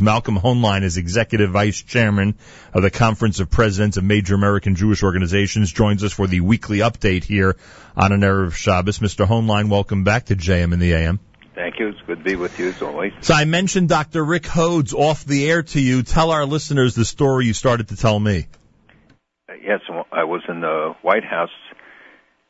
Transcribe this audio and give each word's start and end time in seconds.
Malcolm 0.00 0.36
Hoenlein 0.38 0.82
is 0.82 0.96
Executive 0.96 1.50
Vice 1.50 1.82
Chairman 1.82 2.36
of 2.72 2.82
the 2.82 2.90
Conference 2.90 3.40
of 3.40 3.50
Presidents 3.50 3.96
of 3.96 4.04
Major 4.04 4.34
American 4.34 4.74
Jewish 4.74 5.02
Organizations, 5.02 5.72
joins 5.72 6.04
us 6.04 6.12
for 6.12 6.26
the 6.26 6.40
weekly 6.40 6.78
update 6.78 7.24
here 7.24 7.56
on 7.96 8.12
an 8.12 8.20
Erev 8.20 8.54
Shabbos. 8.54 8.98
Mr. 8.98 9.26
Hoenlein, 9.26 9.68
welcome 9.68 10.04
back 10.04 10.26
to 10.26 10.36
JM 10.36 10.72
in 10.72 10.78
the 10.78 10.92
AM. 10.92 11.20
Thank 11.54 11.78
you. 11.78 11.88
It's 11.88 12.00
good 12.06 12.18
to 12.18 12.24
be 12.24 12.36
with 12.36 12.58
you 12.58 12.68
as 12.68 12.80
always. 12.80 13.12
So 13.20 13.34
I 13.34 13.44
mentioned 13.44 13.88
Dr. 13.88 14.24
Rick 14.24 14.44
Hodes 14.44 14.94
off 14.94 15.24
the 15.24 15.50
air 15.50 15.62
to 15.62 15.80
you. 15.80 16.02
Tell 16.02 16.30
our 16.30 16.46
listeners 16.46 16.94
the 16.94 17.04
story 17.04 17.46
you 17.46 17.52
started 17.52 17.88
to 17.88 17.96
tell 17.96 18.18
me. 18.18 18.46
Yes, 19.62 19.80
I 20.10 20.24
was 20.24 20.42
in 20.48 20.60
the 20.60 20.94
White 21.02 21.24
House 21.24 21.50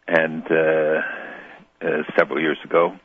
and 0.06 0.42
uh, 0.50 1.00
uh, 1.82 1.86
several 2.16 2.40
years 2.40 2.58
ago, 2.64 2.96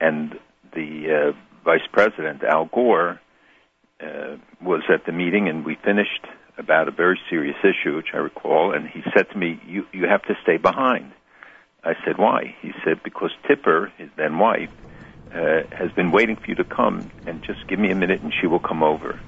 and 0.00 0.38
the 0.72 1.32
uh, 1.34 1.38
Vice 1.64 1.86
President 1.92 2.42
Al 2.42 2.66
Gore 2.66 3.20
uh, 4.00 4.36
was 4.60 4.82
at 4.92 5.06
the 5.06 5.12
meeting, 5.12 5.48
and 5.48 5.64
we 5.64 5.76
finished 5.76 6.26
about 6.58 6.88
a 6.88 6.90
very 6.90 7.18
serious 7.30 7.56
issue, 7.62 7.96
which 7.96 8.08
I 8.12 8.18
recall, 8.18 8.72
and 8.72 8.88
he 8.88 9.02
said 9.14 9.30
to 9.30 9.38
me, 9.38 9.60
"You 9.66 9.86
you 9.92 10.06
have 10.06 10.22
to 10.22 10.36
stay 10.42 10.56
behind." 10.56 11.12
I 11.82 11.94
said, 12.04 12.18
"Why?" 12.18 12.54
He 12.60 12.72
said, 12.84 13.02
"Because 13.02 13.30
Tipper, 13.46 13.92
his 13.98 14.08
then 14.16 14.38
wife, 14.38 14.70
uh, 15.32 15.62
has 15.72 15.90
been 15.92 16.10
waiting 16.10 16.36
for 16.36 16.46
you 16.46 16.54
to 16.56 16.64
come, 16.64 17.10
and 17.26 17.42
just 17.42 17.66
give 17.66 17.78
me 17.78 17.90
a 17.90 17.94
minute, 17.94 18.20
and 18.22 18.32
she 18.40 18.46
will 18.46 18.60
come 18.60 18.82
over." 18.82 19.18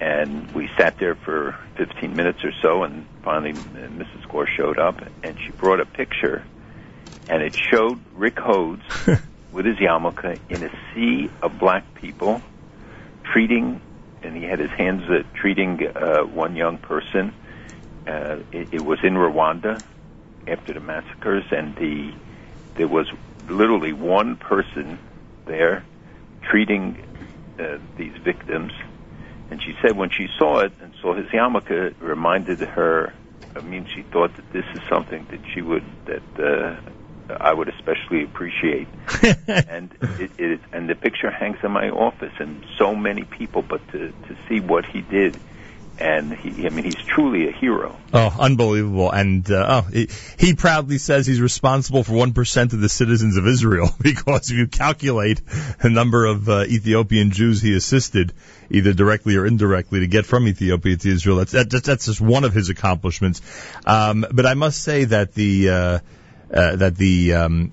And 0.00 0.52
we 0.52 0.68
sat 0.76 0.98
there 0.98 1.14
for 1.14 1.56
15 1.76 2.16
minutes 2.16 2.42
or 2.42 2.52
so, 2.60 2.82
and 2.82 3.06
finally 3.22 3.52
uh, 3.52 3.88
Mrs. 3.88 4.28
Gore 4.28 4.48
showed 4.48 4.78
up, 4.78 5.00
and 5.22 5.38
she 5.38 5.52
brought 5.52 5.80
a 5.80 5.86
picture, 5.86 6.42
and 7.28 7.42
it 7.42 7.54
showed 7.70 8.00
Rick 8.14 8.36
Hodes 8.36 8.82
with 9.52 9.64
his 9.64 9.76
yarmulke 9.76 10.40
in 10.48 10.64
a 10.64 10.70
sea 10.92 11.30
of 11.40 11.58
black 11.58 11.94
people 11.94 12.42
treating, 13.32 13.80
and 14.22 14.36
he 14.36 14.44
had 14.44 14.58
his 14.58 14.70
hands 14.70 15.02
uh, 15.08 15.22
treating 15.34 15.80
uh, 15.94 16.22
one 16.22 16.56
young 16.56 16.78
person. 16.78 17.34
Uh, 18.06 18.38
it, 18.52 18.68
it 18.72 18.80
was 18.80 18.98
in 19.02 19.14
Rwanda 19.14 19.82
after 20.46 20.74
the 20.74 20.80
massacres, 20.80 21.44
and 21.50 21.74
the 21.76 22.12
there 22.76 22.88
was 22.88 23.06
literally 23.48 23.92
one 23.92 24.36
person 24.36 24.98
there 25.46 25.84
treating 26.42 26.98
uh, 27.58 27.78
these 27.98 28.14
victims. 28.24 28.72
And 29.50 29.60
she 29.62 29.74
said 29.82 29.96
when 29.96 30.10
she 30.10 30.28
saw 30.38 30.60
it 30.60 30.72
and 30.80 30.92
saw 31.02 31.14
his 31.14 31.26
yarmulke, 31.26 31.70
it 31.70 31.96
reminded 32.00 32.60
her. 32.60 33.12
I 33.54 33.60
mean, 33.60 33.86
she 33.94 34.02
thought 34.02 34.34
that 34.36 34.50
this 34.52 34.64
is 34.74 34.80
something 34.88 35.26
that 35.30 35.40
she 35.52 35.60
would 35.60 35.84
that 36.06 36.22
uh, 36.42 36.76
I 37.40 37.52
would 37.52 37.68
especially 37.68 38.24
appreciate. 38.24 38.88
and 39.48 39.90
it, 40.18 40.30
it 40.38 40.60
and 40.72 40.88
the 40.88 40.94
picture 40.94 41.30
hangs 41.30 41.58
in 41.62 41.70
my 41.70 41.90
office, 41.90 42.32
and 42.38 42.64
so 42.78 42.94
many 42.94 43.24
people. 43.24 43.62
But 43.62 43.86
to 43.92 44.08
to 44.08 44.36
see 44.48 44.60
what 44.60 44.84
he 44.84 45.00
did, 45.02 45.38
and 45.98 46.32
he, 46.32 46.66
I 46.66 46.70
mean, 46.70 46.84
he's 46.84 46.96
truly 46.96 47.48
a 47.48 47.52
hero. 47.52 47.96
Oh, 48.12 48.34
unbelievable! 48.40 49.10
And 49.10 49.48
uh, 49.50 49.82
oh, 49.84 49.90
he, 49.92 50.08
he 50.38 50.54
proudly 50.54 50.98
says 50.98 51.26
he's 51.26 51.40
responsible 51.40 52.02
for 52.02 52.14
one 52.14 52.32
percent 52.32 52.72
of 52.72 52.80
the 52.80 52.88
citizens 52.88 53.36
of 53.36 53.46
Israel 53.46 53.90
because 54.00 54.50
if 54.50 54.56
you 54.56 54.66
calculate 54.66 55.40
the 55.80 55.90
number 55.90 56.24
of 56.24 56.48
uh, 56.48 56.64
Ethiopian 56.64 57.30
Jews 57.30 57.62
he 57.62 57.76
assisted, 57.76 58.32
either 58.70 58.92
directly 58.92 59.36
or 59.36 59.46
indirectly, 59.46 60.00
to 60.00 60.06
get 60.06 60.26
from 60.26 60.48
Ethiopia 60.48 60.96
to 60.96 61.10
Israel, 61.10 61.36
that's 61.36 61.52
that, 61.52 61.70
that's 61.70 62.06
just 62.06 62.20
one 62.20 62.44
of 62.44 62.52
his 62.52 62.68
accomplishments. 62.68 63.42
Um, 63.86 64.26
but 64.32 64.46
I 64.46 64.54
must 64.54 64.82
say 64.82 65.04
that 65.04 65.34
the 65.34 65.68
uh, 65.68 65.98
uh, 66.52 66.76
that 66.76 66.96
the 66.96 67.34
um, 67.34 67.70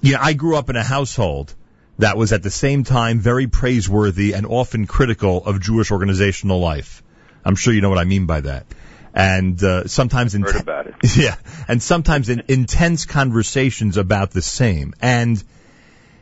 you 0.00 0.12
know, 0.12 0.18
I 0.20 0.32
grew 0.32 0.56
up 0.56 0.70
in 0.70 0.76
a 0.76 0.82
household 0.82 1.54
that 1.98 2.16
was 2.16 2.32
at 2.32 2.42
the 2.42 2.50
same 2.50 2.84
time 2.84 3.20
very 3.20 3.46
praiseworthy 3.46 4.32
and 4.32 4.46
often 4.46 4.86
critical 4.86 5.44
of 5.44 5.60
Jewish 5.60 5.90
organizational 5.90 6.58
life. 6.58 7.02
I'm 7.44 7.56
sure 7.56 7.72
you 7.72 7.80
know 7.80 7.90
what 7.90 7.98
I 7.98 8.04
mean 8.04 8.26
by 8.26 8.40
that. 8.40 8.66
And 9.12 9.62
uh, 9.62 9.86
sometimes 9.86 10.34
in 10.34 10.42
heard 10.42 10.56
about 10.56 10.86
it. 10.86 10.94
Yeah, 11.16 11.36
and 11.66 11.82
sometimes 11.82 12.28
in 12.28 12.44
intense 12.48 13.06
conversations 13.06 13.96
about 13.96 14.30
the 14.30 14.42
same. 14.42 14.94
And 15.02 15.42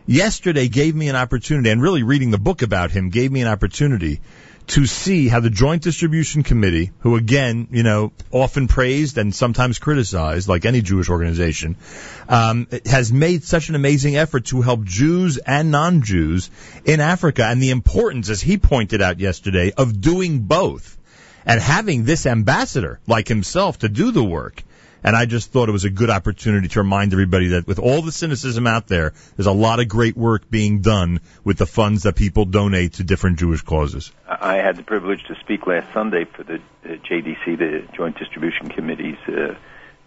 yesterday 0.07 0.69
gave 0.69 0.95
me 0.95 1.09
an 1.09 1.17
opportunity, 1.17 1.71
and 1.71 1.83
really 1.83 2.03
reading 2.03 2.31
the 2.31 2.39
book 2.39 2.63
about 2.63 2.91
him 2.91 3.11
gave 3.11 3.31
me 3.31 3.43
an 3.43 3.49
opportunity 3.49 4.21
to 4.69 4.85
see 4.85 5.29
how 5.29 5.41
the 5.41 5.51
Joint 5.51 5.83
Distribution 5.83 6.43
Committee, 6.43 6.93
who 7.01 7.17
again, 7.17 7.69
you 7.71 7.83
know, 7.83 8.13
often 8.31 8.69
praised 8.69 9.17
and 9.17 9.35
sometimes 9.35 9.79
criticized, 9.79 10.47
like 10.47 10.67
any 10.67 10.83
Jewish 10.83 11.09
organization, 11.09 11.77
um, 12.29 12.69
has 12.85 13.11
made 13.11 13.45
such 13.45 13.71
an 13.71 13.75
amazing 13.75 14.17
effort 14.17 14.45
to 14.47 14.61
help 14.61 14.85
Jews 14.85 15.39
and 15.39 15.71
non-Jews 15.71 16.51
in 16.85 17.01
Africa, 17.01 17.47
and 17.47 17.63
the 17.63 17.71
importance, 17.71 18.29
as 18.29 18.43
he 18.43 18.59
pointed 18.59 19.01
out 19.01 19.19
yesterday, 19.19 19.73
of 19.75 20.01
doing 20.01 20.41
both 20.41 20.99
and 21.47 21.61
having 21.61 22.05
this 22.05 22.27
ambassador 22.27 23.01
like 23.07 23.27
himself 23.27 23.79
to 23.79 23.89
do 23.89 24.13
the 24.13 24.25
work. 24.25 24.63
And 25.05 25.15
I 25.17 25.27
just 25.27 25.53
thought 25.53 25.69
it 25.69 25.73
was 25.73 25.85
a 25.85 25.91
good 25.91 26.11
opportunity 26.11 26.69
to 26.69 26.81
remind 26.81 27.13
everybody 27.13 27.49
that 27.49 27.67
with 27.67 27.79
all 27.79 28.03
the 28.03 28.13
cynicism 28.13 28.67
out 28.67 28.89
there, 28.89 29.13
there's 29.37 29.47
a 29.47 29.53
lot 29.53 29.81
of 29.81 29.89
great 29.89 30.17
work 30.17 30.51
being 30.51 30.81
done 30.81 31.21
with 31.45 31.59
the 31.59 31.67
funds 31.67 32.03
that 32.03 32.17
people 32.17 32.45
donate 32.45 32.95
to 32.95 33.05
different 33.05 33.39
Jewish 33.39 33.63
causes. 33.63 34.13
I 34.27 34.57
had 34.57 34.77
the 34.77 34.83
privilege 34.83 35.25
to 35.29 35.35
speak 35.37 35.67
last 35.67 35.93
Sunday 35.93 36.25
for 36.25 36.43
the 36.43 36.61
JDC, 36.85 37.59
the 37.59 37.89
Joint 37.95 38.19
Distribution 38.19 38.69
Committee's 38.69 39.19
uh, 39.29 39.55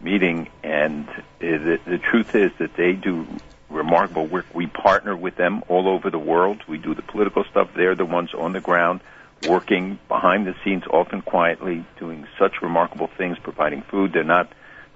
meeting, 0.01 0.49
and 0.63 1.07
uh, 1.07 1.21
the, 1.39 1.79
the 1.85 1.97
truth 1.97 2.35
is 2.35 2.51
that 2.59 2.75
they 2.75 2.93
do 2.93 3.27
remarkable 3.69 4.27
work. 4.27 4.45
We 4.53 4.67
partner 4.67 5.15
with 5.15 5.35
them 5.35 5.63
all 5.69 5.87
over 5.87 6.09
the 6.09 6.19
world. 6.19 6.61
We 6.67 6.77
do 6.77 6.93
the 6.93 7.01
political 7.01 7.43
stuff. 7.45 7.69
They're 7.75 7.95
the 7.95 8.05
ones 8.05 8.33
on 8.33 8.51
the 8.51 8.59
ground 8.59 9.01
working 9.47 9.97
behind 10.07 10.45
the 10.45 10.55
scenes, 10.63 10.83
often 10.89 11.21
quietly, 11.21 11.85
doing 11.97 12.27
such 12.37 12.61
remarkable 12.61 13.07
things, 13.07 13.37
providing 13.39 13.81
food. 13.81 14.13
They're 14.13 14.23
not 14.23 14.51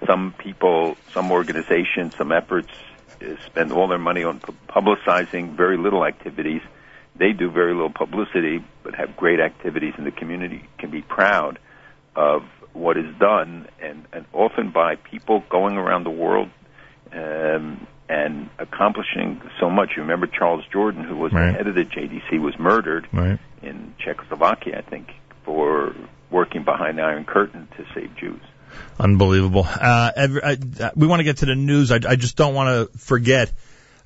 some 0.08 0.34
people, 0.38 0.98
some 1.12 1.32
organizations, 1.32 2.16
some 2.16 2.32
efforts 2.32 2.70
uh, 3.22 3.36
spend 3.46 3.72
all 3.72 3.88
their 3.88 3.98
money 3.98 4.24
on 4.24 4.40
publicizing 4.68 5.56
very 5.56 5.78
little 5.78 6.06
activities. 6.06 6.62
They 7.16 7.32
do 7.32 7.50
very 7.50 7.74
little 7.74 7.92
publicity, 7.94 8.64
but 8.84 8.96
have 8.96 9.16
great 9.16 9.40
activities, 9.40 9.94
and 9.98 10.06
the 10.06 10.12
community 10.12 10.68
can 10.78 10.92
be 10.92 11.02
proud 11.02 11.60
of 12.16 12.44
what 12.74 12.98
is 12.98 13.16
done, 13.18 13.68
and, 13.82 14.06
and 14.12 14.26
often 14.34 14.72
by 14.72 14.96
people 14.96 15.44
going 15.50 15.78
around 15.78 16.04
the 16.04 16.10
world 16.10 16.50
um, 17.14 17.88
and 18.10 18.50
accomplishing 18.60 19.42
so 19.60 19.70
much. 19.70 19.92
You 19.96 20.02
remember 20.02 20.28
Charles 20.28 20.66
Jordan, 20.72 21.04
who 21.04 21.16
was 21.16 21.32
right. 21.32 21.52
the 21.52 21.58
head 21.58 21.68
of 21.68 21.76
the 21.76 21.86
JDC, 21.86 22.40
was 22.42 22.58
murdered 22.60 23.08
right. 23.14 23.40
in 23.62 23.96
Czechoslovakia, 23.98 24.78
I 24.78 24.82
think, 24.82 25.12
for 25.44 25.96
working 26.30 26.64
behind 26.64 26.98
the 26.98 27.04
Iron 27.04 27.24
Curtain 27.24 27.68
to 27.78 27.86
save 27.94 28.16
Jews. 28.18 28.42
Unbelievable. 29.00 29.66
Uh, 29.68 30.12
every, 30.16 30.44
I, 30.44 30.58
we 30.96 31.08
want 31.08 31.20
to 31.20 31.24
get 31.24 31.38
to 31.38 31.46
the 31.46 31.56
news. 31.56 31.92
I, 31.92 32.00
I 32.08 32.16
just 32.16 32.36
don't 32.36 32.54
want 32.54 32.92
to 32.92 32.98
forget 32.98 33.52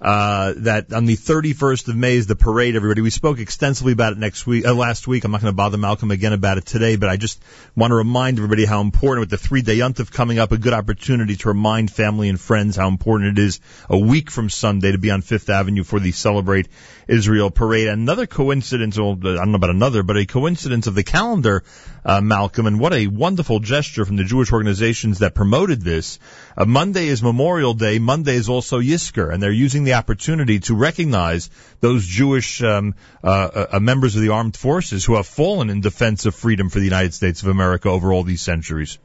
uh, 0.01 0.53
that 0.57 0.93
on 0.93 1.05
the 1.05 1.17
31st 1.17 1.89
of 1.89 1.95
May 1.95 2.15
is 2.15 2.27
the 2.27 2.35
parade, 2.35 2.75
everybody. 2.75 3.01
We 3.01 3.09
spoke 3.09 3.39
extensively 3.39 3.91
about 3.91 4.13
it 4.13 4.19
next 4.19 4.47
week, 4.47 4.65
uh, 4.65 4.73
last 4.73 5.07
week. 5.07 5.25
I'm 5.25 5.31
not 5.31 5.41
going 5.41 5.51
to 5.51 5.55
bother 5.55 5.77
Malcolm 5.77 6.11
again 6.11 6.31
about 6.31 6.57
it 6.57 6.65
today, 6.65 6.95
but 6.95 7.09
I 7.09 7.17
just 7.17 7.41
want 7.75 7.91
to 7.91 7.95
remind 7.95 8.37
everybody 8.37 8.63
how 8.63 8.79
important 8.79 9.21
with 9.21 9.29
the 9.29 9.37
three 9.37 9.61
day 9.61 9.77
yontif 9.77 10.11
coming 10.11 10.39
up, 10.39 10.51
a 10.53 10.57
good 10.57 10.73
opportunity 10.73 11.35
to 11.37 11.49
remind 11.49 11.91
family 11.91 12.29
and 12.29 12.39
friends 12.39 12.77
how 12.77 12.87
important 12.87 13.37
it 13.37 13.41
is 13.41 13.59
a 13.89 13.97
week 13.97 14.31
from 14.31 14.49
Sunday 14.49 14.93
to 14.93 14.97
be 14.97 15.11
on 15.11 15.21
Fifth 15.21 15.49
Avenue 15.49 15.83
for 15.83 15.99
the 15.99 16.11
Celebrate 16.11 16.69
Israel 17.09 17.49
parade. 17.51 17.87
Another 17.87 18.25
coincidence, 18.25 18.97
well, 18.97 19.11
I 19.11 19.35
don't 19.35 19.51
know 19.51 19.55
about 19.55 19.71
another, 19.71 20.03
but 20.03 20.15
a 20.15 20.25
coincidence 20.25 20.87
of 20.87 20.95
the 20.95 21.03
calendar, 21.03 21.63
uh, 22.05 22.21
Malcolm, 22.21 22.67
and 22.67 22.79
what 22.79 22.93
a 22.93 23.07
wonderful 23.07 23.59
gesture 23.59 24.05
from 24.05 24.15
the 24.15 24.23
Jewish 24.23 24.53
organizations 24.53 25.19
that 25.19 25.33
promoted 25.33 25.81
this. 25.81 26.19
Uh, 26.55 26.65
Monday 26.65 27.07
is 27.07 27.21
Memorial 27.21 27.73
Day. 27.73 27.99
Monday 27.99 28.35
is 28.35 28.47
also 28.47 28.79
Yizkor, 28.79 29.33
and 29.33 29.41
they're 29.41 29.51
using 29.51 29.83
the 29.83 29.88
opportunity 29.93 30.59
to 30.61 30.75
recognize 30.75 31.49
those 31.79 32.05
Jewish 32.05 32.61
um, 32.63 32.95
uh, 33.23 33.27
uh, 33.27 33.65
uh, 33.73 33.79
members 33.79 34.15
of 34.15 34.21
the 34.21 34.29
armed 34.29 34.55
forces 34.55 35.05
who 35.05 35.15
have 35.15 35.27
fallen 35.27 35.69
in 35.69 35.81
defense 35.81 36.25
of 36.25 36.35
freedom 36.35 36.69
for 36.69 36.79
the 36.79 36.85
United 36.85 37.13
States 37.13 37.41
of 37.41 37.47
America 37.47 37.89
over 37.89 38.11
all 38.13 38.23
these 38.23 38.41
centuries. 38.41 38.97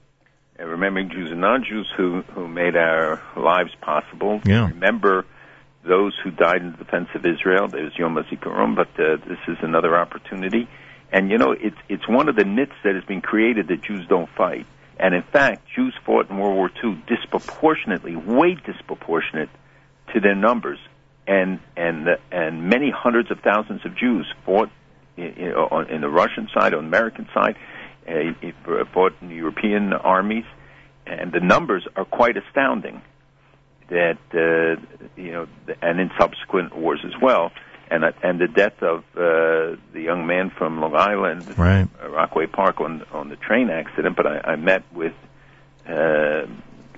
And 0.59 0.69
remembering 0.69 1.11
Jews 1.11 1.31
and 1.33 1.41
non-Jews 1.41 1.91
who 1.97 2.23
who 2.23 2.47
made 2.47 2.77
our 2.77 3.21
lives 3.37 3.71
possible. 3.81 4.41
Yeah. 4.45 4.69
Remember 4.69 5.25
those 5.85 6.15
who 6.23 6.31
died 6.31 6.63
in 6.63 6.73
defense 6.73 7.09
of 7.15 7.27
Israel. 7.27 7.69
There's 7.69 7.93
Yom 7.99 8.15
HaZikaron, 8.15 8.75
but 8.75 8.89
uh, 8.99 9.17
this 9.17 9.39
is 9.49 9.59
another 9.63 9.97
opportunity. 9.97 10.69
And 11.13 11.31
you 11.31 11.39
know, 11.39 11.53
it's 11.53 11.77
it's 11.89 12.09
one 12.09 12.29
of 12.29 12.37
the 12.37 12.45
myths 12.45 12.75
that 12.85 12.95
has 12.95 13.05
been 13.05 13.21
created 13.21 13.69
that 13.69 13.83
Jews 13.83 14.07
don't 14.09 14.29
fight. 14.31 14.67
And 14.99 15.15
in 15.15 15.23
fact, 15.23 15.67
Jews 15.75 15.95
fought 16.07 16.31
in 16.31 16.39
World 16.39 16.55
War 16.55 16.71
II 16.83 17.03
disproportionately, 17.07 18.17
way 18.17 18.55
disproportionate 18.55 19.49
to 20.15 20.21
their 20.21 20.35
numbers, 20.35 20.79
and 21.27 21.61
and 21.77 22.09
and 22.33 22.69
many 22.69 22.91
hundreds 22.91 23.31
of 23.31 23.41
thousands 23.41 23.85
of 23.85 23.97
Jews 23.97 24.27
fought 24.45 24.71
in, 25.17 25.53
in 25.91 26.01
the 26.01 26.09
Russian 26.09 26.49
side, 26.55 26.75
on 26.75 26.85
the 26.85 26.97
American 26.97 27.29
side, 27.35 27.57
uh, 28.09 28.85
fought 28.93 29.13
in 29.21 29.29
the 29.29 29.37
European 29.37 29.93
armies, 29.93 30.45
and 31.07 31.33
the 31.33 31.41
numbers 31.41 31.87
are 31.97 32.05
quite 32.05 32.37
astounding. 32.37 33.03
That 33.89 34.19
uh, 34.33 34.81
you 35.17 35.33
know, 35.33 35.47
and 35.83 36.01
in 36.01 36.11
subsequent 36.19 36.75
wars 36.77 37.01
as 37.05 37.21
well. 37.21 37.53
and 37.91 38.05
uh, 38.05 38.13
and 38.23 38.41
the 38.41 38.49
death 38.49 38.83
of 38.83 39.01
uh, 39.17 39.77
the 39.93 40.01
young 40.01 40.27
man 40.27 40.51
from 40.51 40.81
Long 40.81 40.95
Island, 40.95 41.59
right. 41.59 41.87
uh, 42.03 42.09
Rockaway 42.09 42.47
Park, 42.47 42.81
on 42.81 43.05
on 43.13 43.29
the 43.29 43.37
train 43.37 43.71
accident. 43.71 44.17
But 44.17 44.27
I, 44.27 44.53
I 44.53 44.57
met 44.57 44.83
with 44.93 45.15
uh, 45.87 46.47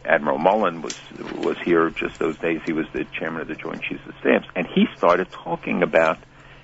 Admiral 0.06 0.38
Mullen 0.38 0.82
was 0.82 0.94
was 1.36 1.58
here 1.64 1.90
just 1.90 2.18
those 2.18 2.36
days. 2.38 2.60
He 2.64 2.72
was 2.72 2.86
the 2.92 3.04
chairman 3.04 3.42
of 3.42 3.48
the 3.48 3.54
Joint 3.54 3.82
Chiefs 3.82 4.06
of 4.06 4.14
Staffs, 4.20 4.46
and 4.54 4.66
he 4.66 4.86
started 4.96 5.30
talking 5.30 5.82
about. 5.82 6.18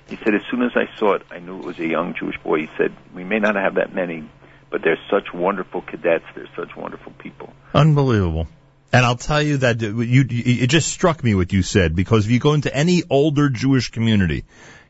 He 0.09 0.17
said, 0.17 0.35
as 0.35 0.41
soon 0.51 0.63
as 0.63 0.71
I 0.75 0.89
saw 0.99 1.13
it, 1.13 1.21
I 1.31 1.39
knew 1.39 1.59
it 1.59 1.65
was 1.65 1.79
a 1.79 1.87
young 1.87 2.13
Jewish 2.13 2.37
boy. 2.43 2.63
He 2.63 2.69
said, 2.77 2.93
we 3.15 3.23
may 3.23 3.39
not 3.39 3.55
have 3.55 3.75
that 3.75 3.95
many, 3.95 4.29
but 4.69 4.81
they're 4.83 4.99
such 5.09 5.33
wonderful 5.33 5.81
cadets. 5.81 6.25
They're 6.35 6.49
such 6.57 6.75
wonderful 6.75 7.13
people. 7.13 7.53
Unbelievable. 7.73 8.47
And 8.91 9.05
I'll 9.05 9.15
tell 9.15 9.41
you 9.41 9.57
that 9.57 9.81
uh, 9.81 9.87
you, 9.87 10.25
it 10.29 10.67
just 10.67 10.89
struck 10.89 11.23
me 11.23 11.33
what 11.33 11.51
you 11.51 11.63
said 11.63 11.95
because 11.95 12.25
if 12.25 12.31
you 12.31 12.39
go 12.39 12.53
into 12.53 12.73
any 12.75 13.01
older 13.09 13.49
Jewish 13.49 13.89
community, 13.89 14.43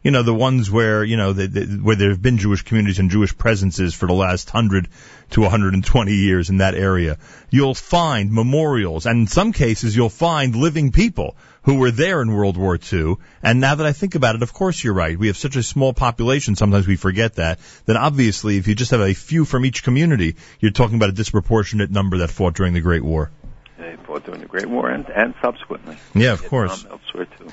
you 0.04 0.12
know, 0.12 0.22
the 0.22 0.34
ones 0.34 0.70
where, 0.70 1.04
you 1.04 1.16
know, 1.16 1.32
the, 1.32 1.48
the, 1.48 1.66
where 1.78 1.96
there 1.96 2.10
have 2.10 2.22
been 2.22 2.38
Jewish 2.38 2.64
communities 2.64 3.00
and 3.00 3.10
Jewish 3.10 3.36
presences 3.38 3.94
for 3.94 4.06
the 4.06 4.14
last 4.14 4.54
100 4.54 4.90
to 5.32 5.42
120 5.42 6.14
years 6.14 6.50
in 6.50 6.58
that 6.58 6.76
area, 6.76 7.18
you'll 7.50 7.74
find 7.74 8.32
memorials, 8.32 9.06
and 9.06 9.22
in 9.22 9.28
some 9.28 9.54
cases 9.54 9.96
you'll 9.96 10.10
find 10.10 10.56
living 10.56 10.92
people 10.92 11.38
who 11.64 11.76
were 11.76 11.92
there 11.92 12.22
in 12.22 12.34
World 12.34 12.58
War 12.58 12.78
II. 12.92 13.16
And 13.42 13.62
now 13.62 13.76
that 13.76 13.86
I 13.86 13.94
think 13.94 14.16
about 14.16 14.36
it, 14.36 14.44
of 14.44 14.54
course 14.54 14.84
you're 14.84 14.94
right. 14.94 15.18
We 15.18 15.28
have 15.28 15.38
such 15.38 15.56
a 15.56 15.64
small 15.64 15.94
population, 15.94 16.56
sometimes 16.56 16.86
we 16.86 16.98
forget 16.98 17.36
that. 17.36 17.60
Then 17.86 17.96
obviously, 17.96 18.58
if 18.58 18.68
you 18.68 18.76
just 18.76 18.92
have 18.92 19.00
a 19.00 19.14
few 19.14 19.46
from 19.46 19.66
each 19.66 19.84
community, 19.84 20.36
you're 20.60 20.72
talking 20.72 20.98
about 20.98 21.10
a 21.10 21.14
disproportionate 21.14 21.92
number 21.92 22.18
that 22.18 22.30
fought 22.30 22.56
during 22.56 22.74
the 22.74 22.82
Great 22.82 23.04
War. 23.04 23.32
They 23.78 23.96
fought 24.06 24.26
during 24.26 24.42
the 24.42 24.48
Great 24.48 24.68
War 24.68 24.90
and, 24.90 25.08
and 25.10 25.34
subsequently. 25.42 25.98
Yeah, 26.14 26.34
of 26.34 26.46
course. 26.46 26.86
Elsewhere 26.86 27.28
too. 27.38 27.48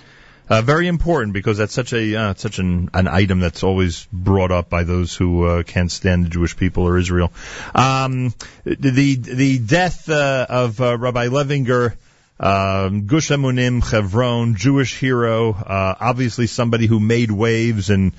Uh, 0.51 0.63
very 0.63 0.89
important 0.89 1.33
because 1.33 1.59
that's 1.59 1.73
such 1.73 1.93
a 1.93 2.17
uh, 2.17 2.35
such 2.35 2.59
an, 2.59 2.91
an 2.93 3.07
item 3.07 3.39
that's 3.39 3.63
always 3.63 4.09
brought 4.13 4.51
up 4.51 4.69
by 4.69 4.83
those 4.83 5.15
who 5.15 5.45
uh, 5.45 5.63
can't 5.63 5.93
stand 5.93 6.25
the 6.25 6.29
Jewish 6.29 6.57
people 6.57 6.89
or 6.89 6.99
Israel. 6.99 7.33
Um, 7.73 8.35
the 8.65 9.15
the 9.15 9.59
death 9.61 10.11
uh, 10.11 10.47
of 10.49 10.81
uh, 10.81 10.99
Rabbi 10.99 11.29
Levinger. 11.29 11.95
Um, 12.43 13.05
Gush 13.05 13.29
Emunim 13.29 13.85
Chevron, 13.85 14.55
Jewish 14.55 14.99
hero, 14.99 15.53
uh, 15.53 15.95
obviously 16.01 16.47
somebody 16.47 16.87
who 16.87 16.99
made 16.99 17.31
waves 17.31 17.91
and 17.91 18.13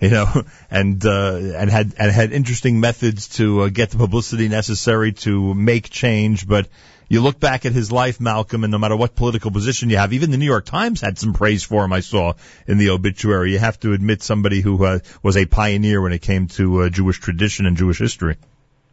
you 0.00 0.08
know, 0.10 0.44
and 0.70 1.04
uh, 1.04 1.36
and 1.56 1.70
had 1.70 1.94
and 1.98 2.10
had 2.10 2.32
interesting 2.32 2.80
methods 2.80 3.28
to 3.36 3.62
uh, 3.62 3.68
get 3.68 3.90
the 3.90 3.98
publicity 3.98 4.48
necessary 4.48 5.12
to 5.12 5.54
make 5.54 5.90
change. 5.90 6.48
But 6.48 6.68
you 7.08 7.20
look 7.20 7.38
back 7.38 7.66
at 7.66 7.72
his 7.72 7.92
life, 7.92 8.20
Malcolm, 8.20 8.64
and 8.64 8.70
no 8.70 8.78
matter 8.78 8.96
what 8.96 9.14
political 9.14 9.50
position 9.50 9.90
you 9.90 9.96
have, 9.96 10.12
even 10.12 10.30
the 10.30 10.36
New 10.36 10.46
York 10.46 10.64
Times 10.64 11.00
had 11.00 11.18
some 11.18 11.32
praise 11.32 11.62
for 11.62 11.84
him. 11.84 11.92
I 11.92 12.00
saw 12.00 12.34
in 12.66 12.78
the 12.78 12.90
obituary. 12.90 13.52
You 13.52 13.58
have 13.58 13.78
to 13.80 13.92
admit 13.92 14.22
somebody 14.22 14.60
who 14.60 14.84
uh, 14.84 14.98
was 15.22 15.36
a 15.36 15.46
pioneer 15.46 16.00
when 16.00 16.12
it 16.12 16.22
came 16.22 16.48
to 16.48 16.82
uh, 16.82 16.88
Jewish 16.88 17.20
tradition 17.20 17.66
and 17.66 17.76
Jewish 17.76 17.98
history, 17.98 18.36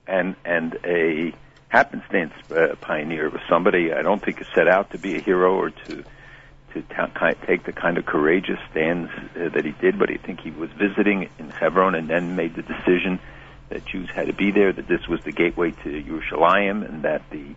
and 0.07 0.35
and 0.45 0.77
a 0.85 1.33
happenstance 1.69 2.33
uh, 2.51 2.75
pioneer 2.81 3.29
was 3.29 3.41
somebody 3.49 3.91
I 3.91 4.03
don't 4.03 4.23
think 4.23 4.43
set 4.53 4.67
out 4.67 4.91
to 4.91 4.99
be 4.99 5.15
a 5.15 5.19
hero 5.19 5.55
or 5.55 5.71
to 5.71 6.03
to 6.73 6.81
ta- 6.83 7.33
take 7.47 7.63
the 7.63 7.71
kind 7.71 7.97
of 7.97 8.05
courageous 8.05 8.59
stands 8.71 9.09
uh, 9.35 9.49
that 9.49 9.65
he 9.65 9.71
did, 9.71 9.97
but 9.97 10.09
I 10.09 10.17
think 10.17 10.41
he 10.41 10.51
was 10.51 10.69
visiting 10.71 11.29
in 11.39 11.49
Hebron 11.49 11.95
and 11.95 12.09
then 12.09 12.35
made 12.35 12.55
the 12.55 12.63
decision 12.63 13.19
that 13.69 13.85
Jews 13.85 14.09
had 14.09 14.27
to 14.27 14.33
be 14.33 14.51
there, 14.51 14.71
that 14.71 14.87
this 14.87 15.07
was 15.07 15.23
the 15.23 15.31
gateway 15.31 15.71
to 15.71 15.89
Yerushalayim, 15.89 16.87
and 16.87 17.03
that 17.03 17.21
the 17.31 17.55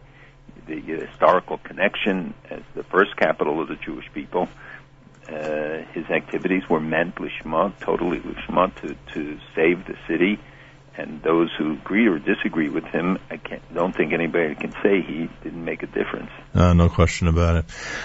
the 0.67 0.81
historical 0.81 1.59
connection 1.59 2.35
as 2.51 2.63
the 2.75 2.83
first 2.85 3.17
capital 3.17 3.61
of 3.61 3.69
the 3.69 3.77
Jewish 3.77 4.07
people. 4.13 4.49
Uh, 5.29 5.83
his 5.93 6.07
activities 6.07 6.63
were 6.69 6.81
meant 6.81 7.17
lishma, 7.17 7.73
totally 7.81 8.21
lishma, 8.21 8.75
to 8.77 8.97
to 9.15 9.39
save 9.55 9.85
the 9.87 9.97
city. 10.07 10.39
And 10.99 11.23
those 11.23 11.51
who 11.59 11.75
agree 11.75 12.09
or 12.09 12.19
disagree 12.19 12.71
with 12.71 12.85
him, 12.85 13.19
I 13.31 13.37
can't, 13.37 13.63
don't 13.75 13.95
think 13.95 14.15
anybody 14.15 14.55
can 14.55 14.73
say 14.83 15.03
he 15.03 15.29
didn't 15.43 15.63
make 15.63 15.83
a 15.83 15.87
difference. 15.87 16.31
Uh, 16.55 16.73
no 16.73 16.89
question 16.89 17.29
about 17.29 17.57
it. 17.57 17.65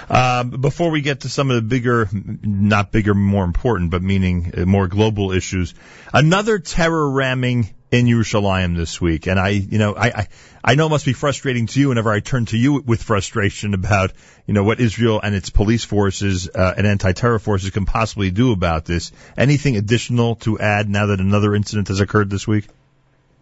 Uh, 0.09 0.43
before 0.43 0.91
we 0.91 0.99
get 0.99 1.21
to 1.21 1.29
some 1.29 1.49
of 1.49 1.55
the 1.55 1.61
bigger, 1.61 2.09
not 2.11 2.91
bigger, 2.91 3.13
more 3.13 3.45
important, 3.45 3.91
but 3.91 4.01
meaning 4.01 4.53
uh, 4.57 4.65
more 4.65 4.87
global 4.89 5.31
issues, 5.31 5.73
another 6.13 6.59
terror 6.59 7.09
ramming 7.09 7.73
in 7.91 8.05
Yerushalayim 8.05 8.75
this 8.75 9.01
week. 9.01 9.27
And 9.27 9.37
I, 9.37 9.49
you 9.49 9.77
know, 9.77 9.93
I, 9.93 10.07
I, 10.07 10.27
I 10.63 10.75
know 10.75 10.85
it 10.85 10.89
must 10.89 11.05
be 11.05 11.13
frustrating 11.13 11.67
to 11.67 11.79
you 11.79 11.89
whenever 11.89 12.09
I 12.09 12.21
turn 12.21 12.45
to 12.47 12.57
you 12.57 12.81
with 12.81 13.03
frustration 13.03 13.73
about, 13.73 14.13
you 14.47 14.53
know, 14.53 14.63
what 14.63 14.79
Israel 14.79 15.19
and 15.21 15.35
its 15.35 15.49
police 15.49 15.83
forces 15.83 16.49
uh, 16.49 16.73
and 16.77 16.87
anti-terror 16.87 17.39
forces 17.39 17.69
can 17.71 17.85
possibly 17.85 18.31
do 18.31 18.53
about 18.53 18.85
this. 18.85 19.11
Anything 19.37 19.75
additional 19.75 20.35
to 20.37 20.57
add 20.57 20.89
now 20.89 21.07
that 21.07 21.19
another 21.19 21.53
incident 21.53 21.89
has 21.89 21.99
occurred 21.99 22.29
this 22.29 22.47
week? 22.47 22.67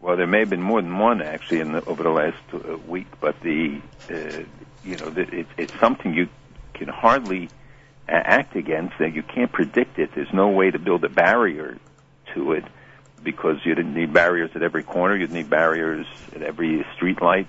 Well, 0.01 0.17
there 0.17 0.27
may 0.27 0.39
have 0.39 0.49
been 0.49 0.63
more 0.63 0.81
than 0.81 0.97
one 0.97 1.21
actually 1.21 1.59
in 1.59 1.73
the, 1.73 1.85
over 1.85 2.01
the 2.01 2.09
last 2.09 2.37
uh, 2.53 2.77
week, 2.87 3.07
but 3.19 3.39
the, 3.41 3.81
uh, 4.09 4.43
you 4.83 4.97
know, 4.97 5.09
the, 5.09 5.21
it, 5.21 5.47
it's 5.57 5.79
something 5.79 6.13
you 6.13 6.27
can 6.73 6.87
hardly 6.87 7.49
uh, 8.07 8.13
act 8.13 8.55
against. 8.55 8.97
That 8.97 9.13
you 9.13 9.21
can't 9.21 9.51
predict 9.51 9.99
it. 9.99 10.11
There's 10.15 10.33
no 10.33 10.49
way 10.49 10.71
to 10.71 10.79
build 10.79 11.03
a 11.03 11.09
barrier 11.09 11.77
to 12.33 12.53
it 12.53 12.63
because 13.23 13.57
you 13.65 13.75
didn't 13.75 13.93
need 13.93 14.13
barriers 14.13 14.51
at 14.55 14.63
every 14.63 14.83
corner. 14.83 15.15
You'd 15.15 15.31
need 15.31 15.49
barriers 15.49 16.05
at 16.35 16.41
every 16.41 16.85
street 16.95 17.21
light. 17.21 17.47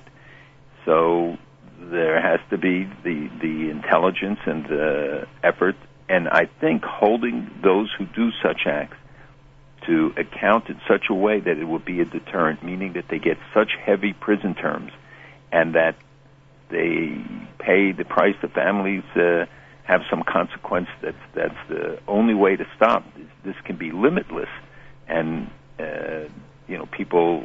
So 0.84 1.38
there 1.78 2.20
has 2.20 2.40
to 2.50 2.58
be 2.58 2.84
the 3.02 3.30
the 3.40 3.70
intelligence 3.70 4.40
and 4.46 4.64
the 4.66 5.26
effort, 5.42 5.76
and 6.08 6.28
I 6.28 6.46
think 6.46 6.84
holding 6.84 7.50
those 7.62 7.90
who 7.96 8.06
do 8.06 8.30
such 8.42 8.66
acts 8.66 8.96
to 9.86 10.12
account 10.16 10.68
in 10.68 10.80
such 10.86 11.06
a 11.08 11.14
way 11.14 11.40
that 11.40 11.58
it 11.58 11.64
would 11.64 11.84
be 11.84 12.00
a 12.00 12.04
deterrent, 12.04 12.62
meaning 12.62 12.92
that 12.94 13.08
they 13.08 13.18
get 13.18 13.38
such 13.54 13.70
heavy 13.82 14.12
prison 14.12 14.54
terms, 14.54 14.92
and 15.50 15.74
that 15.74 15.96
they 16.68 17.18
pay 17.58 17.92
the 17.92 18.04
price. 18.04 18.36
The 18.42 18.48
families 18.48 19.04
uh, 19.16 19.46
have 19.84 20.02
some 20.10 20.22
consequence. 20.22 20.88
That's 21.00 21.16
that's 21.34 21.68
the 21.68 21.98
only 22.06 22.34
way 22.34 22.56
to 22.56 22.66
stop. 22.76 23.04
This, 23.16 23.26
this 23.44 23.56
can 23.64 23.76
be 23.76 23.90
limitless, 23.90 24.50
and 25.08 25.50
uh, 25.80 26.28
you 26.68 26.78
know 26.78 26.86
people 26.86 27.44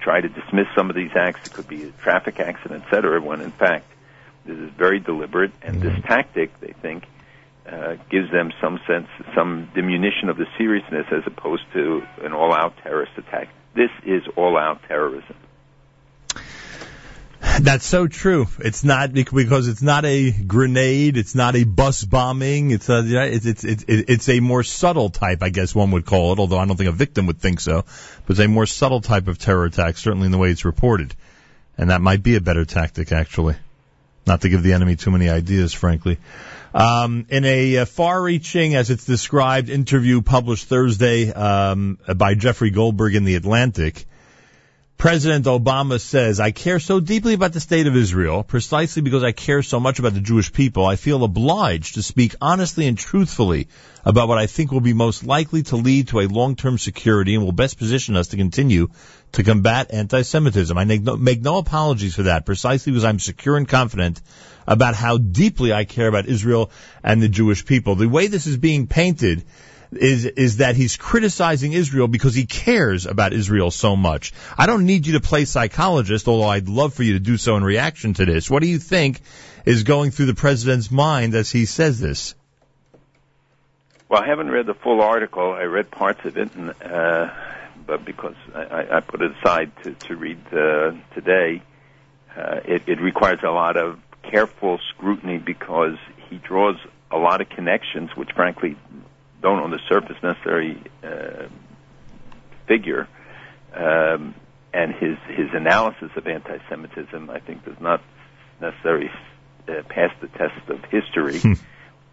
try 0.00 0.20
to 0.20 0.28
dismiss 0.28 0.66
some 0.74 0.90
of 0.90 0.96
these 0.96 1.10
acts. 1.14 1.46
It 1.46 1.52
could 1.52 1.68
be 1.68 1.84
a 1.84 1.90
traffic 1.92 2.40
accident, 2.40 2.84
et 2.86 2.90
cetera. 2.90 3.20
When 3.20 3.40
in 3.40 3.52
fact 3.52 3.86
this 4.44 4.56
is 4.56 4.70
very 4.70 5.00
deliberate, 5.00 5.52
and 5.62 5.80
this 5.80 5.96
tactic 6.06 6.58
they 6.60 6.74
think 6.80 7.04
uh, 7.70 7.96
gives 8.10 8.30
them 8.32 8.52
some 8.60 8.80
sense, 8.86 9.06
some 9.34 9.70
diminution 9.74 10.28
of 10.28 10.36
the 10.36 10.46
seriousness 10.58 11.06
as 11.12 11.22
opposed 11.26 11.62
to 11.72 12.02
an 12.22 12.32
all-out 12.32 12.76
terrorist 12.82 13.12
attack. 13.16 13.48
This 13.74 13.90
is 14.04 14.22
all-out 14.36 14.82
terrorism. 14.88 15.36
That's 17.60 17.84
so 17.84 18.06
true. 18.06 18.48
It's 18.60 18.84
not 18.84 19.12
because 19.12 19.68
it's 19.68 19.82
not 19.82 20.06
a 20.06 20.30
grenade. 20.30 21.18
It's 21.18 21.34
not 21.34 21.56
a 21.56 21.64
bus 21.64 22.02
bombing. 22.04 22.70
It's 22.70 22.88
a 22.88 23.04
it's 23.04 23.44
it's 23.44 23.64
it's, 23.64 23.84
it's 23.86 24.28
a 24.30 24.40
more 24.40 24.62
subtle 24.62 25.10
type, 25.10 25.42
I 25.42 25.50
guess 25.50 25.74
one 25.74 25.90
would 25.90 26.06
call 26.06 26.32
it. 26.32 26.38
Although 26.38 26.58
I 26.58 26.64
don't 26.64 26.76
think 26.76 26.88
a 26.88 26.92
victim 26.92 27.26
would 27.26 27.38
think 27.38 27.60
so, 27.60 27.84
but 28.26 28.30
it's 28.30 28.40
a 28.40 28.48
more 28.48 28.64
subtle 28.64 29.02
type 29.02 29.28
of 29.28 29.38
terror 29.38 29.66
attack, 29.66 29.98
certainly 29.98 30.24
in 30.24 30.32
the 30.32 30.38
way 30.38 30.50
it's 30.50 30.64
reported, 30.64 31.14
and 31.76 31.90
that 31.90 32.00
might 32.00 32.22
be 32.22 32.36
a 32.36 32.40
better 32.40 32.64
tactic 32.64 33.12
actually. 33.12 33.56
Not 34.26 34.40
to 34.42 34.48
give 34.48 34.62
the 34.62 34.72
enemy 34.72 34.96
too 34.96 35.10
many 35.10 35.28
ideas, 35.28 35.74
frankly. 35.74 36.18
Um, 36.72 37.26
in 37.28 37.44
a 37.44 37.78
uh, 37.78 37.84
far-reaching, 37.84 38.74
as 38.74 38.90
it's 38.90 39.04
described, 39.04 39.70
interview 39.70 40.22
published 40.22 40.66
Thursday 40.66 41.32
um, 41.32 41.98
by 42.16 42.34
Jeffrey 42.34 42.70
Goldberg 42.70 43.16
in 43.16 43.24
the 43.24 43.34
Atlantic, 43.34 44.06
President 45.00 45.46
Obama 45.46 45.98
says, 45.98 46.40
I 46.40 46.50
care 46.50 46.78
so 46.78 47.00
deeply 47.00 47.32
about 47.32 47.54
the 47.54 47.60
state 47.60 47.86
of 47.86 47.96
Israel, 47.96 48.42
precisely 48.42 49.00
because 49.00 49.24
I 49.24 49.32
care 49.32 49.62
so 49.62 49.80
much 49.80 49.98
about 49.98 50.12
the 50.12 50.20
Jewish 50.20 50.52
people. 50.52 50.84
I 50.84 50.96
feel 50.96 51.24
obliged 51.24 51.94
to 51.94 52.02
speak 52.02 52.34
honestly 52.38 52.86
and 52.86 52.98
truthfully 52.98 53.68
about 54.04 54.28
what 54.28 54.36
I 54.36 54.46
think 54.46 54.70
will 54.70 54.82
be 54.82 54.92
most 54.92 55.24
likely 55.24 55.62
to 55.62 55.76
lead 55.76 56.08
to 56.08 56.20
a 56.20 56.28
long-term 56.28 56.76
security 56.76 57.34
and 57.34 57.42
will 57.42 57.52
best 57.52 57.78
position 57.78 58.14
us 58.14 58.28
to 58.28 58.36
continue 58.36 58.88
to 59.32 59.42
combat 59.42 59.90
anti-Semitism. 59.90 60.76
I 60.76 60.84
make 60.84 61.00
no, 61.00 61.16
make 61.16 61.40
no 61.40 61.56
apologies 61.56 62.14
for 62.14 62.24
that, 62.24 62.44
precisely 62.44 62.92
because 62.92 63.06
I'm 63.06 63.20
secure 63.20 63.56
and 63.56 63.66
confident 63.66 64.20
about 64.66 64.94
how 64.94 65.16
deeply 65.16 65.72
I 65.72 65.86
care 65.86 66.08
about 66.08 66.26
Israel 66.26 66.70
and 67.02 67.22
the 67.22 67.30
Jewish 67.30 67.64
people. 67.64 67.94
The 67.94 68.06
way 68.06 68.26
this 68.26 68.46
is 68.46 68.58
being 68.58 68.86
painted 68.86 69.44
is 69.92 70.24
is 70.24 70.58
that 70.58 70.76
he's 70.76 70.96
criticizing 70.96 71.72
Israel 71.72 72.08
because 72.08 72.34
he 72.34 72.46
cares 72.46 73.06
about 73.06 73.32
Israel 73.32 73.70
so 73.70 73.96
much. 73.96 74.32
I 74.56 74.66
don't 74.66 74.86
need 74.86 75.06
you 75.06 75.14
to 75.14 75.20
play 75.20 75.44
psychologist, 75.44 76.28
although 76.28 76.48
I'd 76.48 76.68
love 76.68 76.94
for 76.94 77.02
you 77.02 77.14
to 77.14 77.20
do 77.20 77.36
so 77.36 77.56
in 77.56 77.64
reaction 77.64 78.14
to 78.14 78.24
this. 78.24 78.50
What 78.50 78.62
do 78.62 78.68
you 78.68 78.78
think 78.78 79.20
is 79.64 79.82
going 79.82 80.10
through 80.10 80.26
the 80.26 80.34
president's 80.34 80.90
mind 80.90 81.34
as 81.34 81.50
he 81.50 81.66
says 81.66 82.00
this? 82.00 82.34
Well, 84.08 84.22
I 84.22 84.26
haven't 84.26 84.50
read 84.50 84.66
the 84.66 84.74
full 84.74 85.00
article. 85.00 85.52
I 85.52 85.62
read 85.62 85.90
parts 85.90 86.20
of 86.24 86.36
it, 86.36 86.52
and, 86.56 86.70
uh, 86.82 87.32
but 87.86 88.04
because 88.04 88.34
I, 88.54 88.96
I 88.96 89.00
put 89.00 89.22
it 89.22 89.32
aside 89.38 89.70
to, 89.84 89.94
to 89.94 90.16
read 90.16 90.40
uh, 90.52 90.92
today, 91.14 91.62
uh, 92.36 92.60
it, 92.64 92.88
it 92.88 93.00
requires 93.00 93.38
a 93.44 93.50
lot 93.50 93.76
of 93.76 94.00
careful 94.28 94.80
scrutiny 94.90 95.38
because 95.38 95.96
he 96.28 96.38
draws 96.38 96.76
a 97.10 97.18
lot 97.18 97.40
of 97.40 97.48
connections, 97.50 98.10
which 98.16 98.30
frankly 98.32 98.76
don't 99.40 99.60
on 99.60 99.70
the 99.70 99.80
surface 99.88 100.16
necessarily 100.22 100.82
uh, 101.02 101.48
figure. 102.66 103.08
Um, 103.74 104.34
and 104.72 104.94
his 104.94 105.16
his 105.28 105.48
analysis 105.52 106.10
of 106.16 106.26
anti-Semitism, 106.26 107.30
I 107.30 107.40
think, 107.40 107.64
does 107.64 107.80
not 107.80 108.02
necessarily 108.60 109.10
uh, 109.68 109.82
pass 109.88 110.10
the 110.20 110.28
test 110.28 110.68
of 110.68 110.84
history. 110.84 111.38
Hmm. 111.38 111.52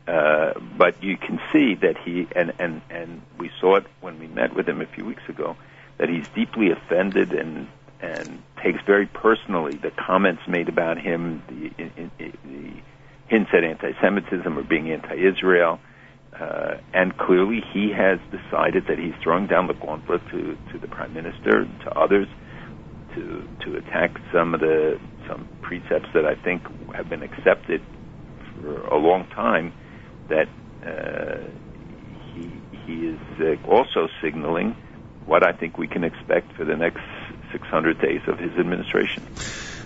uh, 0.08 0.54
but 0.78 1.04
you 1.04 1.18
can 1.18 1.40
see 1.52 1.76
that 1.76 1.98
he 2.04 2.28
and 2.36 2.54
and 2.60 2.82
and 2.90 3.22
we 3.38 3.52
saw 3.60 3.76
it 3.76 3.86
when 4.02 4.20
we 4.20 4.28
met 4.28 4.56
with 4.56 4.68
him 4.68 4.82
a 4.82 4.88
few 4.88 5.06
weeks 5.06 5.28
ago 5.30 5.56
that 5.98 6.10
he's 6.10 6.28
deeply 6.30 6.72
offended 6.72 7.34
and 7.34 7.68
and 8.02 8.44
takes 8.64 8.80
very 8.86 9.08
personally 9.08 9.76
the 9.76 9.92
comments 9.92 10.44
made 10.48 10.70
about 10.70 11.00
him, 11.00 11.42
the, 11.48 11.84
in, 11.84 12.12
in, 12.20 12.32
the 12.46 12.74
hints 13.28 13.50
at 13.54 13.64
anti-Semitism 13.64 14.58
or 14.58 14.64
being 14.64 14.92
anti-Israel. 14.92 15.80
Uh, 16.39 16.77
and 16.94 17.17
clearly, 17.17 17.62
he 17.74 17.91
has 17.91 18.20
decided 18.29 18.86
that 18.88 19.00
he's 19.00 19.15
throwing 19.24 19.48
down 19.48 19.67
the 19.67 19.74
gauntlet 19.74 20.22
to, 20.29 20.56
to 20.72 20.77
the 20.79 20.88
prime 20.88 21.13
minister, 21.13 21.65
to 21.84 21.91
others, 21.98 22.27
to 23.15 23.48
to 23.65 23.77
attack 23.77 24.12
some 24.32 24.53
of 24.53 24.60
the 24.60 25.00
some 25.27 25.48
precepts 25.62 26.10
that 26.13 26.25
I 26.25 26.36
think 26.44 26.62
have 26.94 27.10
been 27.10 27.24
accepted 27.24 27.82
for 28.62 28.86
a 28.88 28.98
long 28.98 29.27
time. 29.34 29.74
That 30.29 30.48
uh, 30.86 31.50
he 32.34 32.51
he 32.86 32.94
is 33.08 33.20
uh, 33.39 33.67
also 33.67 34.08
signaling 34.22 34.75
what 35.25 35.44
I 35.44 35.53
think 35.53 35.77
we 35.77 35.88
can 35.88 36.03
expect 36.03 36.53
for 36.53 36.63
the 36.65 36.75
next 36.75 37.01
600 37.51 38.00
days 38.00 38.22
of 38.27 38.38
his 38.39 38.51
administration. 38.60 39.27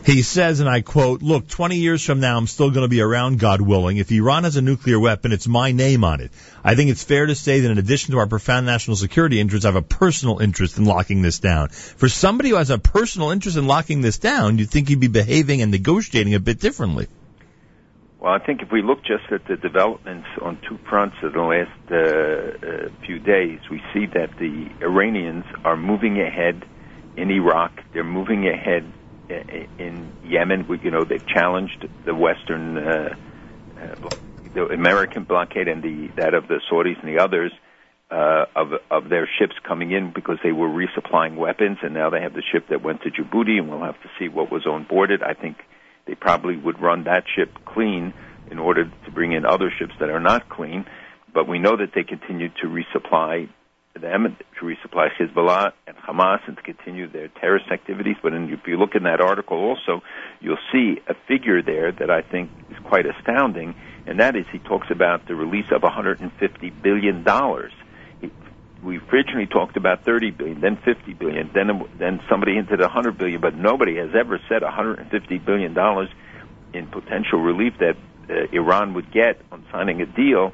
He 0.04 0.24
says, 0.24 0.62
and 0.62 0.70
I 0.70 0.82
quote, 0.82 1.22
look, 1.22 1.48
20 1.48 1.76
years 1.76 2.04
from 2.04 2.20
now, 2.20 2.36
I'm 2.36 2.48
still 2.48 2.72
going 2.72 2.82
to 2.82 2.88
be 2.88 3.02
around, 3.02 3.38
God 3.38 3.62
willing. 3.62 3.98
If 3.98 4.12
Iran 4.12 4.46
has 4.46 4.56
a 4.56 4.62
nuclear 4.62 5.00
weapon, 5.00 5.32
it's 5.32 5.48
my 5.48 5.74
name 5.74 6.04
on 6.04 6.22
it. 6.22 6.32
I 6.64 6.74
think 6.74 6.90
it's 6.90 7.04
fair 7.04 7.28
to 7.28 7.36
say 7.36 7.60
that 7.60 7.70
in 7.70 7.78
addition 7.78 8.14
to 8.14 8.18
our 8.18 8.26
profound 8.26 8.66
national 8.66 8.98
security 8.98 9.40
interests, 9.40 9.64
I 9.64 9.68
have 9.68 9.76
a 9.76 9.84
personal 9.84 10.40
interest 10.40 10.80
in 10.80 10.86
locking 10.86 11.22
this 11.22 11.38
down. 11.38 11.70
For 11.70 12.10
somebody 12.10 12.50
who 12.50 12.56
has 12.56 12.72
a 12.72 12.80
personal 12.80 13.30
interest 13.30 13.58
in 13.58 13.68
locking 13.68 14.02
this 14.02 14.18
down, 14.18 14.58
you'd 14.58 14.72
think 14.72 14.90
he'd 14.90 15.00
be 15.00 15.08
behaving 15.08 15.62
and 15.62 15.70
negotiating 15.72 16.34
a 16.34 16.40
bit 16.40 16.60
differently. 16.60 17.08
Well, 18.20 18.34
I 18.34 18.40
think 18.40 18.64
if 18.64 18.72
we 18.72 18.82
look 18.82 19.04
just 19.04 19.32
at 19.32 19.46
the 19.46 19.56
developments 19.56 20.28
on 20.42 20.58
two 20.68 20.80
fronts 20.90 21.18
of 21.22 21.34
the 21.34 21.42
last 21.42 21.92
uh, 21.92 21.98
uh, 21.98 23.06
few 23.06 23.20
days, 23.20 23.60
we 23.70 23.84
see 23.94 24.08
that 24.08 24.38
the 24.40 24.70
Iranians 24.82 25.46
are 25.64 25.78
moving 25.78 26.20
ahead 26.20 26.66
in 27.18 27.30
Iraq. 27.30 27.72
They're 27.94 28.04
moving 28.04 28.48
ahead 28.48 28.92
in 29.80 30.12
Yemen. 30.24 30.68
You 30.84 30.92
know, 30.92 31.06
they've 31.06 31.26
challenged 31.28 31.88
the 32.06 32.14
Western, 32.16 32.78
uh, 32.78 33.16
uh, 33.80 34.10
the 34.54 34.66
American 34.68 35.24
blockade 35.24 35.68
and 35.68 35.82
the 35.82 36.10
that 36.18 36.34
of 36.34 36.48
the 36.48 36.60
Saudis 36.72 37.00
and 37.02 37.18
the 37.18 37.24
others 37.24 37.52
uh, 38.12 38.46
of 38.56 38.74
of 38.90 39.10
their 39.10 39.28
ships 39.40 39.56
coming 39.66 39.92
in 39.92 40.12
because 40.14 40.38
they 40.44 40.52
were 40.52 40.68
resupplying 40.68 41.38
weapons, 41.38 41.78
and 41.82 41.94
now 41.94 42.10
they 42.10 42.22
have 42.22 42.34
the 42.34 42.44
ship 42.52 42.68
that 42.70 42.84
went 42.84 43.02
to 43.04 43.10
Djibouti, 43.10 43.58
and 43.58 43.70
we'll 43.70 43.84
have 43.84 44.02
to 44.02 44.10
see 44.20 44.28
what 44.28 44.52
was 44.52 44.66
on 44.66 44.84
board 44.84 45.12
it. 45.12 45.22
I 45.24 45.34
think 45.34 45.58
they 46.06 46.16
probably 46.16 46.58
would 46.58 46.82
run 46.82 47.06
that 47.06 47.24
ship 47.34 47.50
clean 47.66 48.14
in 48.50 48.60
order 48.60 48.86
to 49.06 49.12
bring 49.12 49.32
in 49.32 49.46
other 49.46 49.72
ships 49.80 49.94
that 50.00 50.10
are 50.10 50.20
not 50.20 50.50
clean. 50.50 50.86
But 51.34 51.48
we 51.48 51.60
know 51.60 51.78
that 51.78 51.92
they 51.96 52.04
continue 52.04 52.50
to 52.62 52.68
resupply 52.68 53.48
them 54.00 54.36
to 54.60 54.66
resupply 54.66 55.10
Hezbollah 55.20 55.74
and 55.88 55.98
Hamas 55.98 56.40
and 56.48 56.56
to 56.56 56.64
continue 56.64 57.10
their 57.12 57.28
terrorist 57.28 57.72
activities. 57.72 58.16
But 58.22 58.34
in, 58.34 58.52
if 58.52 58.66
you 58.66 58.78
look 58.78 58.96
in 58.96 59.04
that 59.04 59.22
article 59.22 59.58
also, 59.58 60.02
you'll 60.40 60.58
see 60.72 61.00
a 61.08 61.14
figure 61.28 61.62
there 61.62 61.92
that 61.92 62.10
I 62.10 62.22
think 62.22 62.50
is 62.70 62.78
quite 62.86 63.06
astounding, 63.06 63.76
and 64.06 64.20
that 64.20 64.36
is 64.36 64.46
he 64.52 64.60
talks 64.60 64.88
about 64.90 65.28
the 65.28 65.36
release 65.36 65.66
of 65.72 65.84
150 65.84 66.70
billion 66.70 67.24
dollars. 67.24 67.74
We 68.84 68.98
originally 68.98 69.46
talked 69.46 69.78
about 69.78 70.06
30 70.06 70.32
billion, 70.32 70.62
then 70.62 70.78
50 70.84 71.14
billion, 71.14 71.52
then 71.54 71.84
then 72.00 72.20
somebody 72.28 72.56
hinted 72.56 72.80
100 72.80 73.18
billion, 73.18 73.40
but 73.40 73.56
nobody 73.56 73.98
has 73.98 74.10
ever 74.20 74.40
said 74.50 74.64
150 74.64 75.38
billion 75.40 75.74
dollars 75.74 76.10
in 76.74 76.88
potential 76.88 77.40
relief 77.40 77.74
that 77.80 77.96
uh, 78.30 78.48
Iran 78.52 78.94
would 78.94 79.12
get 79.12 79.42
on 79.52 79.66
signing 79.72 80.02
a 80.02 80.06
deal 80.06 80.54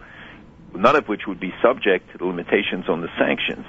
none 0.77 0.95
of 0.95 1.07
which 1.07 1.27
would 1.27 1.39
be 1.39 1.53
subject 1.61 2.11
to 2.11 2.17
the 2.17 2.25
limitations 2.25 2.87
on 2.87 3.01
the 3.01 3.09
sanctions. 3.17 3.65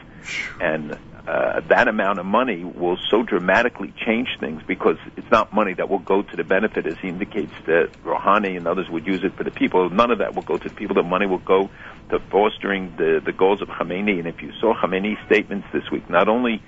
And 0.61 0.99
uh, 1.27 1.61
that 1.69 1.89
amount 1.89 2.19
of 2.19 2.27
money 2.27 2.65
will 2.65 2.97
so 3.11 3.23
dramatically 3.23 3.93
change 4.07 4.29
things 4.41 4.63
because 4.67 4.97
it's 5.17 5.31
not 5.31 5.53
money 5.53 5.75
that 5.75 5.89
will 5.89 5.99
go 5.99 6.23
to 6.23 6.37
the 6.37 6.45
benefit, 6.45 6.87
as 6.87 6.97
he 7.03 7.09
indicates 7.09 7.53
that 7.67 7.91
Rouhani 8.05 8.57
and 8.57 8.67
others 8.67 8.89
would 8.89 9.07
use 9.07 9.23
it 9.25 9.35
for 9.37 9.45
the 9.45 9.51
people. 9.51 9.91
None 9.91 10.11
of 10.11 10.19
that 10.19 10.35
will 10.35 10.43
go 10.43 10.57
to 10.57 10.69
the 10.69 10.75
people. 10.75 10.95
The 10.95 11.03
money 11.03 11.27
will 11.27 11.39
go 11.39 11.71
to 12.11 12.19
fostering 12.31 12.95
the, 12.97 13.21
the 13.25 13.33
goals 13.33 13.61
of 13.61 13.69
Khamenei. 13.69 14.19
And 14.19 14.27
if 14.27 14.41
you 14.43 14.53
saw 14.61 14.75
Khamenei's 14.75 15.19
statements 15.27 15.67
this 15.73 15.91
week, 15.91 16.09
not 16.09 16.29
only 16.29 16.63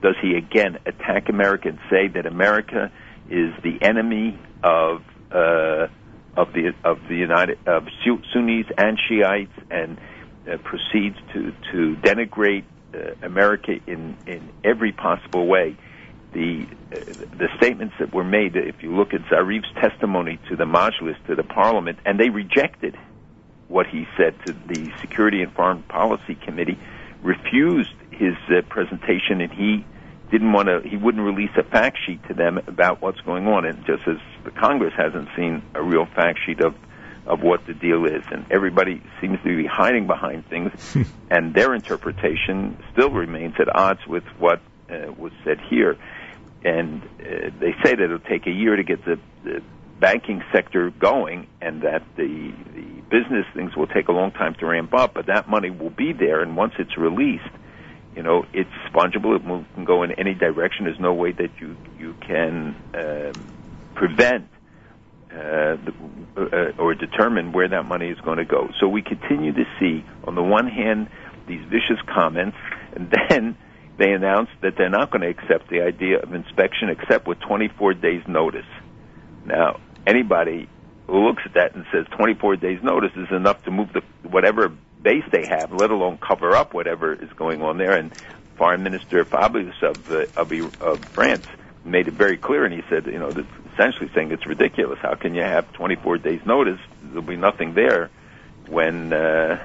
does 0.00 0.16
he 0.20 0.36
again 0.36 0.78
attack 0.86 1.28
America 1.28 1.68
and 1.68 1.78
say 1.90 2.08
that 2.08 2.26
America 2.26 2.92
is 3.28 3.52
the 3.62 3.78
enemy 3.82 4.38
of 4.62 5.02
uh, 5.32 5.88
of 6.36 6.52
the 6.52 6.74
of 6.84 6.98
the 7.08 7.16
United 7.16 7.58
of 7.66 7.86
Sunnis 8.32 8.66
and 8.76 8.98
Shiites 9.08 9.52
and 9.70 9.98
uh, 10.50 10.56
proceeds 10.58 11.16
to 11.32 11.52
to 11.72 11.96
denigrate 12.02 12.64
uh, 12.94 13.12
America 13.22 13.72
in 13.86 14.16
in 14.26 14.50
every 14.62 14.92
possible 14.92 15.46
way. 15.46 15.76
The 16.32 16.66
uh, 16.92 16.96
the 17.38 17.48
statements 17.56 17.94
that 18.00 18.12
were 18.12 18.24
made, 18.24 18.56
if 18.56 18.82
you 18.82 18.94
look 18.94 19.14
at 19.14 19.20
Zarif's 19.28 19.72
testimony 19.80 20.38
to 20.48 20.56
the 20.56 20.64
Majlis, 20.64 21.16
to 21.26 21.34
the 21.34 21.44
Parliament, 21.44 21.98
and 22.04 22.18
they 22.18 22.30
rejected 22.30 22.96
what 23.68 23.86
he 23.86 24.06
said 24.16 24.34
to 24.46 24.52
the 24.52 24.92
Security 25.00 25.42
and 25.42 25.52
Foreign 25.52 25.82
Policy 25.84 26.34
Committee, 26.34 26.78
refused 27.22 27.94
his 28.10 28.34
uh, 28.48 28.62
presentation, 28.68 29.40
and 29.40 29.52
he 29.52 29.84
didn't 30.34 30.52
want 30.52 30.66
to, 30.66 30.80
he 30.88 30.96
wouldn't 30.96 31.24
release 31.24 31.52
a 31.56 31.62
fact 31.62 31.96
sheet 32.04 32.20
to 32.26 32.34
them 32.34 32.58
about 32.66 33.00
what's 33.00 33.20
going 33.20 33.46
on. 33.46 33.64
And 33.64 33.86
just 33.86 34.02
as 34.08 34.16
the 34.42 34.50
Congress 34.50 34.92
hasn't 34.96 35.28
seen 35.36 35.62
a 35.74 35.82
real 35.82 36.06
fact 36.06 36.40
sheet 36.44 36.60
of, 36.60 36.74
of 37.24 37.40
what 37.40 37.64
the 37.66 37.72
deal 37.72 38.04
is. 38.04 38.24
And 38.32 38.44
everybody 38.50 39.00
seems 39.20 39.38
to 39.44 39.56
be 39.56 39.64
hiding 39.64 40.08
behind 40.08 40.48
things, 40.48 40.72
and 41.30 41.54
their 41.54 41.72
interpretation 41.72 42.82
still 42.92 43.10
remains 43.10 43.54
at 43.60 43.72
odds 43.72 44.00
with 44.08 44.24
what 44.40 44.60
uh, 44.90 45.12
was 45.16 45.30
said 45.44 45.60
here. 45.70 45.96
And 46.64 47.02
uh, 47.20 47.50
they 47.60 47.72
say 47.84 47.94
that 47.94 48.00
it'll 48.00 48.18
take 48.18 48.48
a 48.48 48.52
year 48.52 48.74
to 48.74 48.82
get 48.82 49.04
the, 49.04 49.20
the 49.44 49.62
banking 50.00 50.42
sector 50.52 50.90
going, 50.90 51.46
and 51.60 51.82
that 51.82 52.02
the 52.16 52.52
the 52.74 53.02
business 53.08 53.46
things 53.54 53.76
will 53.76 53.86
take 53.86 54.08
a 54.08 54.12
long 54.12 54.32
time 54.32 54.54
to 54.56 54.66
ramp 54.66 54.94
up. 54.94 55.14
But 55.14 55.26
that 55.26 55.48
money 55.48 55.70
will 55.70 55.90
be 55.90 56.12
there, 56.12 56.40
and 56.40 56.56
once 56.56 56.72
it's 56.78 56.96
released, 56.96 57.44
you 58.16 58.22
know, 58.22 58.44
it's 58.52 58.70
fungible. 58.94 59.36
It 59.36 59.74
can 59.74 59.84
go 59.84 60.02
in 60.02 60.12
any 60.12 60.34
direction. 60.34 60.84
There's 60.84 61.00
no 61.00 61.14
way 61.14 61.32
that 61.32 61.50
you 61.60 61.76
you 61.98 62.14
can 62.26 62.76
um, 62.94 63.92
prevent 63.94 64.48
uh, 65.30 65.76
the, 65.84 65.92
uh, 66.36 66.80
or 66.82 66.94
determine 66.94 67.52
where 67.52 67.68
that 67.68 67.84
money 67.84 68.08
is 68.08 68.20
going 68.20 68.38
to 68.38 68.44
go. 68.44 68.68
So 68.80 68.88
we 68.88 69.02
continue 69.02 69.52
to 69.52 69.64
see, 69.80 70.04
on 70.24 70.36
the 70.36 70.42
one 70.42 70.68
hand, 70.68 71.08
these 71.48 71.62
vicious 71.64 72.00
comments, 72.06 72.56
and 72.94 73.12
then 73.28 73.56
they 73.98 74.12
announce 74.12 74.48
that 74.62 74.74
they're 74.76 74.90
not 74.90 75.10
going 75.10 75.22
to 75.22 75.28
accept 75.28 75.70
the 75.70 75.82
idea 75.82 76.20
of 76.20 76.34
inspection 76.34 76.88
except 76.88 77.26
with 77.26 77.40
24 77.40 77.94
days 77.94 78.22
notice. 78.28 78.66
Now, 79.44 79.80
anybody 80.06 80.68
who 81.06 81.26
looks 81.26 81.42
at 81.44 81.54
that 81.54 81.74
and 81.74 81.84
says 81.92 82.06
24 82.16 82.56
days 82.56 82.78
notice 82.82 83.12
is 83.16 83.28
enough 83.30 83.62
to 83.64 83.70
move 83.70 83.88
the 83.92 84.02
whatever 84.28 84.72
base 85.04 85.22
they 85.30 85.46
have, 85.46 85.72
let 85.72 85.90
alone 85.90 86.18
cover 86.18 86.56
up 86.56 86.74
whatever 86.74 87.12
is 87.12 87.32
going 87.34 87.62
on 87.62 87.78
there. 87.78 87.96
And 87.96 88.10
Foreign 88.56 88.82
Minister 88.82 89.24
Fabius 89.24 89.80
of, 89.82 90.10
of, 90.36 90.82
of 90.82 91.04
France 91.10 91.44
made 91.84 92.08
it 92.08 92.14
very 92.14 92.38
clear, 92.38 92.64
and 92.64 92.74
he 92.74 92.82
said, 92.88 93.06
you 93.06 93.18
know, 93.18 93.28
essentially 93.74 94.10
saying 94.14 94.32
it's 94.32 94.46
ridiculous. 94.46 94.98
How 95.00 95.14
can 95.14 95.34
you 95.34 95.42
have 95.42 95.72
24 95.74 96.18
days 96.18 96.40
notice? 96.46 96.80
There'll 97.02 97.22
be 97.22 97.36
nothing 97.36 97.74
there 97.74 98.10
when, 98.66 99.12
uh, 99.12 99.62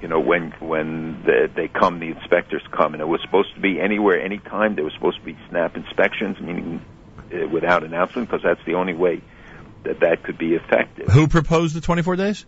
you 0.00 0.08
know, 0.08 0.20
when 0.20 0.52
when 0.60 1.22
the, 1.24 1.50
they 1.54 1.68
come, 1.68 2.00
the 2.00 2.08
inspectors 2.08 2.62
come, 2.70 2.94
and 2.94 3.02
it 3.02 3.06
was 3.06 3.20
supposed 3.22 3.54
to 3.54 3.60
be 3.60 3.78
anywhere, 3.80 4.20
anytime. 4.20 4.74
There 4.74 4.84
was 4.84 4.94
supposed 4.94 5.18
to 5.18 5.24
be 5.24 5.36
snap 5.50 5.76
inspections, 5.76 6.40
meaning 6.40 6.82
uh, 7.32 7.46
without 7.48 7.84
announcement, 7.84 8.28
because 8.28 8.42
that's 8.42 8.64
the 8.66 8.74
only 8.74 8.94
way 8.94 9.20
that 9.84 10.00
that 10.00 10.22
could 10.22 10.38
be 10.38 10.54
effective. 10.54 11.08
Who 11.08 11.28
proposed 11.28 11.74
the 11.74 11.80
24 11.80 12.16
days? 12.16 12.46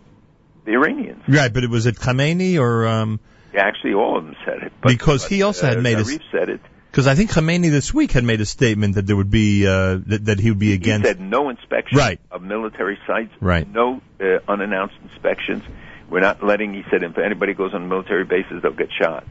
The 0.68 0.74
Iranians. 0.74 1.22
Right, 1.26 1.52
but 1.52 1.64
it 1.64 1.70
was 1.70 1.86
it 1.86 1.96
Khamenei 1.96 2.60
or 2.60 2.86
um 2.86 3.20
yeah, 3.52 3.62
actually 3.64 3.94
all 3.94 4.18
of 4.18 4.24
them 4.26 4.36
said 4.44 4.62
it. 4.62 4.72
But, 4.80 4.90
because 4.90 5.24
but, 5.24 5.32
he 5.32 5.42
also 5.42 5.66
uh, 5.66 5.70
had 5.70 5.82
made 5.82 5.96
Zarif 5.96 6.20
a 6.20 6.30
said 6.30 6.48
it. 6.50 6.60
Because 6.90 7.06
I 7.06 7.14
think 7.14 7.30
Khamenei 7.30 7.70
this 7.70 7.92
week 7.92 8.12
had 8.12 8.24
made 8.24 8.40
a 8.40 8.46
statement 8.46 8.94
that 8.96 9.06
there 9.06 9.16
would 9.16 9.30
be 9.30 9.66
uh, 9.66 9.98
that, 10.06 10.24
that 10.26 10.40
he 10.40 10.50
would 10.50 10.58
be 10.58 10.72
against. 10.72 11.06
He 11.06 11.12
said 11.12 11.20
no 11.20 11.48
inspection 11.48 11.98
right. 11.98 12.20
of 12.30 12.42
military 12.42 12.98
sites. 13.06 13.32
Right. 13.40 13.66
No 13.68 14.00
uh, 14.20 14.38
unannounced 14.46 14.96
inspections. 15.02 15.64
We're 16.10 16.20
not 16.20 16.42
letting. 16.42 16.74
He 16.74 16.84
said 16.90 17.02
if 17.02 17.18
anybody 17.18 17.54
goes 17.54 17.74
on 17.74 17.88
military 17.88 18.24
bases, 18.24 18.62
they'll 18.62 18.72
get 18.72 18.90
shot. 18.92 19.26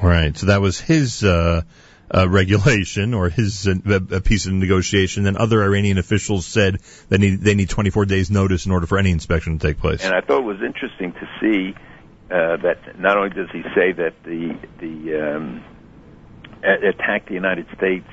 Right. 0.00 0.36
So 0.36 0.46
that 0.46 0.60
was 0.60 0.80
his 0.80 1.22
uh, 1.24 1.62
uh, 2.14 2.28
regulation 2.28 3.14
or 3.14 3.28
his 3.28 3.66
uh, 3.66 4.00
a 4.10 4.20
piece 4.20 4.46
of 4.46 4.52
negotiation. 4.52 5.24
Then 5.24 5.36
other 5.36 5.62
Iranian 5.62 5.98
officials 5.98 6.46
said 6.46 6.78
that 7.08 7.18
need, 7.18 7.40
they 7.40 7.54
need 7.54 7.70
24 7.70 8.06
days 8.06 8.30
notice 8.30 8.66
in 8.66 8.72
order 8.72 8.86
for 8.86 8.98
any 8.98 9.10
inspection 9.10 9.58
to 9.58 9.66
take 9.66 9.78
place. 9.78 10.04
And 10.04 10.14
I 10.14 10.20
thought 10.20 10.40
it 10.40 10.44
was 10.44 10.62
interesting 10.62 11.12
to 11.12 11.28
see 11.40 11.74
uh, 12.30 12.56
that 12.58 12.98
not 12.98 13.16
only 13.16 13.30
does 13.30 13.50
he 13.52 13.62
say 13.74 13.92
that 13.92 14.14
the 14.24 14.56
the 14.78 15.36
um, 15.36 15.64
attacked 16.62 17.28
the 17.28 17.34
United 17.34 17.66
States 17.76 18.06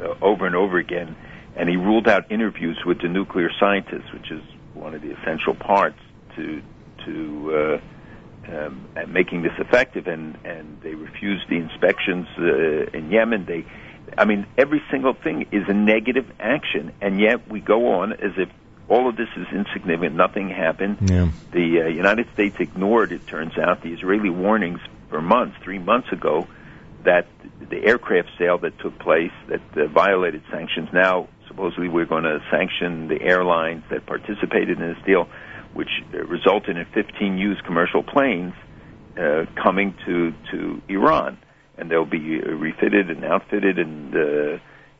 uh, 0.00 0.14
over 0.22 0.46
and 0.46 0.56
over 0.56 0.78
again, 0.78 1.16
and 1.56 1.68
he 1.68 1.76
ruled 1.76 2.08
out 2.08 2.30
interviews 2.30 2.78
with 2.86 3.00
the 3.00 3.08
nuclear 3.08 3.50
scientists, 3.58 4.12
which 4.12 4.30
is 4.30 4.42
one 4.74 4.94
of 4.94 5.02
the 5.02 5.12
essential 5.12 5.54
parts 5.54 5.98
to 6.36 6.62
to 7.04 7.80
uh, 7.80 7.80
um, 8.48 8.88
making 9.08 9.42
this 9.42 9.52
effective. 9.58 10.06
And 10.06 10.36
and 10.44 10.80
they 10.82 10.94
refused 10.94 11.48
the 11.48 11.56
inspections 11.56 12.26
uh, 12.38 12.96
in 12.96 13.10
Yemen. 13.10 13.44
They, 13.46 13.64
I 14.16 14.24
mean, 14.24 14.46
every 14.58 14.82
single 14.90 15.14
thing 15.14 15.46
is 15.52 15.68
a 15.68 15.74
negative 15.74 16.30
action, 16.40 16.92
and 17.00 17.20
yet 17.20 17.48
we 17.48 17.60
go 17.60 17.92
on 17.92 18.12
as 18.12 18.32
if 18.36 18.48
all 18.88 19.08
of 19.08 19.16
this 19.16 19.28
is 19.36 19.46
insignificant. 19.52 20.16
Nothing 20.16 20.48
happened. 20.50 20.98
Yeah. 21.08 21.30
The 21.52 21.82
uh, 21.82 21.86
United 21.86 22.26
States 22.34 22.56
ignored, 22.58 23.12
it 23.12 23.26
turns 23.26 23.56
out, 23.56 23.82
the 23.82 23.92
Israeli 23.92 24.30
warnings 24.30 24.80
for 25.08 25.22
months, 25.22 25.56
three 25.62 25.78
months 25.78 26.10
ago, 26.10 26.48
that 27.04 27.26
the 27.68 27.84
aircraft 27.84 28.30
sale 28.36 28.58
that 28.58 28.78
took 28.80 28.98
place 28.98 29.32
that 29.48 29.60
uh, 29.76 29.86
violated 29.86 30.42
sanctions. 30.50 30.88
Now, 30.92 31.28
supposedly, 31.46 31.88
we're 31.88 32.04
going 32.04 32.24
to 32.24 32.42
sanction 32.50 33.06
the 33.08 33.20
airlines 33.22 33.84
that 33.90 34.06
participated 34.06 34.80
in 34.80 34.94
this 34.94 35.04
deal, 35.04 35.28
which 35.74 35.90
uh, 36.12 36.18
resulted 36.24 36.76
in 36.76 36.84
15 36.86 37.38
used 37.38 37.64
commercial 37.64 38.02
planes 38.02 38.54
uh, 39.18 39.46
coming 39.62 39.94
to 40.06 40.32
to 40.50 40.82
Iran, 40.88 41.38
and 41.76 41.90
they'll 41.90 42.04
be 42.04 42.40
uh, 42.40 42.50
refitted 42.50 43.10
and 43.10 43.24
outfitted. 43.24 43.78
And 43.78 44.14
uh, 44.14 44.58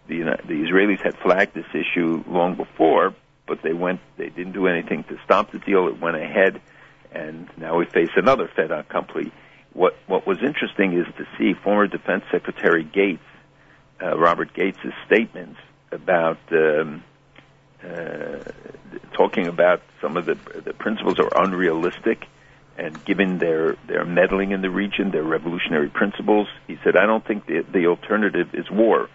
the 0.09 0.39
the 0.47 0.65
Israelis 0.67 1.01
had 1.01 1.17
flagged 1.19 1.55
this 1.55 1.67
issue 1.75 2.25
long 2.27 2.57
before, 2.57 3.15
but 3.47 3.63
they 3.63 3.73
went 3.73 4.01
they 4.17 4.29
didn't 4.29 4.53
do 4.53 4.67
anything 4.67 5.05
to 5.05 5.19
stop 5.25 5.53
the 5.53 5.59
deal. 5.59 5.89
It 5.89 6.01
went 6.01 6.17
ahead, 6.17 6.61
and 7.13 7.49
now 7.57 7.79
we 7.79 7.87
face 7.87 8.11
another 8.17 8.51
fait 8.55 8.71
accompli. 8.71 9.33
What 9.73 9.97
what 10.07 10.27
was 10.27 10.39
interesting 10.43 10.93
is 10.99 11.07
to 11.17 11.27
see 11.39 11.55
former 11.55 11.87
Defense 11.87 12.25
Secretary 12.31 12.85
Gates, 12.85 13.23
uh, 14.03 14.19
Robert 14.19 14.53
Gates' 14.53 14.79
statements 15.07 15.61
about 15.93 16.39
um, 16.53 16.59
uh, 16.59 17.10
talking 19.13 19.47
about 19.47 19.83
some 20.01 20.17
of 20.17 20.27
the 20.27 20.37
the 20.61 20.73
principles 20.73 21.19
are 21.19 21.31
unrealistic, 21.45 22.27
and 22.77 23.05
given 23.05 23.39
their 23.39 23.77
their 23.87 24.05
meddling 24.05 24.53
in 24.53 24.63
the 24.63 24.71
region, 24.71 25.11
their 25.11 25.23
revolutionary 25.23 25.89
principles, 25.89 26.49
he 26.67 26.79
said, 26.83 26.97
"I 26.97 27.07
don't 27.07 27.25
think 27.25 27.47
the 27.47 27.65
the 27.71 27.87
alternative 27.87 28.55
is 28.55 28.71
war." 28.71 29.09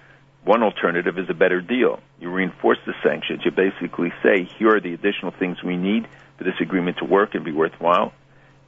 One 0.43 0.62
alternative 0.62 1.17
is 1.17 1.27
a 1.27 1.34
better 1.34 1.60
deal. 1.60 2.00
You 2.19 2.29
reinforce 2.29 2.77
the 2.86 2.93
sanctions. 3.01 3.41
You 3.43 3.50
basically 3.50 4.13
say, 4.22 4.43
here 4.43 4.75
are 4.75 4.79
the 4.79 4.93
additional 4.93 5.31
things 5.31 5.63
we 5.63 5.75
need 5.75 6.07
for 6.38 6.43
this 6.43 6.53
agreement 6.62 6.98
to 6.98 7.05
work 7.05 7.34
and 7.34 7.43
be 7.43 7.51
worthwhile. 7.51 8.13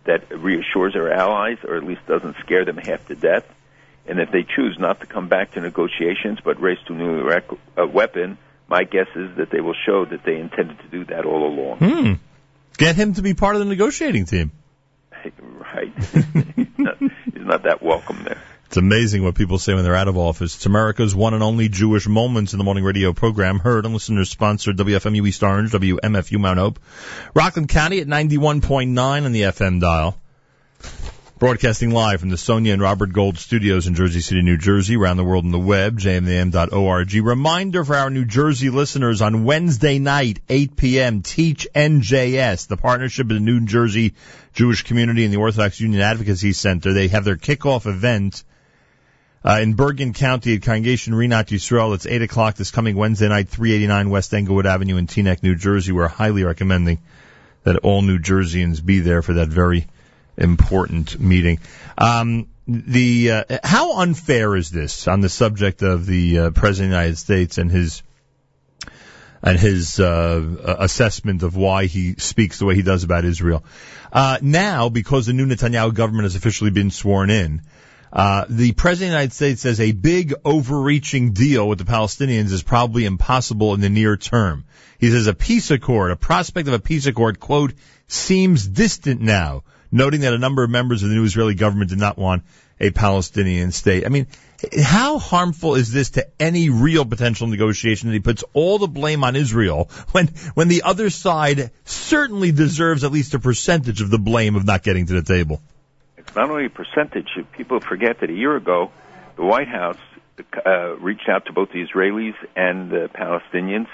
That 0.05 0.27
reassures 0.31 0.95
our 0.95 1.11
allies, 1.11 1.59
or 1.63 1.75
at 1.75 1.83
least 1.83 2.03
doesn't 2.07 2.35
scare 2.37 2.65
them 2.65 2.77
half 2.77 3.05
to 3.09 3.15
death. 3.15 3.45
And 4.07 4.19
if 4.19 4.31
they 4.31 4.41
choose 4.41 4.79
not 4.79 5.01
to 5.01 5.05
come 5.05 5.27
back 5.27 5.51
to 5.51 5.61
negotiations 5.61 6.39
but 6.43 6.59
race 6.59 6.79
to 6.87 6.93
a 7.29 7.83
uh, 7.83 7.85
weapon, 7.85 8.39
my 8.67 8.83
guess 8.83 9.07
is 9.15 9.38
that 9.38 9.50
they 9.51 9.62
will 9.62 9.75
show 9.86 10.05
that 10.05 10.24
they 10.25 10.38
intended 10.38 10.79
to 10.79 10.88
do 10.89 11.05
that 11.05 11.25
all 11.25 11.47
along. 11.47 11.77
Hmm. 11.77 12.13
Get 12.77 12.95
him 12.95 13.13
to 13.15 13.21
be 13.21 13.33
part 13.33 13.55
of 13.55 13.59
the 13.59 13.65
negotiating 13.65 14.25
team. 14.25 14.51
Right. 15.39 15.93
he's, 15.97 16.67
not, 16.77 17.00
he's 17.00 17.45
not 17.45 17.63
that 17.63 17.81
welcome 17.81 18.24
there. 18.24 18.41
It's 18.67 18.77
amazing 18.77 19.24
what 19.24 19.36
people 19.36 19.59
say 19.59 19.74
when 19.74 19.83
they're 19.83 19.95
out 19.95 20.09
of 20.09 20.17
office. 20.17 20.55
It's 20.55 20.65
America's 20.65 21.15
one 21.15 21.33
and 21.33 21.41
only 21.41 21.69
Jewish 21.69 22.07
Moments 22.07 22.53
in 22.53 22.57
the 22.57 22.65
Morning 22.65 22.83
radio 22.83 23.13
program, 23.13 23.59
heard 23.59 23.86
on 23.86 23.93
listeners 23.93 24.29
sponsored 24.29 24.77
WFMU 24.77 25.25
East 25.25 25.41
Orange, 25.41 25.71
WMFU 25.71 26.38
Mount 26.38 26.59
Hope, 26.59 26.79
Rockland 27.33 27.69
County 27.69 28.01
at 28.01 28.07
91.9 28.07 29.25
on 29.25 29.31
the 29.31 29.41
FM 29.43 29.79
dial. 29.79 30.17
Broadcasting 31.39 31.91
live 31.91 32.20
from 32.20 32.29
the 32.29 32.38
Sonia 32.38 32.74
and 32.74 32.82
Robert 32.82 33.13
Gold 33.13 33.38
studios 33.38 33.86
in 33.86 33.94
Jersey 33.94 34.22
City, 34.22 34.41
New 34.41 34.58
Jersey, 34.58 34.96
around 34.96 35.17
the 35.17 35.24
world 35.24 35.46
on 35.46 35.51
the 35.51 35.60
web, 35.60 36.00
jmam.org. 36.00 37.13
Reminder 37.13 37.84
for 37.84 37.96
our 37.96 38.10
New 38.10 38.25
Jersey 38.25 38.71
listeners 38.71 39.21
on 39.21 39.43
Wednesday 39.43 40.00
night, 40.00 40.39
8 40.50 40.76
p.m., 40.76 41.21
Teach 41.21 41.67
NJS, 41.76 42.67
the 42.67 42.76
partnership 42.76 43.30
of 43.30 43.36
the 43.36 43.39
New 43.39 43.67
Jersey 43.67 44.15
Jewish 44.54 44.82
community 44.82 45.26
and 45.26 45.32
the 45.32 45.38
Orthodox 45.38 45.80
Union 45.80 46.02
Advocacy 46.02 46.54
Center. 46.54 46.91
They 46.91 47.08
have 47.10 47.23
their 47.23 47.38
kickoff 47.38 47.86
event 47.86 48.43
uh, 49.45 49.60
in 49.62 49.76
Bergen 49.76 50.13
County 50.13 50.56
at 50.56 50.63
Congregation 50.63 51.13
Rinat 51.13 51.50
Yisrael. 51.50 51.93
It's 51.93 52.08
8 52.08 52.23
o'clock 52.23 52.56
this 52.56 52.71
coming 52.71 52.95
Wednesday 52.95 53.30
night, 53.30 53.50
389 53.50 54.10
West 54.10 54.34
Englewood 54.34 54.65
Avenue 54.65 54.97
in 54.97 55.06
Teaneck, 55.06 55.43
New 55.43 55.54
Jersey. 55.54 55.91
We're 55.91 56.08
highly 56.08 56.43
recommending 56.43 56.97
that 57.62 57.78
all 57.78 58.02
New 58.02 58.17
Jerseyans 58.17 58.84
be 58.84 59.02
there 59.02 59.21
for 59.21 59.34
that 59.34 59.50
very 59.50 59.86
important 60.38 61.19
meeting. 61.19 61.60
Um, 61.97 62.47
the 62.67 63.32
uh, 63.32 63.43
how 63.63 64.00
unfair 64.00 64.56
is 64.56 64.69
this 64.69 65.08
on 65.08 65.21
the 65.21 65.30
subject 65.30 65.82
of 65.82 66.06
the 66.06 66.39
uh, 66.39 66.50
president 66.52 66.93
of 66.93 66.97
the 66.97 67.04
United 67.04 67.17
States 67.17 67.58
and 67.58 67.71
his 67.71 68.04
and 69.41 69.58
his 69.58 70.00
uh, 70.00 70.78
assessment 70.80 71.43
of 71.43 71.56
why 71.56 71.86
he 71.86 72.15
speaks 72.15 72.60
the 72.60 72.65
way 72.65 72.76
he 72.76 72.82
does 72.82 73.04
about 73.04 73.23
Israel? 73.26 73.63
Uh, 74.12 74.38
now, 74.41 74.89
because 74.89 75.26
the 75.26 75.34
new 75.34 75.45
Netanyahu 75.45 75.93
government 75.93 76.23
has 76.23 76.36
officially 76.36 76.71
been 76.71 76.91
sworn 76.91 77.30
in, 77.30 77.62
uh, 78.12 78.45
the 78.50 78.71
president 78.71 79.10
of 79.10 79.12
the 79.12 79.17
United 79.17 79.34
States 79.34 79.62
says 79.62 79.80
a 79.80 79.91
big 79.91 80.34
overreaching 80.45 81.34
deal 81.34 81.67
with 81.67 81.78
the 81.78 81.86
Palestinians 81.86 82.52
is 82.52 82.63
probably 82.63 83.06
impossible 83.06 83.73
in 83.73 83.82
the 83.82 83.89
near 83.89 84.17
term. 84.17 84.65
He 84.97 85.12
says 85.12 85.28
a 85.28 85.34
peace 85.34 85.71
accord, 85.71 86.12
a 86.12 86.15
prospect 86.15 86.67
of 86.67 86.73
a 86.73 86.80
peace 86.80 87.06
accord, 87.06 87.39
quote, 87.39 87.73
seems 88.08 88.67
distant 88.67 89.21
now, 89.21 89.63
noting 89.91 90.21
that 90.21 90.34
a 90.34 90.38
number 90.38 90.63
of 90.63 90.69
members 90.69 91.04
of 91.04 91.10
the 91.10 91.15
new 91.15 91.23
Israeli 91.23 91.56
government 91.56 91.89
did 91.89 92.00
not 92.00 92.17
want 92.17 92.43
a 92.80 92.91
Palestinian 92.91 93.71
state. 93.71 94.06
I 94.06 94.10
mean, 94.10 94.28
how 94.82 95.19
harmful 95.19 95.76
is 95.76 95.91
this 95.91 96.12
to 96.12 96.28
any 96.39 96.69
real 96.69 97.06
potential 97.06 97.47
negotiation 97.47 98.10
that 98.10 98.13
he 98.13 98.19
puts 98.19 98.43
all 98.54 98.78
the 98.78 98.88
blame 98.88 99.23
on 99.23 99.36
Israel 99.36 99.89
when, 100.12 100.28
when 100.54 100.67
the 100.67 100.84
other 100.84 101.10
side 101.10 101.71
certainly 101.86 102.52
deserves 102.52 103.04
at 103.04 103.12
least 103.12 103.34
a 103.34 103.39
percentage 103.39 104.02
of 104.02 104.10
the 104.10 104.19
blame 104.19 104.56
of 104.56 104.65
not 104.65 104.84
getting 104.84 105.06
to 105.08 105.13
the 105.13 105.23
table? 105.23 105.62
It's 106.17 106.36
not 106.36 106.50
only 106.50 106.65
a 106.65 106.69
percentage. 106.69 107.30
People 107.54 107.80
forget 107.80 108.19
that 108.21 108.30
a 108.30 108.34
year 108.34 108.56
ago, 108.56 108.91
the 109.36 109.43
White 109.43 109.67
House 109.67 109.97
uh, 110.65 110.95
reached 110.97 111.30
out 111.30 111.45
to 111.45 111.54
both 111.54 111.69
the 111.71 111.86
Israelis 111.86 112.36
and 112.56 112.91
the 112.91 113.10
Palestinians, 113.13 113.88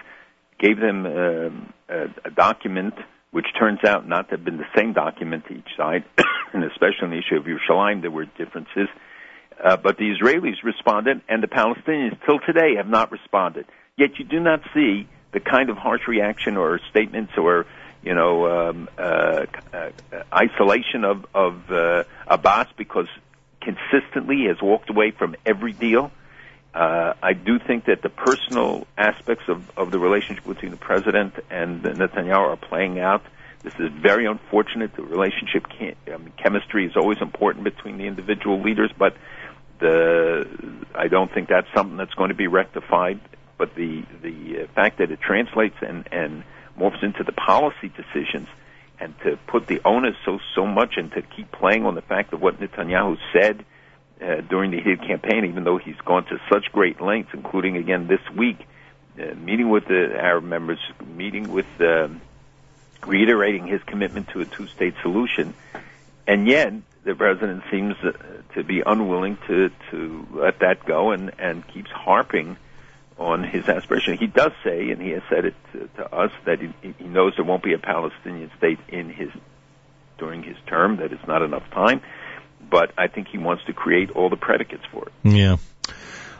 gave 0.59 0.79
them 0.79 1.05
um, 1.05 1.73
a, 1.89 2.03
a 2.25 2.31
document 2.31 2.95
which 3.33 3.47
turns 3.59 3.83
out 3.83 4.07
not 4.07 4.29
to 4.29 4.35
have 4.35 4.45
been 4.45 4.57
the 4.57 4.69
same 4.77 4.93
document 4.93 5.45
to 5.47 5.55
each 5.55 5.75
side, 5.75 6.05
and 6.53 6.63
especially 6.63 7.03
on 7.03 7.09
the 7.09 7.17
issue 7.17 7.35
of 7.35 7.45
Yerushalayim, 7.45 8.01
there 8.01 8.11
were 8.11 8.25
differences. 8.25 8.87
Uh, 9.61 9.75
but 9.75 9.97
the 9.97 10.05
Israelis 10.05 10.63
responded, 10.63 11.21
and 11.27 11.43
the 11.43 11.47
Palestinians, 11.47 12.17
till 12.25 12.39
today, 12.39 12.75
have 12.77 12.87
not 12.87 13.11
responded. 13.11 13.65
Yet 13.97 14.19
you 14.19 14.25
do 14.25 14.39
not 14.39 14.61
see 14.73 15.07
the 15.31 15.39
kind 15.39 15.69
of 15.69 15.77
harsh 15.77 16.07
reaction 16.07 16.57
or 16.57 16.79
statements 16.89 17.33
or 17.37 17.65
you 18.03 18.13
know, 18.13 18.69
um, 18.69 18.89
uh, 18.97 19.45
uh, 19.73 19.89
isolation 20.33 21.05
of, 21.05 21.25
of 21.33 21.71
uh, 21.71 22.03
Abbas 22.27 22.67
because 22.77 23.07
consistently 23.61 24.45
has 24.47 24.61
walked 24.61 24.89
away 24.89 25.11
from 25.11 25.35
every 25.45 25.71
deal. 25.71 26.11
Uh, 26.73 27.13
I 27.21 27.33
do 27.33 27.59
think 27.59 27.85
that 27.85 28.01
the 28.01 28.09
personal 28.09 28.87
aspects 28.97 29.43
of, 29.47 29.69
of 29.77 29.91
the 29.91 29.99
relationship 29.99 30.43
between 30.45 30.71
the 30.71 30.77
president 30.77 31.35
and 31.51 31.83
Netanyahu 31.83 32.53
are 32.53 32.57
playing 32.57 32.99
out. 32.99 33.23
This 33.61 33.75
is 33.79 33.91
very 33.91 34.25
unfortunate. 34.25 34.95
The 34.95 35.03
relationship 35.03 35.67
I 35.79 36.17
mean, 36.17 36.33
chemistry 36.35 36.85
is 36.85 36.97
always 36.97 37.19
important 37.21 37.63
between 37.63 37.97
the 37.97 38.07
individual 38.07 38.61
leaders, 38.61 38.91
but 38.97 39.15
the 39.79 40.47
I 40.95 41.07
don't 41.07 41.31
think 41.31 41.47
that's 41.47 41.67
something 41.75 41.95
that's 41.95 42.13
going 42.15 42.29
to 42.29 42.35
be 42.35 42.47
rectified. 42.47 43.19
But 43.57 43.75
the 43.75 44.03
the 44.21 44.67
fact 44.73 44.97
that 44.97 45.11
it 45.11 45.21
translates 45.21 45.75
and 45.81 46.07
and 46.11 46.43
morphs 46.77 47.03
into 47.03 47.23
the 47.23 47.31
policy 47.31 47.89
decisions, 47.95 48.47
and 48.99 49.13
to 49.23 49.37
put 49.47 49.67
the 49.67 49.79
onus 49.85 50.15
so 50.25 50.39
so 50.55 50.65
much 50.65 50.95
and 50.97 51.11
to 51.11 51.21
keep 51.21 51.51
playing 51.51 51.85
on 51.85 51.95
the 51.95 52.01
fact 52.01 52.33
of 52.33 52.41
what 52.41 52.59
Netanyahu 52.59 53.17
said 53.31 53.63
uh, 54.21 54.41
during 54.41 54.71
the 54.71 54.77
heated 54.77 55.01
campaign, 55.01 55.45
even 55.45 55.63
though 55.63 55.77
he's 55.77 55.99
gone 56.05 56.25
to 56.25 56.39
such 56.51 56.71
great 56.71 57.01
lengths, 57.01 57.31
including 57.33 57.77
again 57.77 58.07
this 58.07 58.21
week, 58.35 58.57
uh, 59.19 59.33
meeting 59.35 59.69
with 59.69 59.85
the 59.87 60.15
Arab 60.15 60.43
members, 60.43 60.79
meeting 61.05 61.51
with, 61.51 61.67
uh, 61.79 62.07
reiterating 63.05 63.67
his 63.67 63.81
commitment 63.83 64.29
to 64.29 64.41
a 64.41 64.45
two-state 64.45 64.95
solution, 65.01 65.53
and 66.25 66.47
yet 66.47 66.73
the 67.03 67.15
president 67.15 67.63
seems 67.69 67.95
uh, 68.03 68.11
to 68.55 68.63
be 68.63 68.81
unwilling 68.85 69.37
to 69.47 69.69
to 69.91 70.27
let 70.31 70.59
that 70.59 70.85
go 70.85 71.11
and 71.11 71.31
and 71.37 71.67
keeps 71.67 71.91
harping 71.91 72.57
on 73.17 73.43
his 73.43 73.67
aspiration. 73.67 74.17
He 74.17 74.27
does 74.27 74.51
say, 74.63 74.89
and 74.89 75.01
he 75.01 75.09
has 75.11 75.21
said 75.29 75.45
it 75.45 75.55
to, 75.71 75.89
to 75.97 76.15
us, 76.15 76.31
that 76.45 76.59
he, 76.59 76.73
he 76.97 77.03
knows 77.05 77.33
there 77.35 77.45
won't 77.45 77.63
be 77.63 77.73
a 77.73 77.77
Palestinian 77.77 78.49
state 78.57 78.79
in 78.87 79.09
his 79.09 79.29
during 80.17 80.43
his 80.43 80.57
term. 80.67 80.97
That 80.97 81.11
it's 81.11 81.27
not 81.27 81.41
enough 81.41 81.69
time, 81.71 82.01
but 82.73 82.91
I 82.97 83.05
think 83.05 83.27
he 83.27 83.37
wants 83.37 83.63
to 83.65 83.73
create 83.73 84.09
all 84.09 84.31
the 84.31 84.35
predicates 84.35 84.83
for 84.91 85.05
it. 85.05 85.13
Yeah. 85.21 85.57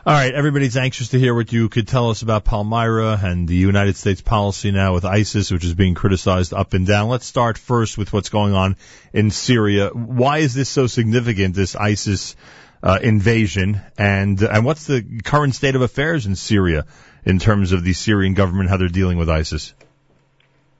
All 0.04 0.12
right, 0.12 0.34
everybody's 0.34 0.76
anxious 0.76 1.10
to 1.10 1.18
hear 1.20 1.32
what 1.32 1.52
you 1.52 1.68
could 1.68 1.86
tell 1.86 2.10
us 2.10 2.22
about 2.22 2.44
Palmyra 2.44 3.20
and 3.22 3.46
the 3.46 3.54
United 3.54 3.94
States 3.94 4.20
policy 4.20 4.72
now 4.72 4.94
with 4.94 5.04
ISIS, 5.04 5.52
which 5.52 5.64
is 5.64 5.74
being 5.74 5.94
criticized 5.94 6.52
up 6.52 6.74
and 6.74 6.88
down. 6.88 7.08
Let's 7.08 7.24
start 7.24 7.56
first 7.56 7.96
with 7.96 8.12
what's 8.12 8.30
going 8.30 8.52
on 8.52 8.74
in 9.12 9.30
Syria. 9.30 9.90
Why 9.90 10.38
is 10.38 10.54
this 10.54 10.68
so 10.68 10.88
significant, 10.88 11.54
this 11.54 11.76
ISIS 11.76 12.34
uh, 12.82 12.98
invasion, 13.00 13.80
and 13.96 14.42
and 14.42 14.64
what's 14.64 14.88
the 14.88 15.04
current 15.22 15.54
state 15.54 15.76
of 15.76 15.82
affairs 15.82 16.26
in 16.26 16.34
Syria 16.34 16.84
in 17.24 17.38
terms 17.38 17.70
of 17.70 17.84
the 17.84 17.92
Syrian 17.92 18.34
government, 18.34 18.70
how 18.70 18.76
they're 18.76 18.88
dealing 18.88 19.18
with 19.18 19.30
ISIS? 19.30 19.72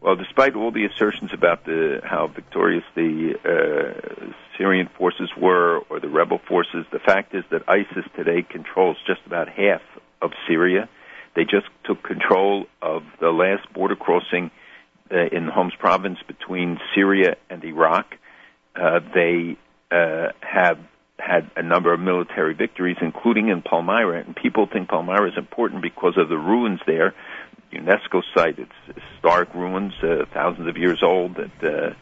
Well, 0.04 0.16
despite 0.16 0.54
all 0.54 0.70
the 0.70 0.84
assertions 0.84 1.30
about 1.32 1.64
the 1.64 2.02
how 2.04 2.26
victorious 2.26 2.84
the 2.94 3.38
uh, 3.42 4.32
Syrian 4.58 4.90
forces 4.98 5.30
were 5.34 5.78
or 5.88 5.98
the 5.98 6.10
rebel 6.10 6.42
forces, 6.46 6.84
the 6.92 6.98
fact 6.98 7.34
is 7.34 7.42
that 7.50 7.62
ISIS 7.66 8.04
today 8.14 8.42
controls 8.42 8.98
just 9.06 9.22
about 9.24 9.48
half 9.48 9.80
of 10.20 10.32
Syria. 10.46 10.90
They 11.34 11.44
just 11.44 11.68
took 11.84 12.02
control 12.02 12.66
of 12.82 13.04
the 13.18 13.30
last 13.30 13.72
border 13.72 13.96
crossing 13.96 14.50
uh, 15.10 15.24
in 15.32 15.48
Homs 15.48 15.72
province 15.78 16.18
between 16.26 16.78
Syria 16.94 17.36
and 17.48 17.64
Iraq. 17.64 18.18
Uh, 18.76 19.00
they 19.14 19.56
uh, 19.90 20.32
have 20.42 20.80
had 21.18 21.50
a 21.56 21.62
number 21.62 21.94
of 21.94 22.00
military 22.00 22.52
victories, 22.52 22.98
including 23.00 23.48
in 23.48 23.62
Palmyra. 23.62 24.22
And 24.22 24.36
people 24.36 24.68
think 24.70 24.90
Palmyra 24.90 25.30
is 25.30 25.38
important 25.38 25.80
because 25.80 26.18
of 26.18 26.28
the 26.28 26.36
ruins 26.36 26.80
there 26.86 27.14
UNESCO 27.74 28.22
site. 28.34 28.58
It's 28.58 28.98
historic 29.12 29.54
ruins, 29.54 29.92
uh, 30.02 30.24
thousands 30.32 30.68
of 30.68 30.76
years 30.76 31.02
old, 31.02 31.36
that 31.36 31.64
uh, 31.64 31.94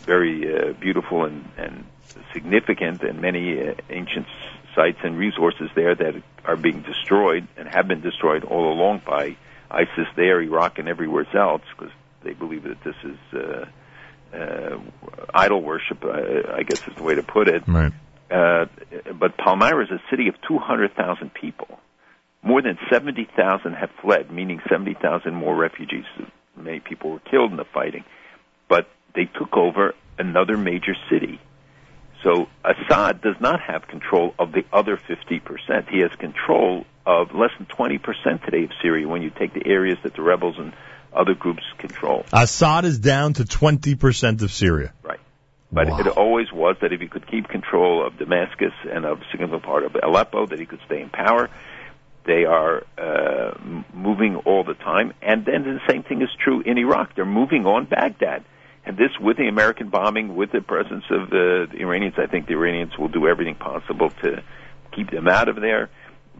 very 0.00 0.46
uh, 0.52 0.72
beautiful 0.72 1.24
and, 1.24 1.48
and 1.56 1.84
significant, 2.32 3.02
and 3.02 3.20
many 3.20 3.60
uh, 3.60 3.74
ancient 3.90 4.26
sites 4.74 4.98
and 5.02 5.18
resources 5.18 5.70
there 5.74 5.94
that 5.94 6.22
are 6.44 6.56
being 6.56 6.82
destroyed 6.82 7.48
and 7.56 7.68
have 7.68 7.88
been 7.88 8.00
destroyed 8.00 8.44
all 8.44 8.72
along 8.72 9.02
by 9.06 9.36
ISIS 9.70 10.06
there, 10.16 10.40
Iraq, 10.40 10.78
and 10.78 10.88
everywhere 10.88 11.26
else, 11.34 11.62
because 11.76 11.92
they 12.22 12.34
believe 12.34 12.64
that 12.64 12.82
this 12.84 12.96
is 13.02 13.18
uh, 13.34 14.36
uh, 14.36 14.78
idol 15.34 15.62
worship. 15.62 16.04
Uh, 16.04 16.52
I 16.54 16.62
guess 16.62 16.86
is 16.86 16.94
the 16.96 17.02
way 17.02 17.14
to 17.14 17.22
put 17.22 17.48
it. 17.48 17.62
Right. 17.66 17.92
Uh, 18.30 18.66
but 19.18 19.36
Palmyra 19.36 19.84
is 19.84 19.90
a 19.90 20.02
city 20.10 20.28
of 20.28 20.34
200,000 20.48 21.32
people 21.32 21.78
more 22.42 22.62
than 22.62 22.78
70,000 22.90 23.74
have 23.74 23.90
fled, 24.02 24.30
meaning 24.30 24.60
70,000 24.68 25.34
more 25.34 25.54
refugees. 25.54 26.04
Many 26.56 26.80
people 26.80 27.10
were 27.10 27.20
killed 27.20 27.50
in 27.50 27.56
the 27.56 27.64
fighting. 27.64 28.04
But 28.68 28.88
they 29.14 29.24
took 29.24 29.56
over 29.56 29.94
another 30.18 30.56
major 30.56 30.94
city. 31.10 31.40
So 32.22 32.48
Assad 32.64 33.20
does 33.20 33.36
not 33.40 33.60
have 33.60 33.86
control 33.86 34.34
of 34.38 34.52
the 34.52 34.64
other 34.72 34.96
50%. 34.96 35.88
He 35.88 36.00
has 36.00 36.10
control 36.18 36.84
of 37.04 37.34
less 37.34 37.50
than 37.58 37.66
20% 37.66 38.44
today 38.44 38.64
of 38.64 38.70
Syria 38.82 39.06
when 39.06 39.22
you 39.22 39.30
take 39.30 39.54
the 39.54 39.66
areas 39.66 39.98
that 40.02 40.14
the 40.14 40.22
rebels 40.22 40.56
and 40.58 40.72
other 41.12 41.34
groups 41.34 41.62
control. 41.78 42.24
Assad 42.32 42.84
is 42.84 42.98
down 42.98 43.34
to 43.34 43.44
20% 43.44 44.42
of 44.42 44.50
Syria. 44.50 44.92
Right. 45.02 45.20
But 45.70 45.88
wow. 45.88 46.00
it 46.00 46.06
always 46.08 46.52
was 46.52 46.76
that 46.80 46.92
if 46.92 47.00
he 47.00 47.08
could 47.08 47.26
keep 47.26 47.48
control 47.48 48.06
of 48.06 48.18
Damascus 48.18 48.72
and 48.90 49.04
of 49.04 49.20
a 49.20 49.24
significant 49.30 49.62
part 49.62 49.84
of 49.84 49.96
Aleppo, 50.00 50.46
that 50.46 50.58
he 50.58 50.66
could 50.66 50.80
stay 50.86 51.00
in 51.00 51.10
power. 51.10 51.50
They 52.26 52.44
are 52.44 52.82
uh, 52.98 53.56
moving 53.94 54.36
all 54.36 54.64
the 54.64 54.74
time. 54.74 55.12
And 55.22 55.44
then 55.44 55.62
the 55.62 55.80
same 55.88 56.02
thing 56.02 56.22
is 56.22 56.28
true 56.42 56.60
in 56.60 56.76
Iraq. 56.76 57.14
They're 57.14 57.24
moving 57.24 57.66
on 57.66 57.86
Baghdad. 57.86 58.44
And 58.84 58.96
this, 58.96 59.10
with 59.20 59.36
the 59.36 59.48
American 59.48 59.88
bombing, 59.88 60.36
with 60.36 60.52
the 60.52 60.60
presence 60.60 61.04
of 61.10 61.30
the, 61.30 61.66
the 61.70 61.78
Iranians, 61.80 62.14
I 62.18 62.26
think 62.26 62.46
the 62.46 62.54
Iranians 62.54 62.96
will 62.98 63.08
do 63.08 63.26
everything 63.26 63.56
possible 63.56 64.10
to 64.22 64.42
keep 64.94 65.10
them 65.10 65.28
out 65.28 65.48
of 65.48 65.56
there. 65.56 65.90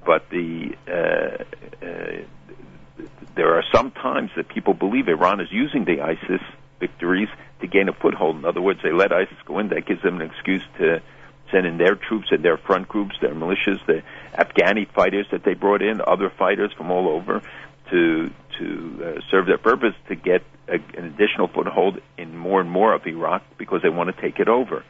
But 0.05 0.29
the 0.31 0.77
uh, 0.87 1.85
uh, 1.85 3.05
there 3.35 3.55
are 3.55 3.65
some 3.75 3.91
times 3.91 4.31
that 4.37 4.49
people 4.49 4.75
believe 4.75 5.09
Iran 5.09 5.41
is 5.41 5.49
using 5.51 5.85
the 5.85 6.01
ISIS 6.01 6.41
victories 6.81 7.29
to 7.61 7.67
gain 7.67 7.89
a 7.89 7.93
foothold. 7.93 8.37
In 8.37 8.45
other 8.45 8.63
words, 8.63 8.81
they 8.83 8.93
let 8.93 9.13
ISIS 9.13 9.37
go 9.45 9.59
in. 9.59 9.69
That 9.69 9.87
gives 9.87 10.03
them 10.03 10.21
an 10.21 10.31
excuse 10.31 10.63
to 10.79 11.03
send 11.51 11.67
in 11.67 11.79
their 11.79 11.95
troops 11.95 12.29
and 12.31 12.45
their 12.45 12.57
front 12.57 12.89
groups, 12.89 13.17
their 13.21 13.35
militias, 13.35 13.85
the 13.87 14.03
Afghani 14.35 14.89
fighters 14.89 15.27
that 15.31 15.45
they 15.45 15.55
brought 15.55 15.83
in, 15.83 16.01
other 16.07 16.31
fighters 16.31 16.73
from 16.73 16.91
all 16.91 17.09
over, 17.09 17.43
to 17.91 18.31
to 18.59 19.03
uh, 19.05 19.21
serve 19.31 19.47
their 19.47 19.59
purpose 19.59 19.95
to 20.09 20.15
get 20.15 20.43
a, 20.69 20.75
an 20.75 21.05
additional 21.05 21.49
foothold 21.49 22.01
in 22.17 22.37
more 22.37 22.61
and 22.61 22.71
more 22.71 22.95
of 22.95 23.07
Iraq 23.07 23.43
because 23.59 23.83
they 23.83 23.89
want 23.89 24.15
to 24.15 24.21
take 24.21 24.41
it 24.41 24.49
over. 24.49 24.85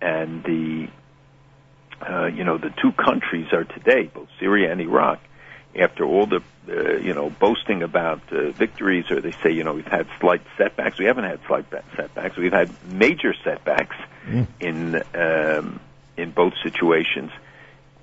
And 0.00 0.44
the 0.44 0.88
uh, 2.00 2.26
you 2.26 2.44
know 2.44 2.58
the 2.58 2.70
two 2.80 2.92
countries 2.92 3.52
are 3.52 3.64
today 3.64 4.04
both 4.12 4.28
Syria 4.38 4.70
and 4.70 4.80
Iraq. 4.80 5.20
After 5.78 6.04
all 6.04 6.26
the 6.26 6.42
uh, 6.68 6.96
you 6.96 7.14
know 7.14 7.30
boasting 7.30 7.82
about 7.82 8.20
uh, 8.32 8.50
victories, 8.52 9.10
or 9.10 9.20
they 9.20 9.32
say 9.32 9.50
you 9.50 9.64
know 9.64 9.74
we've 9.74 9.86
had 9.86 10.06
slight 10.20 10.42
setbacks. 10.56 10.98
We 10.98 11.06
haven't 11.06 11.24
had 11.24 11.40
slight 11.46 11.66
setbacks. 11.96 12.36
We've 12.36 12.52
had 12.52 12.70
major 12.90 13.34
setbacks 13.44 13.96
mm. 14.26 14.46
in 14.60 15.02
um, 15.14 15.80
in 16.18 16.32
both 16.32 16.52
situations, 16.62 17.30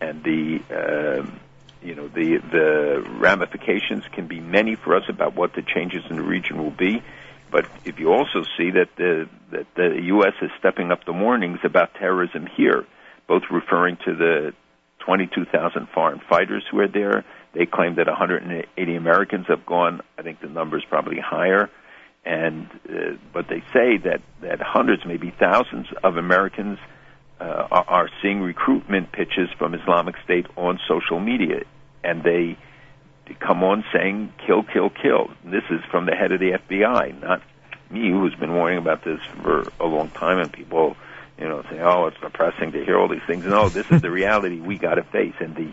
and 0.01 0.23
the 0.23 0.61
um, 0.71 1.39
you 1.83 1.93
know 1.93 2.07
the 2.07 2.37
the 2.37 3.05
ramifications 3.19 4.03
can 4.11 4.27
be 4.27 4.39
many 4.39 4.75
for 4.75 4.95
us 4.95 5.03
about 5.09 5.35
what 5.35 5.53
the 5.53 5.61
changes 5.61 6.03
in 6.09 6.15
the 6.15 6.23
region 6.23 6.57
will 6.57 6.71
be. 6.71 7.03
But 7.51 7.67
if 7.83 7.99
you 7.99 8.11
also 8.11 8.43
see 8.57 8.71
that 8.71 8.89
the 8.97 9.29
that 9.51 9.67
the 9.75 10.01
U.S. 10.05 10.33
is 10.41 10.49
stepping 10.57 10.91
up 10.91 11.05
the 11.05 11.13
warnings 11.13 11.59
about 11.63 11.93
terrorism 11.93 12.47
here, 12.57 12.85
both 13.27 13.43
referring 13.51 13.97
to 14.05 14.15
the 14.15 14.53
22,000 15.05 15.87
foreign 15.93 16.19
fighters 16.27 16.63
who 16.69 16.79
are 16.79 16.87
there. 16.87 17.23
They 17.53 17.65
claim 17.65 17.95
that 17.95 18.07
180 18.07 18.95
Americans 18.95 19.45
have 19.47 19.65
gone. 19.65 20.01
I 20.17 20.23
think 20.23 20.41
the 20.41 20.47
number 20.47 20.77
is 20.77 20.83
probably 20.89 21.19
higher. 21.19 21.69
And 22.25 22.67
uh, 22.89 23.17
but 23.31 23.47
they 23.47 23.61
say 23.71 23.97
that 24.03 24.21
that 24.41 24.59
hundreds, 24.59 25.05
maybe 25.05 25.31
thousands 25.39 25.85
of 26.03 26.17
Americans 26.17 26.79
uh, 27.39 27.67
are, 27.71 28.09
seeing 28.21 28.41
recruitment 28.41 29.11
pitches 29.11 29.49
from 29.57 29.73
Islamic 29.73 30.15
State 30.23 30.47
on 30.55 30.79
social 30.87 31.19
media, 31.19 31.63
and 32.03 32.23
they 32.23 32.57
come 33.39 33.63
on 33.63 33.83
saying 33.93 34.31
"kill, 34.45 34.63
kill, 34.63 34.89
kill." 34.89 35.29
This 35.43 35.63
is 35.69 35.81
from 35.91 36.05
the 36.05 36.15
head 36.15 36.31
of 36.31 36.39
the 36.39 36.51
FBI, 36.51 37.21
not 37.21 37.41
me, 37.89 38.09
who's 38.09 38.35
been 38.35 38.53
warning 38.53 38.77
about 38.77 39.03
this 39.03 39.19
for 39.41 39.67
a 39.79 39.85
long 39.85 40.09
time, 40.09 40.39
and 40.39 40.51
people, 40.51 40.95
you 41.37 41.47
know, 41.47 41.61
say, 41.69 41.79
"Oh, 41.79 42.07
it's 42.07 42.19
depressing 42.19 42.71
to 42.71 42.85
hear 42.85 42.97
all 42.97 43.07
these 43.07 43.25
things." 43.27 43.45
No, 43.45 43.69
this 43.69 43.89
is 43.91 44.01
the 44.01 44.11
reality 44.11 44.59
we 44.59 44.77
got 44.77 44.95
to 44.95 45.03
face, 45.03 45.35
and 45.39 45.55
the 45.55 45.71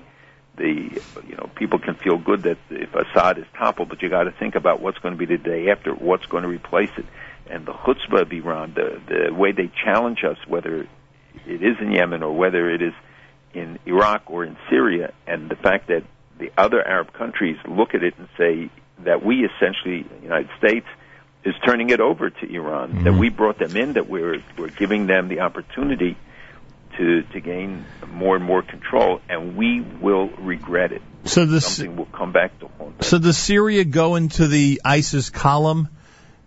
the 0.57 1.01
you 1.29 1.37
know 1.37 1.49
people 1.55 1.79
can 1.79 1.95
feel 1.95 2.19
good 2.19 2.43
that 2.43 2.59
if 2.71 2.95
Assad 2.95 3.39
is 3.39 3.47
toppled, 3.57 3.89
but 3.89 4.03
you 4.03 4.09
got 4.09 4.25
to 4.25 4.33
think 4.33 4.55
about 4.55 4.81
what's 4.81 4.99
going 4.99 5.15
to 5.15 5.19
be 5.19 5.27
the 5.27 5.39
day 5.39 5.71
after, 5.71 5.95
what's 5.95 6.27
going 6.27 6.43
to 6.43 6.49
replace 6.49 6.91
it, 6.99 7.07
and 7.49 7.67
the 7.67 7.73
chutzpah 7.73 8.23
of 8.23 8.33
Iran, 8.33 8.75
the 8.75 9.01
the 9.07 9.33
way 9.33 9.53
they 9.53 9.71
challenge 9.85 10.25
us, 10.25 10.37
whether 10.47 10.87
it 11.47 11.63
is 11.63 11.77
in 11.81 11.93
Yemen 11.93 12.23
or 12.23 12.33
whether 12.33 12.71
it 12.71 12.83
is 12.83 12.95
in 13.55 13.79
Iraq 13.87 14.23
or 14.27 14.45
in 14.45 14.57
Syria, 14.71 15.13
and 15.27 15.51
the 15.51 15.57
fact 15.57 15.89
that 15.89 16.05
the 16.39 16.51
other 16.57 16.87
Arab 16.87 17.13
countries 17.13 17.57
look 17.69 17.95
at 17.95 18.03
it 18.03 18.15
and 18.19 18.29
say 18.39 18.71
that 19.05 19.25
we 19.25 19.45
essentially, 19.45 20.03
the 20.03 20.23
United 20.23 20.51
States, 20.59 20.87
is 21.45 21.55
turning 21.65 21.91
it 21.91 22.01
over 22.01 22.31
to 22.31 22.55
Iran, 22.55 22.91
mm-hmm. 22.91 23.05
that 23.05 23.15
we 23.15 23.29
brought 23.29 23.59
them 23.59 23.77
in, 23.77 23.95
that 23.95 24.09
we're 24.09 24.43
we're 24.57 24.69
giving 24.69 25.07
them 25.07 25.29
the 25.29 25.41
opportunity 25.41 26.17
to 26.97 27.23
to 27.23 27.41
gain 27.41 27.85
more 28.09 28.37
and 28.37 28.45
more 28.45 28.63
control, 28.63 29.21
and 29.29 29.57
we 29.57 29.81
will 29.81 30.29
regret 30.29 30.93
it. 30.93 31.03
So 31.25 31.45
this 31.47 31.77
something 31.77 31.97
will 31.97 32.07
come 32.07 32.33
back 32.33 32.59
to 32.61 32.69
haunt 32.79 33.01
us. 33.01 33.09
So 33.09 33.19
does 33.19 33.39
Syria 33.39 33.85
go 33.85 34.15
into 34.17 34.47
the 34.49 34.81
ISIS 34.85 35.31
column? 35.31 35.89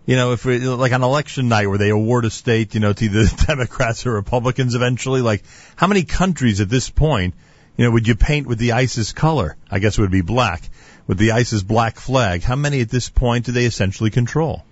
You 0.06 0.14
know, 0.14 0.32
if 0.32 0.44
we, 0.44 0.60
like 0.60 0.92
on 0.92 1.02
election 1.02 1.48
night 1.48 1.66
where 1.66 1.78
they 1.78 1.90
award 1.90 2.24
a 2.24 2.30
state, 2.30 2.74
you 2.74 2.80
know, 2.80 2.92
to 2.92 3.04
either 3.04 3.24
Democrats 3.46 4.06
or 4.06 4.12
Republicans 4.12 4.74
eventually, 4.74 5.20
like 5.20 5.42
how 5.74 5.88
many 5.88 6.04
countries 6.04 6.60
at 6.60 6.68
this 6.68 6.88
point, 6.88 7.34
you 7.76 7.84
know, 7.84 7.90
would 7.90 8.06
you 8.06 8.14
paint 8.14 8.46
with 8.46 8.58
the 8.58 8.72
ISIS 8.72 9.12
color? 9.12 9.56
I 9.70 9.80
guess 9.80 9.98
it 9.98 10.00
would 10.00 10.10
be 10.10 10.22
black 10.22 10.62
with 11.06 11.18
the 11.18 11.32
ISIS 11.32 11.62
black 11.62 11.96
flag. 11.96 12.42
How 12.42 12.56
many 12.56 12.80
at 12.80 12.88
this 12.88 13.08
point 13.10 13.46
do 13.46 13.52
they 13.52 13.64
essentially 13.64 14.10
control? 14.10 14.64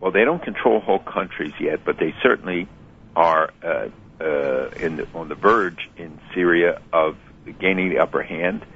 Well, 0.00 0.10
they 0.10 0.24
don't 0.24 0.42
control 0.42 0.80
whole 0.80 0.98
countries 0.98 1.54
yet, 1.58 1.84
but 1.84 1.98
they 1.98 2.14
certainly 2.22 2.68
are 3.16 3.52
uh, 3.62 3.66
uh, 3.66 3.88
the, 4.20 5.06
on 5.14 5.28
the 5.28 5.34
verge 5.34 5.88
in 5.96 6.18
Syria 6.34 6.82
of 6.92 7.16
gaining 7.58 7.90
the 7.90 7.98
upper 8.00 8.22
hand. 8.22 8.66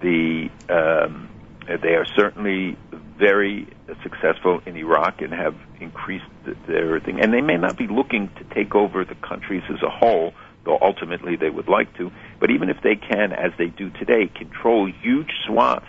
The 0.00 0.50
um, 0.68 1.28
they 1.66 1.94
are 1.94 2.06
certainly 2.16 2.76
very 3.18 3.68
successful 4.02 4.60
in 4.66 4.76
Iraq 4.76 5.20
and 5.20 5.32
have 5.32 5.54
increased 5.80 6.24
their 6.66 7.00
thing. 7.00 7.20
And 7.20 7.32
they 7.32 7.40
may 7.40 7.56
not 7.56 7.76
be 7.76 7.86
looking 7.86 8.30
to 8.38 8.54
take 8.54 8.74
over 8.74 9.04
the 9.04 9.14
countries 9.14 9.62
as 9.68 9.82
a 9.82 9.90
whole, 9.90 10.32
though 10.64 10.78
ultimately 10.80 11.36
they 11.36 11.50
would 11.50 11.68
like 11.68 11.94
to. 11.98 12.10
But 12.38 12.50
even 12.50 12.70
if 12.70 12.78
they 12.82 12.96
can, 12.96 13.32
as 13.32 13.52
they 13.58 13.66
do 13.66 13.90
today, 13.90 14.30
control 14.34 14.90
huge 15.02 15.30
swaths 15.46 15.86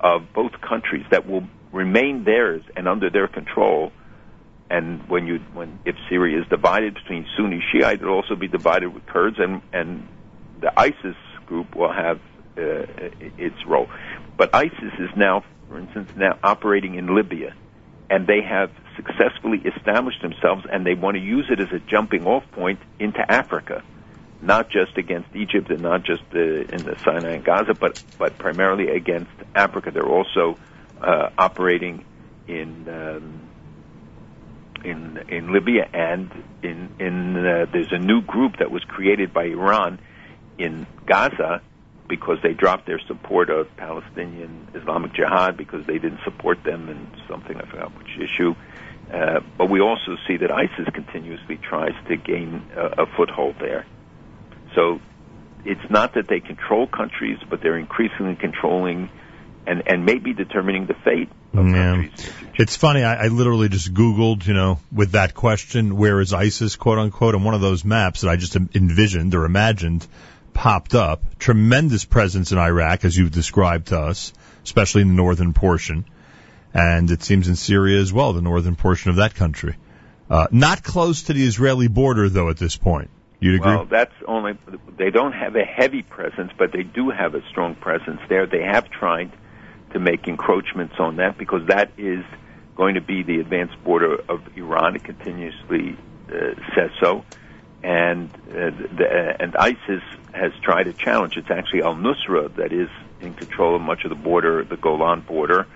of 0.00 0.32
both 0.34 0.52
countries 0.60 1.04
that 1.10 1.26
will 1.26 1.44
remain 1.72 2.24
theirs 2.24 2.62
and 2.76 2.86
under 2.86 3.10
their 3.10 3.28
control. 3.28 3.92
And 4.68 5.08
when 5.08 5.26
you, 5.26 5.38
when 5.54 5.78
if 5.84 5.96
Syria 6.08 6.40
is 6.40 6.48
divided 6.48 6.94
between 6.94 7.26
Sunni 7.36 7.62
Shiite, 7.72 8.00
it'll 8.02 8.14
also 8.14 8.34
be 8.34 8.48
divided 8.48 8.92
with 8.92 9.06
Kurds, 9.06 9.38
and 9.38 9.62
and 9.72 10.08
the 10.60 10.72
ISIS 10.78 11.16
group 11.46 11.76
will 11.76 11.92
have 11.92 12.20
uh, 12.58 12.62
uh, 12.62 13.10
its 13.38 13.56
role. 13.66 13.86
But 14.36 14.54
ISIS 14.54 14.92
is 14.98 15.10
now, 15.16 15.44
for 15.68 15.78
instance, 15.78 16.10
now 16.16 16.38
operating 16.42 16.96
in 16.96 17.14
Libya, 17.14 17.54
and 18.10 18.26
they 18.26 18.42
have 18.42 18.70
successfully 18.96 19.58
established 19.58 20.22
themselves, 20.22 20.64
and 20.70 20.84
they 20.86 20.94
want 20.94 21.16
to 21.16 21.22
use 21.22 21.46
it 21.50 21.60
as 21.60 21.72
a 21.72 21.78
jumping 21.78 22.26
off 22.26 22.44
point 22.52 22.80
into 22.98 23.20
Africa, 23.30 23.82
not 24.42 24.68
just 24.70 24.96
against 24.98 25.34
Egypt 25.34 25.70
and 25.70 25.80
not 25.80 26.04
just 26.04 26.22
uh, 26.34 26.38
in 26.38 26.84
the 26.84 26.96
Sinai 27.04 27.36
and 27.36 27.44
Gaza, 27.44 27.74
but 27.74 28.02
but 28.18 28.38
primarily 28.38 28.88
against 28.88 29.32
Africa. 29.54 29.90
They're 29.90 30.06
also 30.06 30.58
uh, 31.00 31.30
operating 31.38 32.04
in. 32.46 32.88
Um, 32.88 33.40
in 34.84 35.18
in 35.28 35.52
Libya 35.52 35.88
and 35.92 36.30
in 36.62 36.94
in 37.00 37.36
uh, 37.36 37.66
there's 37.72 37.92
a 37.92 37.98
new 37.98 38.20
group 38.20 38.58
that 38.58 38.70
was 38.70 38.84
created 38.84 39.32
by 39.32 39.44
Iran 39.44 39.98
in 40.58 40.86
Gaza 41.06 41.60
because 42.08 42.38
they 42.42 42.52
dropped 42.52 42.86
their 42.86 43.00
support 43.06 43.50
of 43.50 43.74
Palestinian 43.76 44.68
Islamic 44.74 45.12
Jihad 45.14 45.56
because 45.56 45.86
they 45.86 45.98
didn't 45.98 46.20
support 46.24 46.62
them 46.64 46.88
in 46.88 47.08
something 47.28 47.56
I 47.56 47.66
forgot 47.66 47.96
which 47.96 48.16
issue. 48.18 48.54
Uh, 49.12 49.40
but 49.56 49.70
we 49.70 49.80
also 49.80 50.16
see 50.26 50.36
that 50.38 50.50
ISIS 50.50 50.88
continuously 50.92 51.56
tries 51.58 51.94
to 52.08 52.16
gain 52.16 52.62
a, 52.76 53.02
a 53.02 53.06
foothold 53.16 53.56
there. 53.60 53.86
So 54.74 55.00
it's 55.64 55.88
not 55.90 56.14
that 56.14 56.26
they 56.28 56.40
control 56.40 56.86
countries, 56.86 57.38
but 57.48 57.60
they're 57.62 57.78
increasingly 57.78 58.36
controlling 58.36 59.10
and 59.66 59.82
and 59.86 60.04
maybe 60.04 60.32
determining 60.32 60.86
the 60.86 60.94
fate 60.94 61.28
of 61.52 61.66
Yeah. 61.66 61.92
countries. 61.94 62.30
It's 62.54 62.76
funny. 62.76 63.02
I, 63.02 63.24
I 63.24 63.28
literally 63.28 63.68
just 63.68 63.92
Googled, 63.92 64.46
you 64.46 64.54
know, 64.54 64.78
with 64.92 65.12
that 65.12 65.34
question, 65.34 65.96
where 65.96 66.20
is 66.20 66.32
ISIS, 66.32 66.76
quote 66.76 66.98
unquote, 66.98 67.34
and 67.34 67.44
one 67.44 67.54
of 67.54 67.60
those 67.60 67.84
maps 67.84 68.20
that 68.22 68.28
I 68.30 68.36
just 68.36 68.56
envisioned 68.56 69.34
or 69.34 69.44
imagined 69.44 70.06
popped 70.56 70.94
up. 70.94 71.38
Tremendous 71.38 72.06
presence 72.06 72.50
in 72.50 72.56
Iraq, 72.56 73.04
as 73.04 73.14
you've 73.14 73.30
described 73.30 73.88
to 73.88 74.00
us, 74.00 74.32
especially 74.64 75.02
in 75.02 75.08
the 75.08 75.14
northern 75.14 75.52
portion. 75.52 76.06
And 76.72 77.10
it 77.10 77.22
seems 77.22 77.46
in 77.46 77.56
Syria 77.56 78.00
as 78.00 78.10
well, 78.10 78.32
the 78.32 78.40
northern 78.40 78.74
portion 78.74 79.10
of 79.10 79.16
that 79.16 79.34
country. 79.34 79.76
Uh, 80.30 80.46
not 80.50 80.82
close 80.82 81.24
to 81.24 81.34
the 81.34 81.44
Israeli 81.44 81.88
border, 81.88 82.30
though, 82.30 82.48
at 82.48 82.56
this 82.56 82.74
point. 82.74 83.10
You'd 83.38 83.56
agree? 83.56 83.76
Well, 83.76 83.84
that's 83.84 84.14
only 84.26 84.58
they 84.96 85.10
don't 85.10 85.32
have 85.32 85.56
a 85.56 85.64
heavy 85.64 86.02
presence, 86.02 86.50
but 86.56 86.72
they 86.72 86.82
do 86.82 87.10
have 87.10 87.34
a 87.34 87.42
strong 87.50 87.74
presence 87.74 88.20
there. 88.30 88.46
They 88.46 88.62
have 88.62 88.88
tried 88.88 89.30
to 89.92 89.98
make 89.98 90.26
encroachments 90.26 90.94
on 90.98 91.16
that 91.16 91.36
because 91.36 91.66
that 91.68 91.90
is 91.98 92.24
going 92.76 92.94
to 92.94 93.02
be 93.02 93.22
the 93.22 93.40
advanced 93.40 93.76
border 93.84 94.16
of 94.28 94.40
Iran. 94.56 94.96
It 94.96 95.04
continuously 95.04 95.98
uh, 96.30 96.54
says 96.74 96.90
so, 96.98 97.24
and 97.86 98.30
uh, 98.50 98.70
the, 98.96 99.36
and 99.38 99.54
ISIS 99.54 100.02
has 100.32 100.52
tried 100.60 100.84
to 100.84 100.92
challenge. 100.92 101.36
It's 101.36 101.50
actually 101.50 101.82
Al 101.82 101.94
Nusra 101.94 102.52
that 102.56 102.72
is 102.72 102.88
in 103.20 103.32
control 103.34 103.76
of 103.76 103.80
much 103.80 104.02
of 104.04 104.08
the 104.08 104.16
border, 104.16 104.64
the 104.64 104.76
Golan 104.76 105.20
border. 105.20 105.68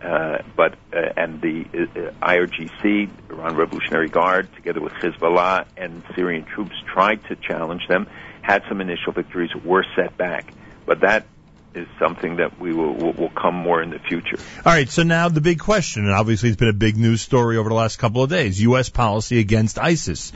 Uh, 0.00 0.38
but 0.54 0.74
uh, 0.92 0.98
and 1.16 1.40
the 1.40 1.64
uh, 1.64 2.24
IRGC, 2.24 3.10
Iran 3.30 3.56
Revolutionary 3.56 4.08
Guard, 4.08 4.48
together 4.54 4.80
with 4.80 4.92
Hezbollah 4.92 5.66
and 5.76 6.04
Syrian 6.14 6.44
troops, 6.44 6.76
tried 6.86 7.24
to 7.24 7.34
challenge 7.34 7.88
them. 7.88 8.06
Had 8.42 8.62
some 8.68 8.80
initial 8.80 9.12
victories, 9.12 9.50
were 9.64 9.84
set 9.96 10.16
back, 10.16 10.52
but 10.84 11.00
that 11.00 11.26
is 11.74 11.88
something 11.98 12.36
that 12.36 12.60
we 12.60 12.72
will, 12.72 12.94
will 12.94 13.12
will 13.12 13.30
come 13.30 13.56
more 13.56 13.82
in 13.82 13.90
the 13.90 13.98
future. 13.98 14.36
All 14.64 14.72
right, 14.72 14.88
so 14.88 15.02
now 15.02 15.28
the 15.30 15.40
big 15.40 15.58
question, 15.58 16.04
and 16.04 16.12
obviously 16.12 16.50
it's 16.50 16.58
been 16.58 16.68
a 16.68 16.72
big 16.74 16.96
news 16.96 17.22
story 17.22 17.56
over 17.56 17.68
the 17.68 17.74
last 17.74 17.96
couple 17.96 18.22
of 18.22 18.30
days: 18.30 18.60
U.S. 18.62 18.88
policy 18.88 19.40
against 19.40 19.80
ISIS. 19.80 20.32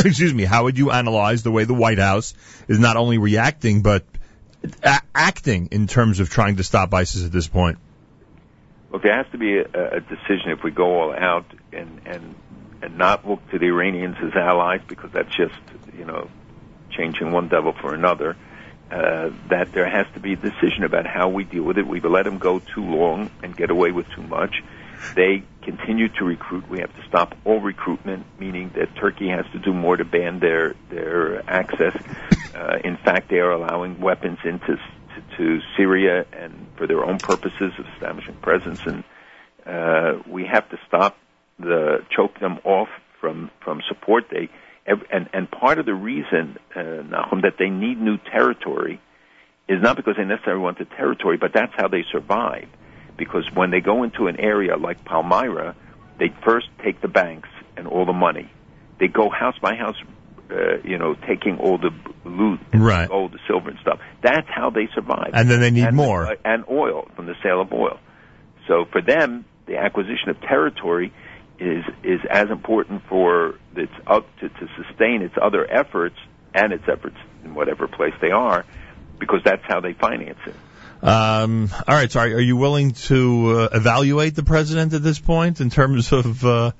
Excuse 0.04 0.32
me. 0.32 0.44
How 0.44 0.64
would 0.64 0.78
you 0.78 0.90
analyze 0.90 1.42
the 1.42 1.50
way 1.50 1.64
the 1.64 1.74
White 1.74 1.98
House 1.98 2.34
is 2.68 2.78
not 2.78 2.96
only 2.96 3.18
reacting 3.18 3.82
but 3.82 4.04
a- 4.82 5.00
acting 5.14 5.68
in 5.72 5.86
terms 5.86 6.20
of 6.20 6.30
trying 6.30 6.56
to 6.56 6.64
stop 6.64 6.94
ISIS 6.94 7.24
at 7.24 7.32
this 7.32 7.48
point? 7.48 7.78
Look, 8.90 9.02
there 9.02 9.16
has 9.16 9.30
to 9.32 9.38
be 9.38 9.58
a, 9.58 9.96
a 9.96 10.00
decision 10.00 10.50
if 10.50 10.62
we 10.62 10.70
go 10.70 11.00
all 11.00 11.12
out 11.12 11.46
and 11.72 12.00
and 12.06 12.34
and 12.82 12.96
not 12.96 13.28
look 13.28 13.46
to 13.50 13.58
the 13.58 13.66
Iranians 13.66 14.16
as 14.22 14.34
allies 14.34 14.80
because 14.86 15.10
that's 15.12 15.34
just 15.36 15.54
you 15.96 16.04
know 16.04 16.28
changing 16.90 17.30
one 17.30 17.48
devil 17.48 17.72
for 17.72 17.94
another. 17.94 18.36
Uh, 18.90 19.30
that 19.48 19.70
there 19.72 19.88
has 19.88 20.06
to 20.14 20.20
be 20.20 20.32
a 20.32 20.36
decision 20.36 20.82
about 20.82 21.06
how 21.06 21.28
we 21.28 21.44
deal 21.44 21.62
with 21.62 21.78
it. 21.78 21.86
We've 21.86 22.04
let 22.04 22.24
them 22.24 22.38
go 22.38 22.58
too 22.58 22.84
long 22.84 23.30
and 23.40 23.56
get 23.56 23.70
away 23.70 23.92
with 23.92 24.08
too 24.10 24.22
much. 24.22 24.64
They 25.14 25.42
continue 25.62 26.08
to 26.18 26.24
recruit. 26.24 26.68
We 26.68 26.80
have 26.80 26.94
to 26.94 27.02
stop 27.08 27.34
all 27.44 27.60
recruitment, 27.60 28.26
meaning 28.38 28.70
that 28.76 28.94
Turkey 28.96 29.28
has 29.28 29.44
to 29.52 29.58
do 29.58 29.72
more 29.72 29.96
to 29.96 30.04
ban 30.04 30.40
their 30.40 30.74
their 30.90 31.48
access. 31.50 31.94
Uh, 32.54 32.78
in 32.84 32.96
fact, 32.96 33.28
they 33.30 33.38
are 33.38 33.50
allowing 33.50 34.00
weapons 34.00 34.38
into 34.44 34.76
to, 34.76 35.36
to 35.36 35.60
Syria 35.76 36.24
and 36.32 36.66
for 36.76 36.86
their 36.86 37.04
own 37.04 37.18
purposes 37.18 37.72
of 37.78 37.86
establishing 37.94 38.36
presence. 38.36 38.80
And 38.86 39.04
uh, 39.66 40.22
we 40.28 40.46
have 40.46 40.68
to 40.70 40.78
stop 40.86 41.16
the 41.58 42.04
choke 42.14 42.38
them 42.40 42.58
off 42.64 42.88
from 43.20 43.50
from 43.64 43.82
support. 43.88 44.24
They 44.30 44.48
and 44.86 45.28
and 45.32 45.50
part 45.50 45.78
of 45.78 45.86
the 45.86 45.94
reason, 45.94 46.58
uh, 46.74 46.80
Nachum, 46.80 47.42
that 47.42 47.54
they 47.58 47.68
need 47.68 48.00
new 48.00 48.18
territory 48.18 49.00
is 49.68 49.80
not 49.80 49.96
because 49.96 50.16
they 50.16 50.24
necessarily 50.24 50.62
want 50.62 50.78
the 50.78 50.84
territory, 50.84 51.36
but 51.36 51.52
that's 51.52 51.72
how 51.76 51.86
they 51.86 52.04
survive. 52.10 52.68
Because 53.20 53.44
when 53.52 53.70
they 53.70 53.80
go 53.80 54.02
into 54.02 54.28
an 54.28 54.40
area 54.40 54.78
like 54.78 55.04
Palmyra, 55.04 55.76
they 56.18 56.30
first 56.42 56.68
take 56.82 57.02
the 57.02 57.08
banks 57.08 57.50
and 57.76 57.86
all 57.86 58.06
the 58.06 58.14
money. 58.14 58.50
They 58.98 59.08
go 59.08 59.28
house 59.28 59.58
by 59.60 59.74
house, 59.74 59.96
uh, 60.50 60.78
you 60.82 60.96
know, 60.96 61.14
taking 61.28 61.58
all 61.58 61.76
the 61.76 61.90
loot, 62.24 62.60
and 62.72 62.82
Right. 62.82 63.02
the 63.02 63.08
gold, 63.08 63.32
the 63.32 63.38
silver, 63.46 63.68
and 63.68 63.78
stuff. 63.80 63.98
That's 64.22 64.48
how 64.48 64.70
they 64.70 64.88
survive. 64.94 65.32
And 65.34 65.50
then 65.50 65.60
they 65.60 65.70
need 65.70 65.84
and, 65.84 65.96
more. 65.96 66.24
uh, 66.28 66.34
and 66.46 66.64
oil 66.70 67.08
from 67.14 67.26
the 67.26 67.34
sale 67.42 67.60
of 67.60 67.70
oil. 67.74 67.98
So 68.66 68.86
for 68.90 69.02
them, 69.02 69.44
the 69.66 69.76
acquisition 69.76 70.30
of 70.30 70.40
territory 70.40 71.12
is 71.58 71.84
is 72.02 72.20
as 72.30 72.48
important 72.48 73.02
for 73.06 73.56
its 73.76 73.92
up 74.06 74.24
to, 74.38 74.48
to 74.48 74.68
sustain 74.82 75.20
its 75.20 75.34
other 75.40 75.70
efforts 75.70 76.16
and 76.54 76.72
its 76.72 76.84
efforts 76.88 77.16
in 77.44 77.54
whatever 77.54 77.86
place 77.86 78.14
they 78.22 78.30
are, 78.30 78.64
because 79.18 79.42
that's 79.44 79.62
how 79.68 79.80
they 79.80 79.92
finance 79.92 80.38
it. 80.46 80.54
Um, 81.02 81.70
all 81.88 81.94
right, 81.94 82.10
so 82.10 82.20
are, 82.20 82.26
are 82.26 82.40
you 82.40 82.56
willing 82.56 82.92
to 82.92 83.60
uh, 83.60 83.68
evaluate 83.72 84.34
the 84.34 84.42
president 84.42 84.92
at 84.92 85.02
this 85.02 85.18
point 85.18 85.60
in 85.60 85.70
terms 85.70 86.12
of 86.12 86.44
uh, 86.44 86.72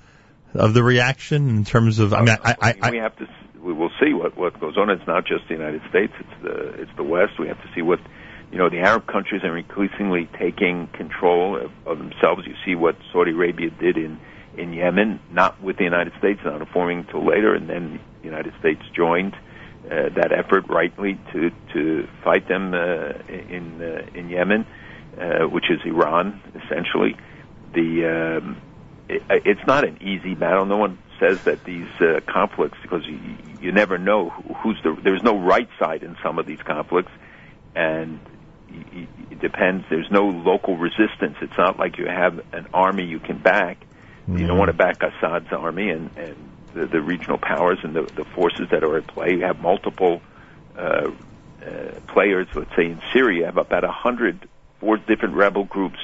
of 0.52 0.74
the 0.74 0.82
reaction? 0.82 1.48
In 1.48 1.64
terms 1.64 1.98
of, 1.98 2.12
I 2.12 2.22
mean, 2.22 2.36
I, 2.44 2.56
I, 2.60 2.74
I, 2.82 2.90
we 2.90 2.98
have 2.98 3.16
to. 3.16 3.26
We 3.62 3.72
will 3.72 3.90
see 4.00 4.12
what 4.12 4.36
what 4.36 4.60
goes 4.60 4.76
on. 4.76 4.90
It's 4.90 5.06
not 5.06 5.24
just 5.26 5.48
the 5.48 5.54
United 5.54 5.82
States. 5.88 6.12
It's 6.18 6.42
the 6.42 6.82
it's 6.82 6.90
the 6.96 7.02
West. 7.02 7.38
We 7.38 7.48
have 7.48 7.60
to 7.62 7.68
see 7.74 7.80
what 7.80 8.00
you 8.52 8.58
know. 8.58 8.68
The 8.68 8.80
Arab 8.80 9.06
countries 9.06 9.42
are 9.42 9.56
increasingly 9.56 10.28
taking 10.38 10.88
control 10.88 11.56
of, 11.56 11.70
of 11.86 11.98
themselves. 11.98 12.46
You 12.46 12.54
see 12.66 12.74
what 12.74 12.96
Saudi 13.12 13.30
Arabia 13.30 13.70
did 13.70 13.96
in 13.96 14.20
in 14.58 14.74
Yemen, 14.74 15.20
not 15.30 15.62
with 15.62 15.78
the 15.78 15.84
United 15.84 16.12
States, 16.18 16.40
not 16.44 16.60
informing 16.60 17.00
until 17.00 17.24
later, 17.24 17.54
and 17.54 17.70
then 17.70 18.00
the 18.20 18.26
United 18.26 18.52
States 18.60 18.82
joined 18.94 19.34
uh, 19.34 19.49
that 19.88 20.32
effort 20.32 20.68
rightly 20.68 21.18
to 21.32 21.50
to 21.72 22.08
fight 22.22 22.48
them 22.48 22.74
uh, 22.74 23.12
in 23.28 23.80
uh, 23.82 24.06
in 24.14 24.28
Yemen, 24.28 24.66
uh, 25.18 25.48
which 25.48 25.70
is 25.70 25.80
Iran 25.84 26.40
essentially. 26.54 27.16
The 27.74 28.38
um, 28.38 28.62
it, 29.08 29.22
it's 29.30 29.66
not 29.66 29.84
an 29.84 29.98
easy 30.02 30.34
battle. 30.34 30.66
No 30.66 30.76
one 30.76 30.98
says 31.18 31.38
that 31.44 31.64
these 31.64 31.88
uh, 32.00 32.20
conflicts 32.26 32.78
because 32.82 33.06
you, 33.06 33.18
you 33.60 33.72
never 33.72 33.98
know 33.98 34.30
who's 34.30 34.78
the. 34.82 34.96
There's 35.02 35.22
no 35.22 35.38
right 35.38 35.68
side 35.78 36.02
in 36.02 36.16
some 36.22 36.38
of 36.38 36.46
these 36.46 36.60
conflicts, 36.62 37.12
and 37.74 38.20
it 38.70 39.40
depends. 39.40 39.84
There's 39.90 40.10
no 40.10 40.26
local 40.26 40.76
resistance. 40.76 41.36
It's 41.42 41.58
not 41.58 41.78
like 41.78 41.98
you 41.98 42.06
have 42.06 42.40
an 42.52 42.68
army 42.72 43.04
you 43.04 43.18
can 43.18 43.38
back. 43.38 43.78
You 44.28 44.46
don't 44.46 44.58
want 44.58 44.68
to 44.68 44.76
back 44.76 45.02
Assad's 45.02 45.52
army 45.52 45.90
and, 45.90 46.10
and 46.16 46.36
the, 46.74 46.86
the 46.86 47.00
regional 47.00 47.38
powers 47.38 47.78
and 47.82 47.94
the, 47.94 48.02
the 48.02 48.24
forces 48.24 48.68
that 48.70 48.84
are 48.84 48.96
at 48.96 49.06
play. 49.06 49.32
You 49.32 49.42
have 49.42 49.60
multiple 49.60 50.22
uh, 50.76 50.80
uh, 50.80 51.70
players. 52.08 52.48
Let's 52.54 52.74
say 52.76 52.86
in 52.86 53.00
Syria, 53.12 53.38
you 53.38 53.44
have 53.44 53.56
about 53.56 53.84
a 53.84 53.92
hundred, 53.92 54.48
four 54.80 54.96
different 54.96 55.34
rebel 55.34 55.64
groups. 55.64 55.98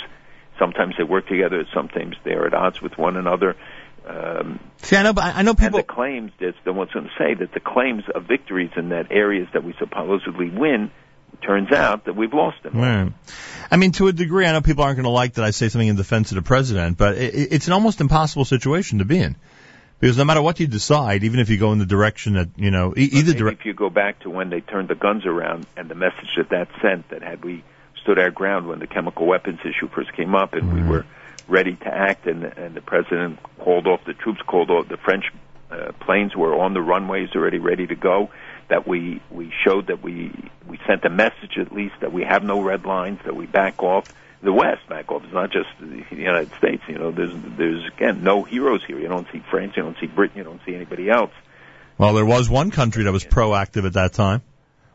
Sometimes 0.59 0.95
they 0.97 1.05
work 1.05 1.29
together. 1.29 1.65
Sometimes 1.75 2.17
they 2.25 2.33
are 2.33 2.47
at 2.47 2.55
odds 2.55 2.81
with 2.81 2.97
one 2.97 3.17
another. 3.17 3.57
Um, 4.07 4.61
see, 4.83 4.97
I 4.97 5.03
know, 5.03 5.15
I 5.17 5.43
know 5.43 5.51
and 5.51 5.59
people. 5.59 5.79
the 5.79 5.83
claims, 5.83 6.31
that's 6.39 6.57
the 6.65 6.73
one's 6.73 6.93
going 6.93 7.07
to 7.07 7.13
say 7.19 7.35
that 7.35 7.53
the 7.53 7.61
claims 7.61 8.05
of 8.15 8.25
victories 8.25 8.71
in 8.77 8.91
that 8.91 9.11
areas 9.11 9.49
that 9.53 9.65
we 9.65 9.75
supposedly 9.79 10.49
win, 10.49 10.91
turns 11.43 11.73
out 11.73 12.05
that 12.05 12.15
we've 12.15 12.33
lost 12.33 12.63
them. 12.63 12.79
Right. 12.79 13.13
I 13.71 13.77
mean, 13.77 13.93
to 13.93 14.09
a 14.09 14.13
degree, 14.13 14.47
I 14.47 14.53
know 14.53 14.61
people 14.61 14.85
aren't 14.85 14.97
going 14.97 15.05
to 15.05 15.11
like 15.11 15.35
that 15.35 15.45
I 15.45 15.51
say 15.51 15.69
something 15.69 15.89
in 15.89 15.97
defense 15.97 16.31
of 16.31 16.37
the 16.37 16.43
president, 16.43 16.97
but 16.97 17.17
it, 17.17 17.53
it's 17.53 17.67
an 17.67 17.73
almost 17.73 18.01
impossible 18.01 18.45
situation 18.45 18.99
to 18.99 19.05
be 19.05 19.19
in. 19.19 19.37
Because 20.01 20.19
no 20.19 20.25
matter 20.25 20.43
what 20.43 20.61
you 20.61 20.67
decide, 20.67 21.25
even 21.25 21.41
if 21.41 21.49
you 21.49 21.57
go 21.57 21.73
in 21.73 21.79
the 21.79 21.87
direction 21.87 22.35
that, 22.35 22.49
you 22.57 22.71
know, 22.71 22.93
e- 22.97 23.09
either 23.13 23.33
direction. 23.33 23.61
if 23.61 23.67
you 23.67 23.73
go 23.75 23.89
back 23.89 24.21
to 24.21 24.31
when 24.31 24.51
they 24.51 24.61
turned 24.61 24.89
the 24.89 24.95
guns 24.95 25.25
around 25.25 25.67
and 25.77 25.89
the 25.89 25.95
message 25.95 26.29
that 26.37 26.51
that 26.51 26.69
sent, 26.83 27.09
that 27.11 27.23
had 27.23 27.43
we 27.45 27.65
stood 28.03 28.19
our 28.19 28.31
ground 28.31 28.69
when 28.69 28.79
the 28.79 28.87
chemical 28.87 29.27
weapons 29.27 29.59
issue 29.65 29.89
first 29.89 30.13
came 30.15 30.35
up 30.35 30.53
and 30.53 30.73
we 30.75 30.83
were 30.83 31.07
ready 31.49 31.75
to 31.77 31.89
act 31.89 32.27
and, 32.27 32.45
and 32.45 32.75
the 32.75 32.81
president 32.83 33.39
called 33.59 33.87
off, 33.87 34.01
the 34.05 34.15
troops 34.15 34.41
called 34.47 34.71
off, 34.71 34.89
the 34.89 34.97
French 34.99 35.25
uh, 35.71 35.93
planes 36.01 36.37
were 36.37 36.55
on 36.55 36.75
the 36.75 36.81
runways 36.81 37.31
already 37.35 37.59
ready 37.59 37.87
to 37.87 37.95
go. 37.97 38.31
that 38.69 38.87
we 38.87 39.21
we 39.31 39.53
showed 39.65 39.87
that 39.87 40.03
we 40.03 40.31
we 40.69 40.79
sent 40.87 41.05
a 41.05 41.11
message 41.11 41.57
at 41.59 41.73
least 41.73 41.95
that 42.01 42.13
we 42.13 42.23
have 42.23 42.43
no 42.45 42.61
red 42.61 42.85
lines, 42.85 43.19
that 43.25 43.35
we 43.35 43.47
back 43.47 43.83
off. 43.83 44.05
The 44.47 44.53
West 44.53 44.89
back 44.89 45.11
off. 45.11 45.25
It's 45.25 45.33
not 45.33 45.51
just 45.51 45.67
the 45.81 46.05
United 46.15 46.53
States. 46.59 46.81
You 46.87 46.99
know, 46.99 47.11
there's 47.11 47.33
there's 47.59 47.85
again 47.93 48.23
no 48.23 48.45
heroes 48.45 48.81
here. 48.87 48.97
You 48.97 49.09
don't 49.09 49.27
see 49.33 49.43
France. 49.51 49.73
You 49.77 49.83
don't 49.83 49.99
see 49.99 50.07
Britain. 50.07 50.39
You 50.39 50.45
don't 50.45 50.61
see 50.65 50.73
anybody 50.73 51.11
else. 51.11 51.33
Well, 51.99 52.15
there 52.15 52.25
was 52.25 52.49
one 52.49 52.71
country 52.71 53.03
that 53.03 53.13
was 53.13 53.25
proactive 53.25 53.87
at 53.87 53.95
that 53.95 54.13
time. 54.13 54.43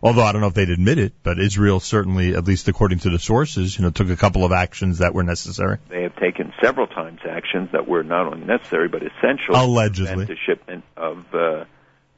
Although 0.02 0.24
I 0.24 0.32
don't 0.32 0.40
know 0.40 0.48
if 0.48 0.54
they'd 0.54 0.70
admit 0.70 1.00
it, 1.00 1.14
but 1.22 1.38
Israel 1.38 1.82
certainly, 1.82 2.34
at 2.34 2.46
least 2.46 2.70
according 2.70 3.00
to 3.00 3.10
the 3.10 3.20
sources, 3.20 3.78
you 3.78 3.84
know, 3.84 3.92
took 3.92 4.10
a 4.10 4.16
couple 4.16 4.46
of 4.46 4.54
actions 4.54 5.00
that 5.00 5.14
were 5.14 5.24
necessary. 5.24 5.80
They 5.90 6.04
have 6.04 6.16
taken 6.16 6.54
several 6.64 6.88
times 6.88 7.20
actions 7.30 7.74
that 7.74 7.90
were 7.90 8.04
not 8.04 8.28
only 8.28 8.46
necessary 8.46 8.88
but 8.88 9.04
essential 9.04 9.54
Allegedly. 9.54 10.28
to 10.28 10.34
the 10.34 10.40
shipment 10.46 10.86
of 10.96 11.36
uh, 11.36 11.66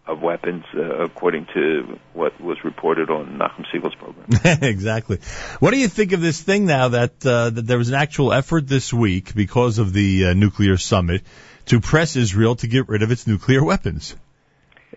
of 0.05 0.21
weapons, 0.21 0.65
uh, 0.75 1.03
according 1.03 1.47
to 1.53 1.97
what 2.13 2.39
was 2.41 2.57
reported 2.63 3.09
on 3.09 3.37
Nachum 3.37 3.65
Segal's 3.73 3.95
program. 3.95 4.61
exactly. 4.61 5.19
What 5.59 5.71
do 5.71 5.79
you 5.79 5.87
think 5.87 6.11
of 6.11 6.19
this 6.19 6.41
thing 6.41 6.65
now 6.65 6.89
that 6.89 7.25
uh, 7.25 7.49
that 7.51 7.65
there 7.65 7.77
was 7.77 7.89
an 7.89 7.95
actual 7.95 8.33
effort 8.33 8.67
this 8.67 8.91
week 8.93 9.33
because 9.33 9.79
of 9.79 9.93
the 9.93 10.27
uh, 10.27 10.33
nuclear 10.33 10.77
summit 10.77 11.21
to 11.67 11.79
press 11.79 12.17
Israel 12.17 12.55
to 12.57 12.67
get 12.67 12.89
rid 12.89 13.01
of 13.01 13.11
its 13.11 13.27
nuclear 13.27 13.63
weapons? 13.63 14.15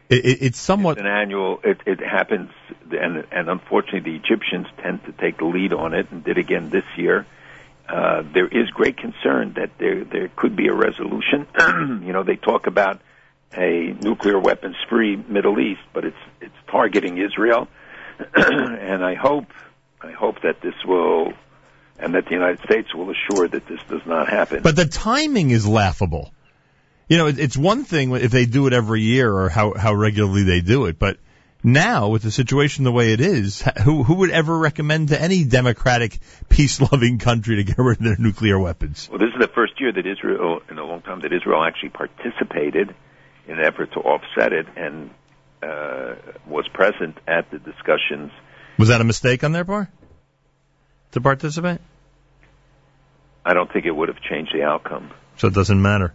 It, 0.08 0.24
it, 0.24 0.42
it's 0.42 0.58
somewhat 0.58 0.98
It's 0.98 1.00
an 1.02 1.06
annual. 1.06 1.60
It, 1.62 1.80
it 1.86 2.00
happens, 2.00 2.50
and 2.90 3.24
and 3.30 3.48
unfortunately, 3.48 4.10
the 4.10 4.16
Egyptians 4.16 4.66
tend 4.82 5.04
to 5.04 5.12
take 5.12 5.38
the 5.38 5.46
lead 5.46 5.72
on 5.72 5.94
it, 5.94 6.10
and 6.10 6.24
did 6.24 6.38
again 6.38 6.68
this 6.70 6.84
year. 6.96 7.26
Uh, 7.88 8.24
there 8.34 8.48
is 8.48 8.68
great 8.70 8.96
concern 8.96 9.52
that 9.54 9.70
there 9.78 10.02
there 10.02 10.28
could 10.34 10.56
be 10.56 10.66
a 10.66 10.74
resolution. 10.74 11.46
you 12.04 12.12
know, 12.12 12.24
they 12.24 12.34
talk 12.34 12.66
about 12.66 13.00
a 13.56 13.94
nuclear 14.00 14.38
weapons 14.38 14.76
free 14.88 15.16
Middle 15.16 15.58
East, 15.58 15.80
but 15.92 16.04
it's 16.04 16.16
it's 16.40 16.54
targeting 16.70 17.18
Israel, 17.18 17.68
and 18.34 19.04
I 19.04 19.14
hope 19.14 19.46
I 20.00 20.12
hope 20.12 20.42
that 20.42 20.60
this 20.60 20.74
will. 20.84 21.32
And 21.98 22.14
that 22.14 22.26
the 22.26 22.32
United 22.32 22.60
States 22.60 22.94
will 22.94 23.10
assure 23.10 23.48
that 23.48 23.66
this 23.66 23.80
does 23.88 24.02
not 24.04 24.28
happen. 24.28 24.60
But 24.62 24.76
the 24.76 24.84
timing 24.84 25.50
is 25.50 25.66
laughable. 25.66 26.30
You 27.08 27.16
know, 27.16 27.26
it's 27.28 27.56
one 27.56 27.84
thing 27.84 28.14
if 28.14 28.30
they 28.32 28.44
do 28.44 28.66
it 28.66 28.74
every 28.74 29.00
year 29.00 29.32
or 29.32 29.48
how, 29.48 29.72
how 29.72 29.94
regularly 29.94 30.42
they 30.42 30.60
do 30.60 30.84
it, 30.84 30.98
but 30.98 31.16
now 31.62 32.08
with 32.08 32.22
the 32.22 32.30
situation 32.30 32.84
the 32.84 32.92
way 32.92 33.12
it 33.12 33.20
is, 33.20 33.62
who, 33.84 34.02
who 34.02 34.14
would 34.16 34.30
ever 34.30 34.56
recommend 34.56 35.08
to 35.08 35.20
any 35.20 35.44
democratic, 35.44 36.18
peace-loving 36.48 37.18
country 37.18 37.56
to 37.56 37.64
get 37.64 37.78
rid 37.78 37.98
of 37.98 38.04
their 38.04 38.16
nuclear 38.18 38.58
weapons? 38.58 39.08
Well, 39.10 39.18
this 39.18 39.28
is 39.28 39.40
the 39.40 39.48
first 39.48 39.80
year 39.80 39.92
that 39.92 40.06
Israel, 40.06 40.60
in 40.70 40.78
a 40.78 40.84
long 40.84 41.02
time, 41.02 41.20
that 41.20 41.32
Israel 41.32 41.64
actually 41.64 41.90
participated 41.90 42.94
in 43.46 43.58
an 43.58 43.64
effort 43.64 43.92
to 43.92 44.00
offset 44.00 44.52
it 44.52 44.66
and 44.76 45.10
uh, 45.62 46.14
was 46.46 46.66
present 46.68 47.16
at 47.26 47.50
the 47.50 47.58
discussions. 47.58 48.30
Was 48.78 48.88
that 48.88 49.00
a 49.00 49.04
mistake 49.04 49.44
on 49.44 49.52
their 49.52 49.64
part? 49.64 49.88
To 51.12 51.20
participate? 51.20 51.80
I 53.44 53.54
don't 53.54 53.72
think 53.72 53.86
it 53.86 53.92
would 53.92 54.08
have 54.08 54.20
changed 54.20 54.52
the 54.54 54.64
outcome. 54.64 55.10
So 55.36 55.48
it 55.48 55.54
doesn't 55.54 55.80
matter. 55.80 56.12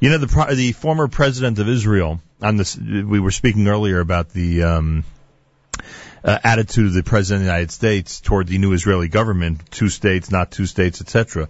You 0.00 0.10
know, 0.10 0.18
the 0.18 0.54
the 0.54 0.72
former 0.72 1.08
president 1.08 1.58
of 1.58 1.68
Israel. 1.68 2.20
On 2.40 2.56
this, 2.56 2.76
we 2.76 3.18
were 3.18 3.32
speaking 3.32 3.66
earlier 3.66 3.98
about 3.98 4.28
the 4.28 4.62
um, 4.62 5.04
uh, 6.22 6.38
attitude 6.44 6.86
of 6.86 6.94
the 6.94 7.02
president 7.02 7.42
of 7.42 7.46
the 7.46 7.52
United 7.52 7.72
States 7.72 8.20
toward 8.20 8.46
the 8.46 8.58
new 8.58 8.72
Israeli 8.72 9.08
government, 9.08 9.68
two 9.72 9.88
states, 9.88 10.30
not 10.30 10.52
two 10.52 10.66
states, 10.66 11.00
etc. 11.00 11.48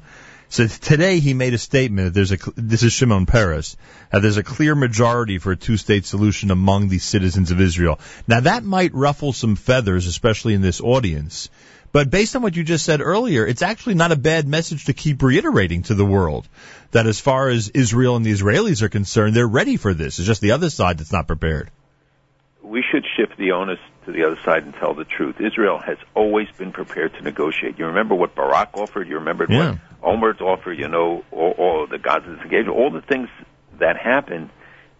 So 0.50 0.66
today 0.66 1.20
he 1.20 1.34
made 1.34 1.52
a 1.52 1.58
statement 1.58 2.06
that 2.06 2.14
there's 2.14 2.32
a 2.32 2.38
this 2.56 2.82
is 2.82 2.92
Shimon 2.92 3.26
Peres. 3.26 3.76
that 4.10 4.22
there's 4.22 4.38
a 4.38 4.42
clear 4.42 4.74
majority 4.74 5.38
for 5.38 5.52
a 5.52 5.56
two-state 5.56 6.06
solution 6.06 6.50
among 6.50 6.88
the 6.88 6.98
citizens 6.98 7.50
of 7.50 7.60
Israel. 7.60 8.00
Now 8.26 8.40
that 8.40 8.64
might 8.64 8.94
ruffle 8.94 9.32
some 9.34 9.56
feathers, 9.56 10.06
especially 10.06 10.54
in 10.54 10.62
this 10.62 10.80
audience. 10.80 11.50
But 11.92 12.10
based 12.10 12.36
on 12.36 12.42
what 12.42 12.56
you 12.56 12.64
just 12.64 12.84
said 12.84 13.00
earlier, 13.00 13.46
it's 13.46 13.62
actually 13.62 13.94
not 13.94 14.12
a 14.12 14.16
bad 14.16 14.46
message 14.46 14.86
to 14.86 14.92
keep 14.92 15.22
reiterating 15.22 15.82
to 15.84 15.94
the 15.94 16.04
world 16.04 16.46
that 16.90 17.06
as 17.06 17.20
far 17.20 17.48
as 17.48 17.68
Israel 17.70 18.16
and 18.16 18.24
the 18.24 18.32
Israelis 18.32 18.82
are 18.82 18.88
concerned, 18.88 19.34
they're 19.34 19.46
ready 19.46 19.76
for 19.76 19.94
this. 19.94 20.18
It's 20.18 20.26
just 20.26 20.42
the 20.42 20.52
other 20.52 20.70
side 20.70 20.98
that's 20.98 21.12
not 21.12 21.26
prepared. 21.26 21.70
We 22.62 22.84
should 22.90 23.04
shift 23.16 23.38
the 23.38 23.52
onus 23.52 23.78
to 24.08 24.12
the 24.12 24.24
other 24.26 24.38
side 24.42 24.64
and 24.64 24.72
tell 24.74 24.94
the 24.94 25.04
truth. 25.04 25.36
Israel 25.38 25.78
has 25.78 25.98
always 26.14 26.48
been 26.56 26.72
prepared 26.72 27.12
to 27.14 27.22
negotiate. 27.22 27.78
You 27.78 27.86
remember 27.86 28.14
what 28.14 28.34
Barak 28.34 28.70
offered? 28.74 29.06
You 29.06 29.16
remember 29.16 29.46
Yeah. 29.48 29.76
what 30.00 30.18
Olmert 30.18 30.40
offered? 30.40 30.78
You 30.78 30.88
know, 30.88 31.24
all, 31.30 31.50
all 31.58 31.86
the 31.86 31.98
Gaza's 31.98 32.40
engagement, 32.40 32.76
all 32.76 32.90
the 32.90 33.02
things 33.02 33.28
that 33.78 33.98
happened 33.98 34.48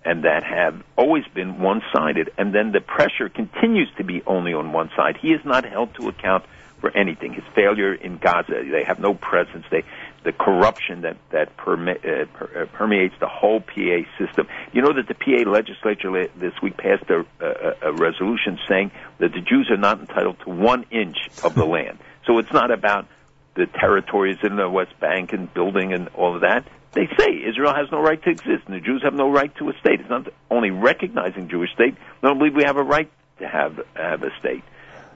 and 0.05 0.25
that 0.25 0.45
have 0.45 0.83
always 0.97 1.25
been 1.35 1.59
one-sided. 1.59 2.31
And 2.37 2.55
then 2.55 2.73
the 2.73 2.81
pressure 2.81 3.29
continues 3.31 3.89
to 3.97 4.05
be 4.05 4.23
only 4.27 4.53
on 4.53 4.73
one 4.73 4.91
side. 4.95 5.17
He 5.17 5.33
is 5.33 5.41
not 5.45 5.65
held 5.65 5.95
to 5.95 6.09
account 6.09 6.45
for 6.81 6.91
anything. 6.97 7.33
His 7.33 7.45
failure 7.55 7.95
in 7.95 8.19
Gaza, 8.19 8.63
they 8.71 8.85
have 8.85 8.99
no 9.01 9.15
presence. 9.15 9.65
They, 9.71 9.85
the 10.25 10.33
corruption 10.33 11.03
that 11.03 11.17
that 11.31 11.57
perme- 11.57 11.89
uh, 11.89 12.25
per, 12.33 12.63
uh, 12.63 12.67
permeates 12.77 13.15
the 13.21 13.29
whole 13.29 13.61
PA 13.61 13.99
system. 14.19 14.49
You 14.73 14.83
know 14.83 14.93
that 14.93 15.09
the 15.09 15.15
PA 15.15 15.49
legislature 15.49 16.11
la- 16.11 16.29
this 16.37 16.55
week 16.63 16.77
passed 16.77 17.05
a, 17.11 17.25
a, 17.41 17.91
a 17.91 17.93
resolution 17.93 18.59
saying 18.69 18.91
that 19.19 19.33
the 19.33 19.41
Jews 19.41 19.71
are 19.71 19.77
not 19.77 20.01
entitled 20.01 20.39
to 20.41 20.51
one 20.51 20.85
inch 20.91 21.17
of 21.43 21.55
the 21.55 21.65
land. 21.77 21.99
So 22.27 22.39
it's 22.39 22.53
not 22.53 22.71
about 22.71 23.07
the 23.55 23.67
territories 23.67 24.39
in 24.43 24.57
the 24.57 24.69
West 24.69 24.99
Bank 25.01 25.33
and 25.33 25.53
building 25.53 25.93
and 25.93 26.09
all 26.09 26.35
of 26.35 26.43
that. 26.43 26.67
They 26.93 27.07
say 27.19 27.43
Israel 27.47 27.75
has 27.75 27.91
no 27.93 28.01
right 28.01 28.23
to 28.23 28.31
exist, 28.31 28.65
and 28.67 28.75
the 28.75 28.81
Jews 28.81 29.03
have 29.05 29.15
no 29.15 29.31
right 29.31 29.55
to 29.57 29.69
a 29.69 29.73
state. 29.79 30.01
It's 30.01 30.09
not 30.09 30.29
only 30.51 30.71
recognizing 30.71 31.49
Jewish 31.49 31.73
state. 31.75 31.95
I 32.23 32.27
don't 32.27 32.39
believe 32.39 32.55
we 32.55 32.65
have 32.65 32.77
a 32.77 32.83
right 32.83 33.11
to 33.39 33.47
have 33.47 33.81
have 33.95 34.23
a 34.23 34.31
state, 34.41 34.65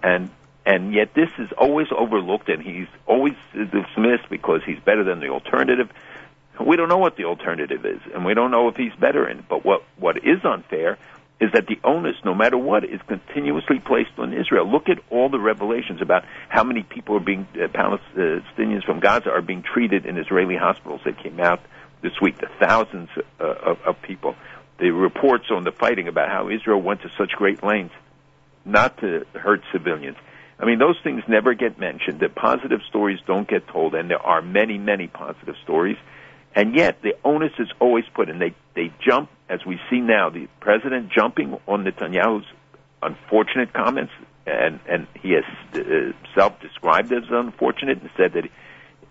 and 0.03 0.31
and 0.65 0.95
yet 0.95 1.15
this 1.15 1.31
is 1.39 1.51
always 1.59 1.89
overlooked, 1.97 2.49
and 2.49 2.63
he's 2.63 2.89
always 3.07 3.35
dismissed 3.53 4.29
because 4.31 4.63
he's 4.65 4.79
better 4.81 5.05
than 5.05 5.21
the 5.21 5.29
alternative. 5.29 5.91
We 6.61 6.77
don't 6.77 6.89
know 6.89 6.99
what 6.99 7.17
the 7.17 7.25
alternative 7.25 7.85
is, 7.85 8.01
and 8.15 8.25
we 8.25 8.35
don't 8.35 8.51
know 8.51 8.69
if 8.69 8.77
he's 8.77 8.95
better 8.95 9.29
in. 9.29 9.45
But 9.49 9.65
what 9.65 9.83
what 9.99 10.19
is 10.19 10.45
unfair 10.45 10.99
is 11.41 11.51
that 11.55 11.67
the 11.67 11.81
onus, 11.83 12.15
no 12.25 12.35
matter 12.35 12.57
what, 12.57 12.85
is 12.85 13.01
continuously 13.09 13.81
placed 13.81 14.13
on 14.19 14.33
Israel. 14.33 14.71
Look 14.71 14.89
at 14.89 14.99
all 15.11 15.29
the 15.29 15.41
revelations 15.41 16.01
about 16.01 16.25
how 16.49 16.63
many 16.63 16.85
people 16.85 17.17
are 17.17 17.21
being 17.21 17.49
uh, 17.55 17.67
Palestinians 17.67 18.85
from 18.85 19.01
Gaza 19.01 19.31
are 19.31 19.43
being 19.43 19.63
treated 19.63 20.07
in 20.07 20.19
Israeli 20.19 20.57
hospitals 20.57 21.01
that 21.05 21.19
came 21.19 21.41
out 21.41 21.61
this 22.01 22.13
week. 22.21 22.39
The 22.39 22.51
thousands 22.61 23.09
uh, 23.41 23.45
of, 23.45 23.81
of 23.81 24.03
people. 24.03 24.37
The 24.79 24.91
reports 24.91 25.47
on 25.51 25.65
the 25.65 25.73
fighting 25.73 26.07
about 26.07 26.29
how 26.29 26.49
Israel 26.49 26.81
went 26.81 27.03
to 27.03 27.11
such 27.19 27.33
great 27.33 27.63
lengths 27.65 27.95
not 28.65 28.99
to 28.99 29.27
hurt 29.35 29.63
civilians. 29.73 30.17
I 30.63 30.65
mean, 30.65 30.79
those 30.79 30.97
things 31.03 31.25
never 31.27 31.55
get 31.55 31.81
mentioned. 31.81 32.21
The 32.21 32.29
positive 32.29 32.83
stories 32.89 33.19
don't 33.27 33.49
get 33.49 33.67
told, 33.67 33.97
and 33.97 34.09
there 34.09 34.25
are 34.25 34.41
many, 34.41 34.79
many 34.79 35.09
positive 35.09 35.57
stories. 35.65 35.97
And 36.55 36.77
yet, 36.77 37.03
the 37.03 37.17
onus 37.25 37.53
is 37.59 37.69
always 37.81 38.05
put, 38.15 38.31
and 38.31 38.41
they 38.41 38.55
they 38.75 38.93
jump 39.05 39.29
as 39.49 39.67
we 39.67 39.81
see 39.91 40.01
now. 40.01 40.31
The 40.31 40.47
president 40.61 41.11
jumping 41.11 41.59
on 41.67 41.85
Netanyahu's 41.85 42.47
unfortunate 43.03 43.73
comments, 43.73 44.13
and 44.47 44.79
and 44.89 45.09
he 45.21 45.33
has 45.33 45.45
uh, 45.75 46.13
self-described 46.37 47.13
as 47.13 47.25
unfortunate, 47.29 48.01
and 48.01 48.11
said 48.17 48.35
that. 48.35 48.45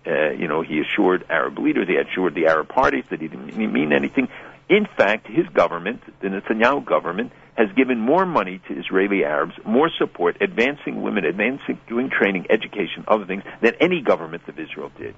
Uh, 0.04 0.30
you 0.30 0.48
know, 0.48 0.62
he 0.62 0.80
assured 0.80 1.24
Arab 1.30 1.56
leaders, 1.60 1.86
he 1.86 1.94
assured 1.94 2.34
the 2.34 2.46
Arab 2.48 2.68
parties 2.68 3.04
that 3.10 3.20
he 3.20 3.28
didn't 3.28 3.56
mean 3.56 3.92
anything. 3.92 4.26
In 4.68 4.84
fact, 4.84 5.28
his 5.28 5.46
government, 5.46 6.02
the 6.20 6.26
Netanyahu 6.26 6.84
government, 6.84 7.30
has 7.56 7.68
given 7.76 7.98
more 7.98 8.24
money 8.24 8.60
to 8.68 8.78
Israeli 8.78 9.24
Arabs, 9.24 9.52
more 9.64 9.90
support, 9.98 10.38
advancing 10.40 11.02
women, 11.02 11.24
advancing 11.24 11.78
doing 11.88 12.10
training, 12.10 12.46
education, 12.48 13.04
other 13.06 13.26
things 13.26 13.42
than 13.60 13.74
any 13.80 14.00
government 14.00 14.42
of 14.48 14.58
Israel 14.58 14.90
did. 14.98 15.14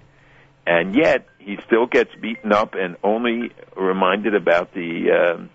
And 0.66 0.96
yet 0.96 1.26
he 1.38 1.58
still 1.66 1.86
gets 1.86 2.10
beaten 2.20 2.52
up 2.52 2.74
and 2.74 2.96
only 3.04 3.52
reminded 3.76 4.34
about 4.34 4.72
the 4.72 5.36
um, 5.36 5.50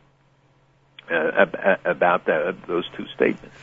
uh, 1.11 1.75
about 1.85 2.25
the, 2.25 2.55
those 2.67 2.87
two 2.95 3.05
statements. 3.15 3.55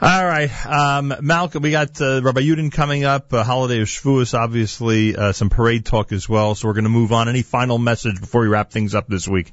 All 0.00 0.24
right, 0.24 0.48
um, 0.66 1.12
Malcolm, 1.20 1.62
we 1.62 1.72
got 1.72 2.00
uh, 2.00 2.22
Rabbi 2.22 2.40
Yudin 2.40 2.72
coming 2.72 3.04
up, 3.04 3.32
uh, 3.32 3.44
holiday 3.44 3.80
of 3.80 3.88
Shavuos, 3.88 4.32
obviously, 4.32 5.14
uh, 5.14 5.32
some 5.32 5.50
parade 5.50 5.84
talk 5.84 6.12
as 6.12 6.28
well. 6.28 6.54
So 6.54 6.68
we're 6.68 6.74
going 6.74 6.84
to 6.84 6.90
move 6.90 7.12
on. 7.12 7.28
Any 7.28 7.42
final 7.42 7.78
message 7.78 8.20
before 8.20 8.40
we 8.42 8.48
wrap 8.48 8.70
things 8.70 8.94
up 8.94 9.08
this 9.08 9.28
week? 9.28 9.52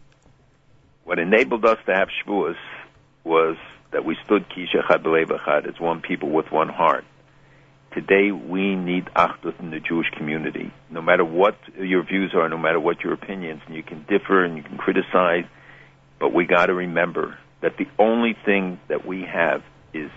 What 1.04 1.20
enabled 1.20 1.66
us 1.66 1.78
to 1.88 1.94
have 1.94 2.08
Shavuos 2.26 2.56
was 3.26 3.58
that 3.92 4.06
we 4.06 4.16
stood 4.24 4.46
K'ish 4.50 4.76
Echad 4.76 5.68
as 5.68 5.80
one 5.80 6.02
people 6.02 6.30
with 6.30 6.52
one 6.52 6.70
heart. 6.70 7.04
Today 7.94 8.32
we 8.32 8.76
need 8.76 9.06
Achdut 9.16 9.60
in 9.60 9.72
the 9.72 9.80
Jewish 9.80 10.10
community. 10.12 10.72
No 10.90 11.02
matter 11.02 11.26
what 11.26 11.58
your 11.78 12.04
views 12.04 12.34
are, 12.36 12.48
no 12.50 12.58
matter 12.58 12.80
what 12.80 13.02
your 13.02 13.14
opinions, 13.14 13.62
and 13.66 13.76
you 13.76 13.84
can 13.84 14.06
differ 14.08 14.44
and 14.44 14.58
you 14.58 14.64
can 14.64 14.78
criticize, 14.78 15.46
but 16.20 16.34
we 16.34 16.46
got 16.46 16.68
to 16.68 16.74
remember 16.74 17.38
that 17.62 17.78
the 17.78 17.88
only 17.98 18.36
thing 18.46 18.80
that 18.90 19.06
we 19.06 19.22
have 19.22 19.64
is 19.94 20.12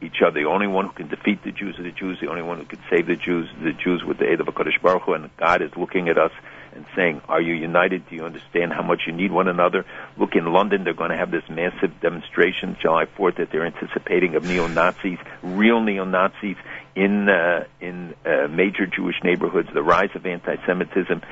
each 0.00 0.22
other. 0.24 0.40
The 0.40 0.48
only 0.48 0.66
one 0.66 0.86
who 0.86 0.92
can 0.92 1.08
defeat 1.08 1.42
the 1.42 1.50
Jews 1.52 1.78
are 1.78 1.82
the 1.82 1.90
Jews. 1.90 2.18
The 2.20 2.28
only 2.28 2.42
one 2.42 2.58
who 2.58 2.66
can 2.66 2.80
save 2.88 3.06
the 3.06 3.16
Jews, 3.16 3.48
the 3.62 3.72
Jews 3.72 4.04
with 4.04 4.18
the 4.18 4.30
aid 4.30 4.40
of 4.40 4.48
a 4.48 4.52
Kodesh 4.52 4.80
Baruch 4.80 5.02
Hu, 5.02 5.14
and 5.14 5.36
God 5.36 5.60
is 5.60 5.70
looking 5.76 6.08
at 6.08 6.18
us 6.18 6.32
and 6.74 6.84
saying, 6.96 7.20
"Are 7.28 7.40
you 7.40 7.54
united? 7.54 8.08
Do 8.08 8.16
you 8.16 8.24
understand 8.24 8.72
how 8.72 8.82
much 8.82 9.02
you 9.06 9.12
need 9.12 9.32
one 9.32 9.48
another?" 9.48 9.84
Look 10.16 10.34
in 10.34 10.52
London; 10.52 10.84
they're 10.84 10.94
going 10.94 11.10
to 11.10 11.16
have 11.16 11.30
this 11.30 11.48
massive 11.48 12.00
demonstration 12.00 12.76
July 12.80 13.06
4th 13.06 13.36
that 13.36 13.50
they're 13.50 13.66
anticipating 13.66 14.34
of 14.34 14.44
neo 14.44 14.66
Nazis, 14.66 15.18
real 15.42 15.80
neo 15.80 16.04
Nazis 16.04 16.56
in 16.94 17.28
uh, 17.28 17.64
in 17.80 18.14
uh, 18.24 18.48
major 18.48 18.86
Jewish 18.86 19.22
neighborhoods. 19.22 19.68
The 19.72 19.82
rise 19.82 20.10
of 20.14 20.26
anti-Semitism, 20.26 21.22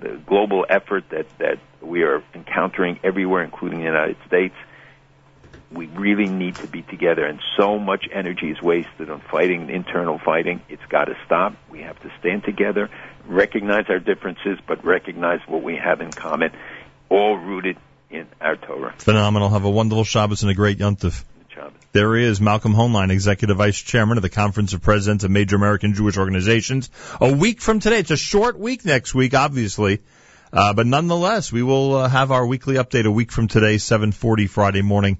the 0.00 0.20
global 0.26 0.66
effort 0.68 1.08
that 1.10 1.26
that 1.38 1.58
we 1.80 2.02
are 2.02 2.22
encountering 2.34 2.98
everywhere, 3.02 3.42
including 3.42 3.78
the 3.78 3.84
United 3.84 4.16
States 4.26 4.54
we 5.76 5.86
really 5.86 6.28
need 6.28 6.56
to 6.56 6.66
be 6.66 6.82
together 6.82 7.24
and 7.24 7.40
so 7.56 7.78
much 7.78 8.06
energy 8.12 8.50
is 8.50 8.60
wasted 8.62 9.10
on 9.10 9.20
fighting 9.20 9.70
internal 9.70 10.18
fighting. 10.18 10.62
It's 10.68 10.84
got 10.88 11.04
to 11.04 11.16
stop. 11.26 11.54
We 11.70 11.82
have 11.82 12.00
to 12.02 12.10
stand 12.18 12.44
together 12.44 12.90
recognize 13.28 13.86
our 13.88 13.98
differences 13.98 14.58
but 14.66 14.84
recognize 14.84 15.40
what 15.46 15.62
we 15.62 15.76
have 15.76 16.00
in 16.00 16.12
common 16.12 16.52
all 17.08 17.36
rooted 17.36 17.76
in 18.10 18.26
our 18.40 18.56
torah. 18.56 18.94
Phenomenal. 18.98 19.50
Have 19.50 19.64
a 19.64 19.70
wonderful 19.70 20.04
shabbos 20.04 20.42
and 20.42 20.50
a 20.50 20.54
great 20.54 20.78
yontif 20.78 21.24
there 21.92 22.14
he 22.14 22.24
is, 22.24 22.42
Malcolm 22.42 22.74
Hoenlein, 22.74 23.10
Executive 23.10 23.56
Vice 23.56 23.80
Chairman 23.80 24.18
of 24.18 24.22
the 24.22 24.28
Conference 24.28 24.74
of 24.74 24.82
Presidents 24.82 25.24
of 25.24 25.30
Major 25.30 25.56
American 25.56 25.94
Jewish 25.94 26.18
Organizations. 26.18 26.90
A 27.18 27.32
week 27.32 27.62
from 27.62 27.80
today, 27.80 28.00
it's 28.00 28.10
a 28.10 28.18
short 28.18 28.58
week 28.58 28.84
next 28.84 29.14
week, 29.14 29.32
obviously, 29.32 30.02
uh, 30.52 30.74
but 30.74 30.86
nonetheless, 30.86 31.50
we 31.50 31.62
will 31.62 31.94
uh, 31.94 32.08
have 32.08 32.32
our 32.32 32.46
weekly 32.46 32.74
update 32.74 33.06
a 33.06 33.10
week 33.10 33.32
from 33.32 33.48
today, 33.48 33.76
7:40 33.76 34.46
Friday 34.46 34.82
morning. 34.82 35.16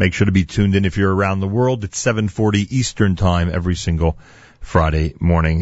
Make 0.00 0.14
sure 0.14 0.24
to 0.24 0.32
be 0.32 0.46
tuned 0.46 0.74
in 0.74 0.86
if 0.86 0.96
you're 0.96 1.14
around 1.14 1.40
the 1.40 1.46
world. 1.46 1.84
It's 1.84 1.98
7:40 1.98 2.66
Eastern 2.70 3.16
Time 3.16 3.50
every 3.52 3.76
single 3.76 4.16
Friday 4.62 5.12
morning. 5.20 5.58